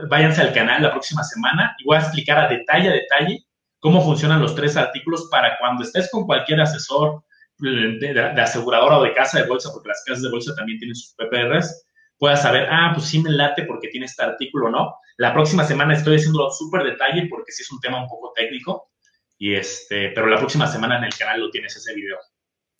[0.09, 3.45] váyanse al canal la próxima semana y voy a explicar a detalle a detalle
[3.81, 7.25] cómo funcionan los tres artículos para cuando estés con cualquier asesor
[7.59, 11.15] de, aseguradora o de casa de bolsa, porque las casas de bolsa también tienen sus
[11.15, 11.87] PPRs,
[12.19, 14.95] puedas saber, ah, pues sí me late porque tiene este artículo no.
[15.19, 18.91] La próxima semana estoy haciendo súper detalle porque sí es un tema un poco técnico,
[19.39, 22.19] y este, pero la próxima semana en el canal lo tienes ese video.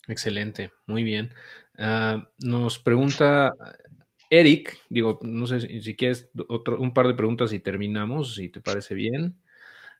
[0.07, 1.33] Excelente, muy bien.
[1.77, 3.53] Ah, nos pregunta
[4.29, 8.61] Eric, digo, no sé si, quieres otro, un par de preguntas y terminamos, si te
[8.61, 9.41] parece bien.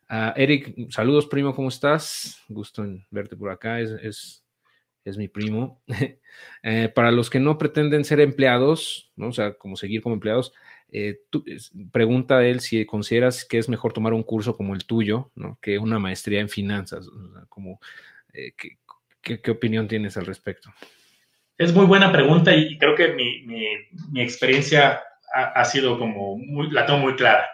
[0.09, 2.41] Ah, Eric, saludos primo, ¿cómo estás?
[2.47, 4.46] Gusto en verte por acá, es, es,
[5.15, 5.81] mi primo.
[6.61, 9.29] Eh, para los que no pretenden ser empleados, ¿no?
[9.29, 10.53] o sea, como seguir como empleados,
[10.91, 11.21] eh,
[11.91, 15.57] pregunta a él si consideras que es mejor tomar un curso como el tuyo, ¿no?
[15.61, 17.09] que una maestría en finanzas.
[17.49, 17.79] como,
[18.33, 18.51] eh,
[19.21, 20.71] ¿qué opinión tienes al respecto?
[21.57, 25.01] Es muy buena pregunta y creo que mi, mi, experiencia
[25.33, 27.47] ha, sido como muy, la tengo muy clara.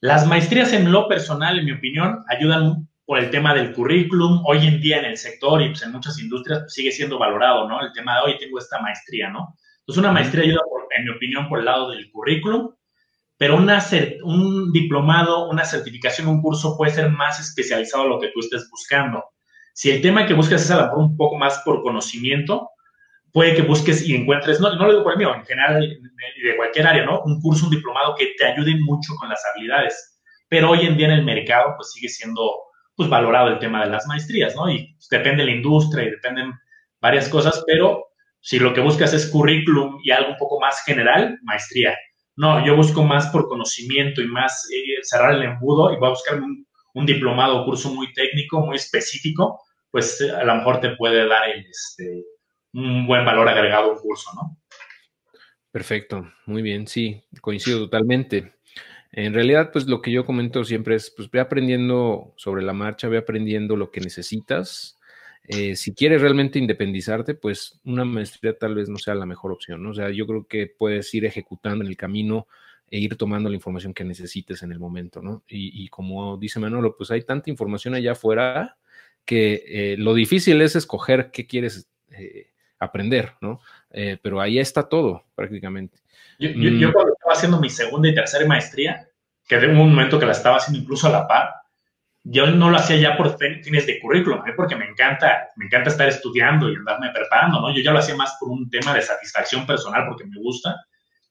[0.00, 4.40] Las maestrías en lo personal, en mi opinión, ayudan por el tema del currículum.
[4.46, 7.68] Hoy en día en el sector y pues, en muchas industrias pues, sigue siendo valorado,
[7.68, 7.80] ¿no?
[7.80, 9.56] El tema de hoy tengo esta maestría, ¿no?
[9.80, 10.60] Entonces una maestría ayuda,
[10.96, 12.72] en mi opinión, por el lado del currículum,
[13.36, 13.84] pero una,
[14.22, 18.70] un diplomado, una certificación, un curso puede ser más especializado a lo que tú estés
[18.70, 19.24] buscando.
[19.74, 22.70] Si el tema que buscas es a lo mejor un poco más por conocimiento,
[23.32, 26.56] puede que busques y encuentres, no, no lo digo por el mío, en general de,
[26.56, 27.22] cualquier área, ¿no?
[27.22, 30.20] Un curso, un diplomado que te ayude mucho con las habilidades.
[30.48, 32.69] Pero hoy en día en el mercado, pues sigue siendo,
[33.00, 34.70] pues valorado el tema de las maestrías, ¿no?
[34.70, 36.52] Y depende de la industria y dependen
[37.00, 38.08] varias cosas, pero
[38.40, 41.96] si lo que buscas es currículum y algo un poco más general, maestría.
[42.36, 46.10] No, yo busco más por conocimiento y más eh, cerrar el embudo y voy a
[46.10, 50.94] buscar un, un diplomado o curso muy técnico, muy específico, pues a lo mejor te
[50.96, 52.22] puede dar el, este,
[52.74, 54.58] un buen valor agregado al curso, ¿no?
[55.72, 58.56] Perfecto, muy bien, sí, coincido totalmente.
[59.12, 63.08] En realidad, pues lo que yo comento siempre es, pues ve aprendiendo sobre la marcha,
[63.08, 64.98] ve aprendiendo lo que necesitas.
[65.44, 69.82] Eh, si quieres realmente independizarte, pues una maestría tal vez no sea la mejor opción,
[69.82, 69.90] ¿no?
[69.90, 72.46] O sea, yo creo que puedes ir ejecutando en el camino
[72.88, 75.42] e ir tomando la información que necesites en el momento, ¿no?
[75.48, 78.76] Y, como dice Manolo, pues hay tanta información allá afuera
[79.24, 83.60] que eh, lo difícil es escoger qué quieres eh, aprender, ¿no?
[83.90, 85.98] Pero ahí está todo prácticamente.
[86.40, 86.48] Yo,
[86.88, 86.92] mm.
[86.92, 89.06] cuando estaba haciendo mi segunda y tercera maestría,
[89.46, 91.50] que de un momento que la estaba haciendo incluso a la par,
[92.22, 94.52] yo no lo hacía ya por fines de currículum, ¿eh?
[94.56, 97.74] porque me encanta, me encanta estar estudiando y andarme preparando, ¿no?
[97.74, 100.76] Yo ya lo hacía más por un tema de satisfacción personal, porque me gusta,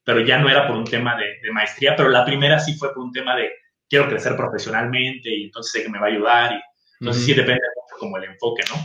[0.04, 3.04] pero ya no era por un tema de, maestría, pero la primera sí fue por
[3.04, 3.52] un tema de
[3.88, 6.62] quiero crecer profesionalmente y entonces sé que me va a ayudar y
[7.00, 7.62] entonces sí depende
[8.00, 8.76] como el enfoque, ¿no?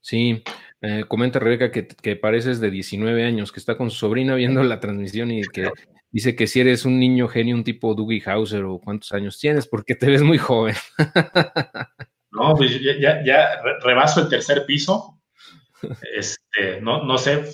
[0.00, 0.42] Sí,
[0.82, 4.80] eh, comenta Rebeca que, pareces de 19 años, que está con su sobrina viendo la
[4.80, 5.70] transmisión y que
[6.10, 9.68] dice que si eres un niño genio, un tipo Dougie Hauser o cuántos años tienes,
[9.68, 10.74] porque te ves muy joven.
[12.32, 15.20] no, pues ya, ya, rebaso el tercer piso.
[16.14, 17.44] Este, no, no sé,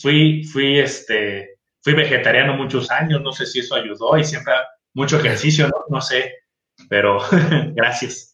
[0.00, 4.54] fui, fui, este, fui vegetariano muchos años, no sé si eso ayudó y siempre
[4.94, 6.34] mucho ejercicio, no, no sé,
[6.88, 7.18] pero
[7.74, 8.27] gracias.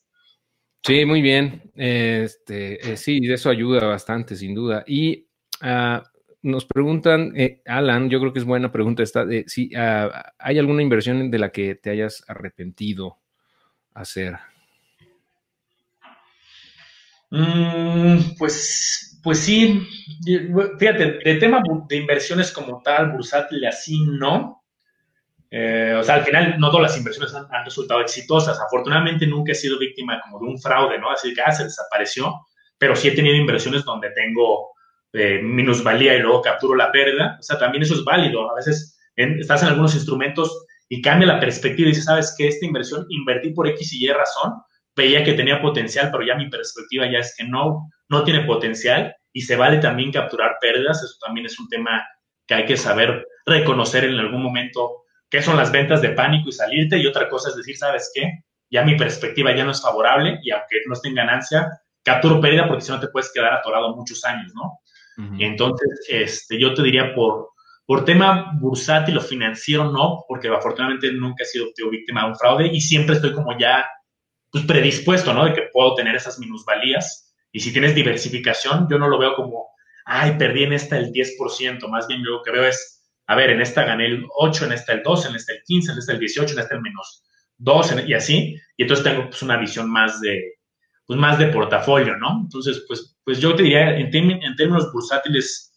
[0.87, 1.63] Sí, muy bien.
[1.75, 4.85] Este, eh, sí, eso ayuda bastante, sin duda.
[4.87, 5.27] Y
[5.63, 6.03] ah,
[6.43, 10.59] nos preguntan, eh, Alan, yo creo que es buena pregunta esta, de si ah, hay
[10.59, 13.19] alguna inversión de la que te hayas arrepentido
[13.95, 14.37] hacer.
[17.31, 19.89] Mm, pues, pues sí,
[20.79, 24.64] fíjate, de tema de inversiones como tal, bursátil, así no,
[25.57, 28.59] eh, o sea, al final no todas las inversiones han, resultado exitosas.
[28.61, 31.13] Afortunadamente nunca he sido víctima como de un fraude, ¿no?
[31.13, 32.41] Así que, ah, se desapareció,
[32.77, 34.71] pero sí he tenido inversiones donde tengo
[35.13, 37.37] eh, minusvalía y luego capturo la pérdida.
[37.39, 38.51] O sea, también eso es válido.
[38.51, 42.67] A veces estás en algunos instrumentos y cambia la perspectiva y dice, sabes que esta
[42.67, 44.55] inversión invertí por X y Y razón,
[44.97, 49.15] veía que tenía potencial, pero ya mi perspectiva ya es que no, no tiene potencial
[49.33, 52.05] y se vale también capturar pérdidas, eso también es un tema
[52.49, 55.04] que hay que saber reconocer en algún momento
[55.35, 58.45] qué son las ventas de pánico y salirte y otra cosa es decir, ¿sabes qué?
[58.71, 61.69] Ya mi perspectiva ya no es favorable y aunque no esté en ganancia,
[62.05, 64.79] capturo pérdida porque si no te puedes quedar atorado muchos años, ¿no?
[65.41, 67.49] Entonces, este, yo te diría por,
[67.85, 72.69] por tema bursátil o financiero, no, porque afortunadamente nunca he sido víctima de un fraude
[72.73, 73.85] y siempre estoy como ya
[74.53, 75.47] pues, predispuesto, ¿no?
[75.47, 77.35] De que puedo tener esas minusvalías.
[77.51, 79.71] Y si tienes diversificación, yo no lo veo como,
[80.05, 82.94] ay, perdí en esta el 10%, más bien yo lo que veo es,
[83.27, 85.93] a ver, en esta gané el 8, en esta el 12, en esta el 15,
[85.93, 87.25] en esta el 18, en esta el menos
[87.59, 88.57] 2, y así.
[88.77, 90.55] Y entonces tengo pues una visión más de,
[91.07, 92.41] pues más de portafolio, ¿no?
[92.43, 95.73] Entonces, pues, pues yo te diría, en, en términos bursátiles,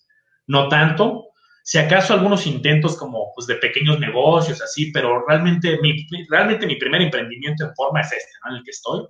[0.48, 1.26] no tanto.
[1.64, 6.76] Si acaso algunos intentos como pues, de pequeños negocios, así, pero realmente mi, realmente mi
[6.76, 8.52] primer emprendimiento en forma es este, ¿no?
[8.52, 9.06] En el que estoy.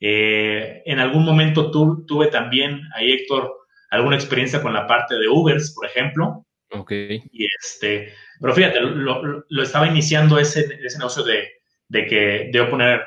[0.00, 3.52] Eh, en algún momento tuve también, ahí Héctor,
[3.90, 6.44] alguna experiencia con la parte de Ubers, por ejemplo.
[6.70, 6.92] Ok.
[6.92, 11.56] Y este, pero fíjate, lo, lo estaba iniciando ese, ese negocio de,
[11.88, 13.00] de que debo poner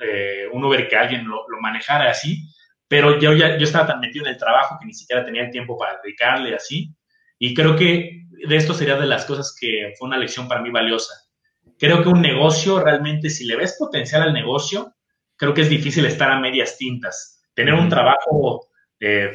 [0.00, 2.48] eh, un Uber que alguien lo, manejara así,
[2.88, 5.50] pero yo ya yo estaba tan metido en el trabajo que ni siquiera tenía el
[5.50, 6.94] tiempo para dedicarle así.
[7.38, 10.70] Y creo que de esto sería de las cosas que fue una lección para mí
[10.70, 11.14] valiosa.
[11.78, 14.94] Creo que un negocio realmente, si le ves potencial al negocio,
[15.36, 17.42] creo que es difícil estar a medias tintas.
[17.54, 18.68] Tener un trabajo
[19.00, 19.30] eh,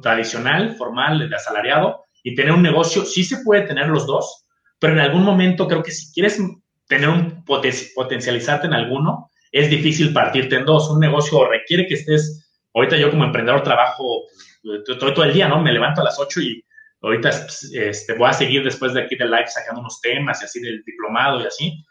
[0.00, 4.46] tradicional, formal, de asalariado, y tener un negocio, sí se puede tener los dos,
[4.78, 6.40] pero en algún momento creo que si quieres
[6.88, 10.90] tener un potencializarte en alguno, es difícil partirte en dos.
[10.90, 14.24] Un negocio requiere que estés, ahorita yo como emprendedor trabajo
[14.62, 15.60] pues, todo, el día, ¿no?
[15.60, 16.64] Me levanto a las 8 y
[17.02, 17.30] ahorita
[17.74, 20.82] este, voy a seguir después de aquí de live sacando unos temas y así del
[20.84, 21.84] diplomado y así.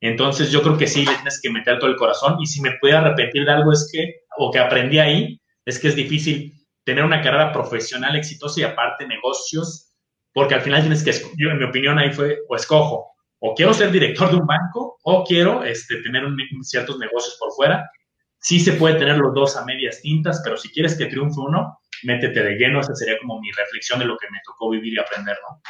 [0.00, 2.72] Entonces yo creo que sí le tienes que meter todo el corazón y si me
[2.80, 6.54] puede arrepentir de algo es que, o que aprendí ahí, es que es difícil
[6.84, 9.92] tener una carrera profesional exitosa y aparte negocios,
[10.32, 13.74] porque al final tienes que, yo en mi opinión ahí fue, o escojo, o quiero
[13.74, 16.24] ser director de un banco o quiero este, tener
[16.62, 17.90] ciertos negocios por fuera.
[18.38, 21.78] Sí se puede tener los dos a medias tintas, pero si quieres que triunfe uno,
[22.04, 22.80] métete de lleno.
[22.80, 25.60] Esa sería como mi reflexión de lo que me tocó vivir y aprender, ¿no?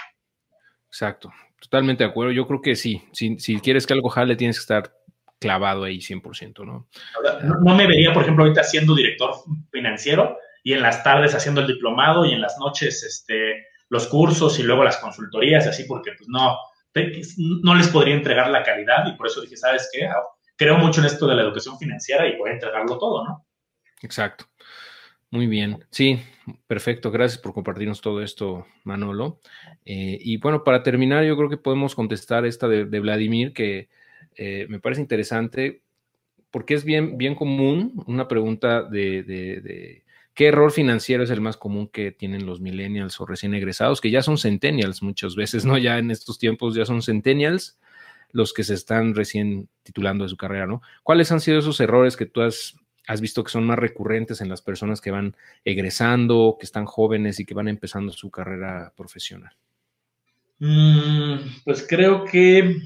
[0.87, 2.32] Exacto, totalmente de acuerdo.
[2.32, 3.05] Yo creo que sí.
[3.12, 4.93] Si, si quieres que algo jale, tienes que estar
[5.41, 6.89] clavado ahí 100%, ¿no?
[7.43, 7.61] ¿no?
[7.61, 9.32] No me vería, por ejemplo, ahorita siendo director
[9.70, 14.59] financiero y en las tardes haciendo el diplomado y en las noches este, los cursos
[14.59, 16.57] y luego las consultorías, así, porque pues no,
[17.62, 20.07] no les podría entregar la calidad y por eso dije, ¿sabes qué?
[20.07, 20.23] Ah,
[20.57, 23.47] creo mucho en esto de la educación financiera y voy a entregarlo todo, ¿no?
[24.03, 24.47] Exacto.
[25.32, 25.85] Muy bien.
[25.91, 26.20] Sí,
[26.66, 27.11] perfecto.
[27.11, 29.39] Gracias por compartirnos todo esto, Manolo.
[29.85, 33.89] Eh, y bueno, para terminar, yo creo que podemos contestar esta de, Vladimir, que
[34.35, 35.82] eh, me parece interesante,
[36.51, 40.03] porque es bien, bien común una pregunta de
[40.35, 44.11] ¿Qué error financiero es el más común que tienen los millennials o recién egresados, que
[44.11, 45.77] ya son centennials muchas veces, ¿no?
[45.77, 47.78] Ya en estos tiempos ya son centennials
[48.32, 50.82] los que se están recién titulando de su carrera, ¿no?
[51.02, 52.77] ¿Cuáles han sido esos errores que tú has,
[53.20, 57.44] visto que son más recurrentes en las personas que van egresando, que están jóvenes y
[57.44, 59.52] que van empezando su carrera profesional?
[60.61, 62.77] Mm, pues creo que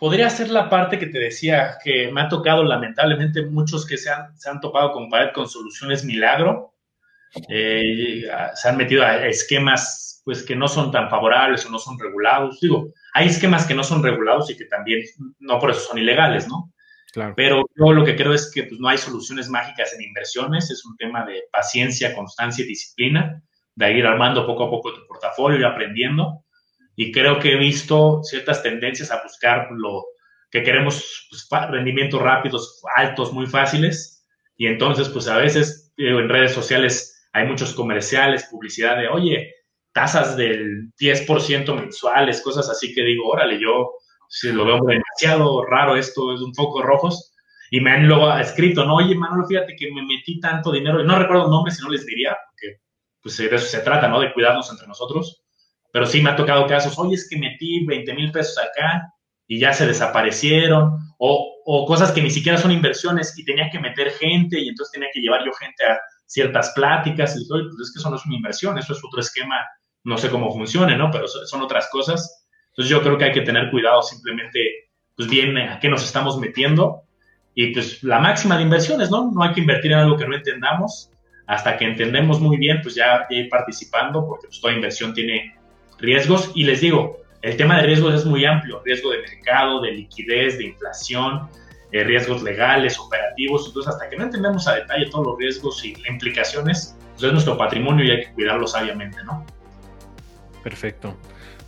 [0.00, 4.10] podría ser la parte que te decía, que me ha tocado lamentablemente muchos que se
[4.10, 6.74] han, se han topado con pared con soluciones milagro,
[7.48, 8.24] eh,
[8.54, 12.60] se han metido a esquemas pues que no son tan favorables o no son regulados.
[12.60, 15.02] Digo, hay esquemas que no son regulados y que también
[15.38, 16.72] no por eso son ilegales, ¿no?
[17.12, 17.34] Claro.
[17.36, 20.84] Pero yo lo que creo es que pues, no hay soluciones mágicas en inversiones, es
[20.86, 23.42] un tema de paciencia, constancia y disciplina,
[23.74, 26.44] de ir armando poco a poco tu portafolio y aprendiendo
[26.96, 30.04] y creo que he visto ciertas tendencias a buscar lo
[30.50, 34.26] que queremos, pues, rendimientos rápidos, altos, muy fáciles,
[34.56, 39.54] y entonces, pues a veces en redes sociales hay muchos comerciales, publicidad de, oye,
[39.92, 43.92] tasas del 10% mensuales, cosas así que digo, órale, yo
[44.28, 47.32] si lo veo demasiado raro esto, es un poco rojos,
[47.70, 51.18] y me han luego escrito, no, oye, Manolo, fíjate que me metí tanto dinero, no
[51.18, 52.80] recuerdo nombres, si no les diría, porque
[53.22, 54.20] pues de eso se trata, ¿no?
[54.20, 55.42] De cuidarnos entre nosotros,
[55.92, 59.12] pero sí me ha tocado casos, oye, es que metí 20 mil pesos acá
[59.46, 63.80] y ya se desaparecieron, o, o, cosas que ni siquiera son inversiones y tenía que
[63.80, 67.88] meter gente y entonces tenía que llevar yo gente a ciertas pláticas y todo, pues
[67.88, 69.56] es que eso no es una inversión, eso es otro esquema,
[70.04, 71.10] no sé cómo funcione, ¿no?
[71.10, 72.46] Pero son otras cosas.
[72.70, 76.38] Entonces yo creo que hay que tener cuidado simplemente, pues bien, a qué nos estamos
[76.38, 77.02] metiendo
[77.54, 79.30] y pues la máxima de inversiones, ¿no?
[79.32, 81.10] No hay que invertir en algo que no entendamos.
[81.46, 85.56] Hasta que entendemos muy bien, pues ya, ir participando, porque pues toda inversión tiene
[86.00, 86.50] riesgos.
[86.54, 90.58] Y les digo, el tema de riesgos es muy amplio, riesgo de mercado, de liquidez,
[90.58, 91.48] de inflación,
[91.92, 95.94] eh, riesgos legales, operativos, entonces hasta que no entendamos a detalle todos los riesgos y
[96.08, 99.44] implicaciones, pues es nuestro patrimonio y hay que cuidarlo sabiamente, ¿no?
[100.62, 101.16] Perfecto.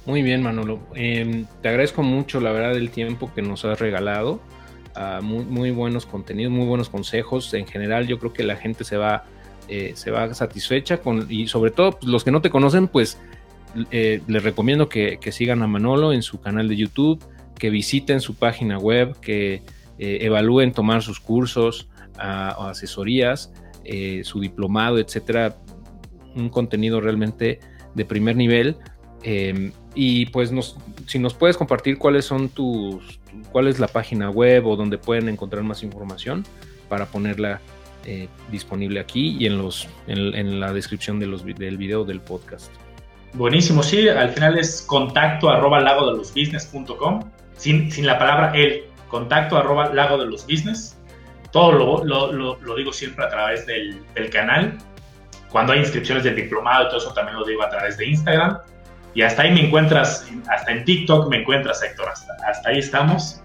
[0.05, 0.81] Muy bien, Manolo.
[0.95, 4.41] Em, te agradezco mucho, la verdad, el tiempo que nos has regalado.
[4.95, 7.55] Ah, muy, muy, buenos contenidos, muy buenos consejos.
[7.55, 9.25] En general, yo creo que la gente se va,
[9.69, 13.19] eh, se va satisfecha con, y sobre todo pues, los que no te conocen, pues
[13.91, 17.23] eh, les recomiendo que, sigan a Manolo en su canal de YouTube,
[17.59, 19.63] que visiten su página web, que
[19.99, 21.89] eh, evalúen tomar sus cursos
[22.19, 23.53] o asesorías,
[24.23, 25.57] su diplomado, etcétera.
[26.37, 27.59] Un contenido realmente
[27.95, 28.77] de primer nivel.
[29.23, 30.77] Em, y pues nos,
[31.07, 33.21] si nos puedes compartir cuáles son tus,
[33.51, 36.45] cuál es la página web o donde pueden encontrar más información
[36.89, 37.61] para ponerla
[38.05, 42.73] eh, disponible aquí y en, los, en, la descripción de los, del video del podcast.
[43.35, 47.21] Buenísimo, sí, al final es contacto arroba lago de los business.com,
[47.57, 50.97] sin, sin la palabra el, contacto arroba lago de los business.
[51.53, 54.79] Todo lo, lo, lo, digo siempre a través del, del canal.
[55.51, 58.59] Cuando hay inscripciones del diplomado y todo eso también lo digo a través de Instagram.
[59.15, 62.09] Y hasta ahí me encuentras, hasta en TikTok me encuentras, Héctor.
[62.09, 63.43] Hasta, hasta ahí estamos.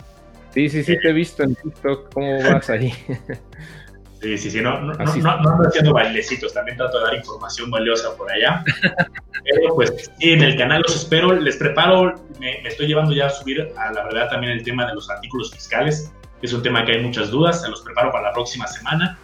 [0.54, 2.14] Sí, sí, sí, te he visto en TikTok.
[2.14, 2.94] ¿Cómo vas ahí?
[4.22, 4.62] sí, sí, sí.
[4.62, 6.54] No, no, no, no, ando haciendo bailecitos.
[6.54, 8.64] También trato de dar información valiosa por allá.
[9.44, 11.34] Pero pues sí, en el canal los espero.
[11.34, 14.96] Les preparo, me, estoy llevando ya a subir a la verdad también el tema de
[14.96, 16.12] los artículos fiscales.
[16.42, 17.62] Es un tema que hay muchas dudas.
[17.62, 19.18] Se los preparo para la próxima semana.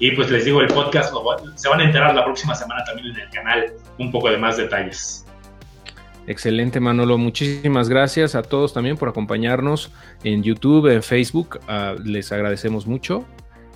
[0.00, 1.12] Y pues les digo, el podcast
[1.56, 4.56] se van a enterar la próxima semana también en el canal un poco de más
[4.56, 5.24] detalles.
[6.28, 7.16] Excelente, Manolo.
[7.16, 9.90] Muchísimas gracias a todos también por acompañarnos
[10.22, 11.58] en YouTube, en Facebook.
[11.66, 13.24] Ah, les agradecemos mucho.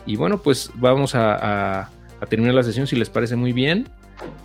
[0.06, 1.90] Y bueno, pues vamos a,
[2.28, 3.88] terminar la sesión si les parece muy bien.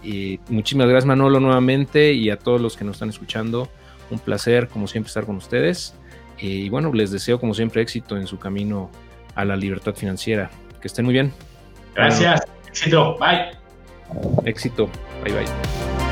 [0.04, 3.70] Y muchísimas gracias, Manolo, nuevamente y a todos los que nos están escuchando.
[4.10, 5.94] Un placer, como siempre, estar con ustedes.
[6.40, 8.90] Y bueno, les deseo, como siempre, éxito en su camino
[9.36, 10.50] a la libertad financiera.
[10.82, 11.34] Que estén muy bien.
[11.96, 12.42] Gracias.
[12.68, 13.18] Éxito.
[13.20, 13.58] Bye.
[14.46, 14.90] Éxito.
[15.24, 16.07] Bye, bye.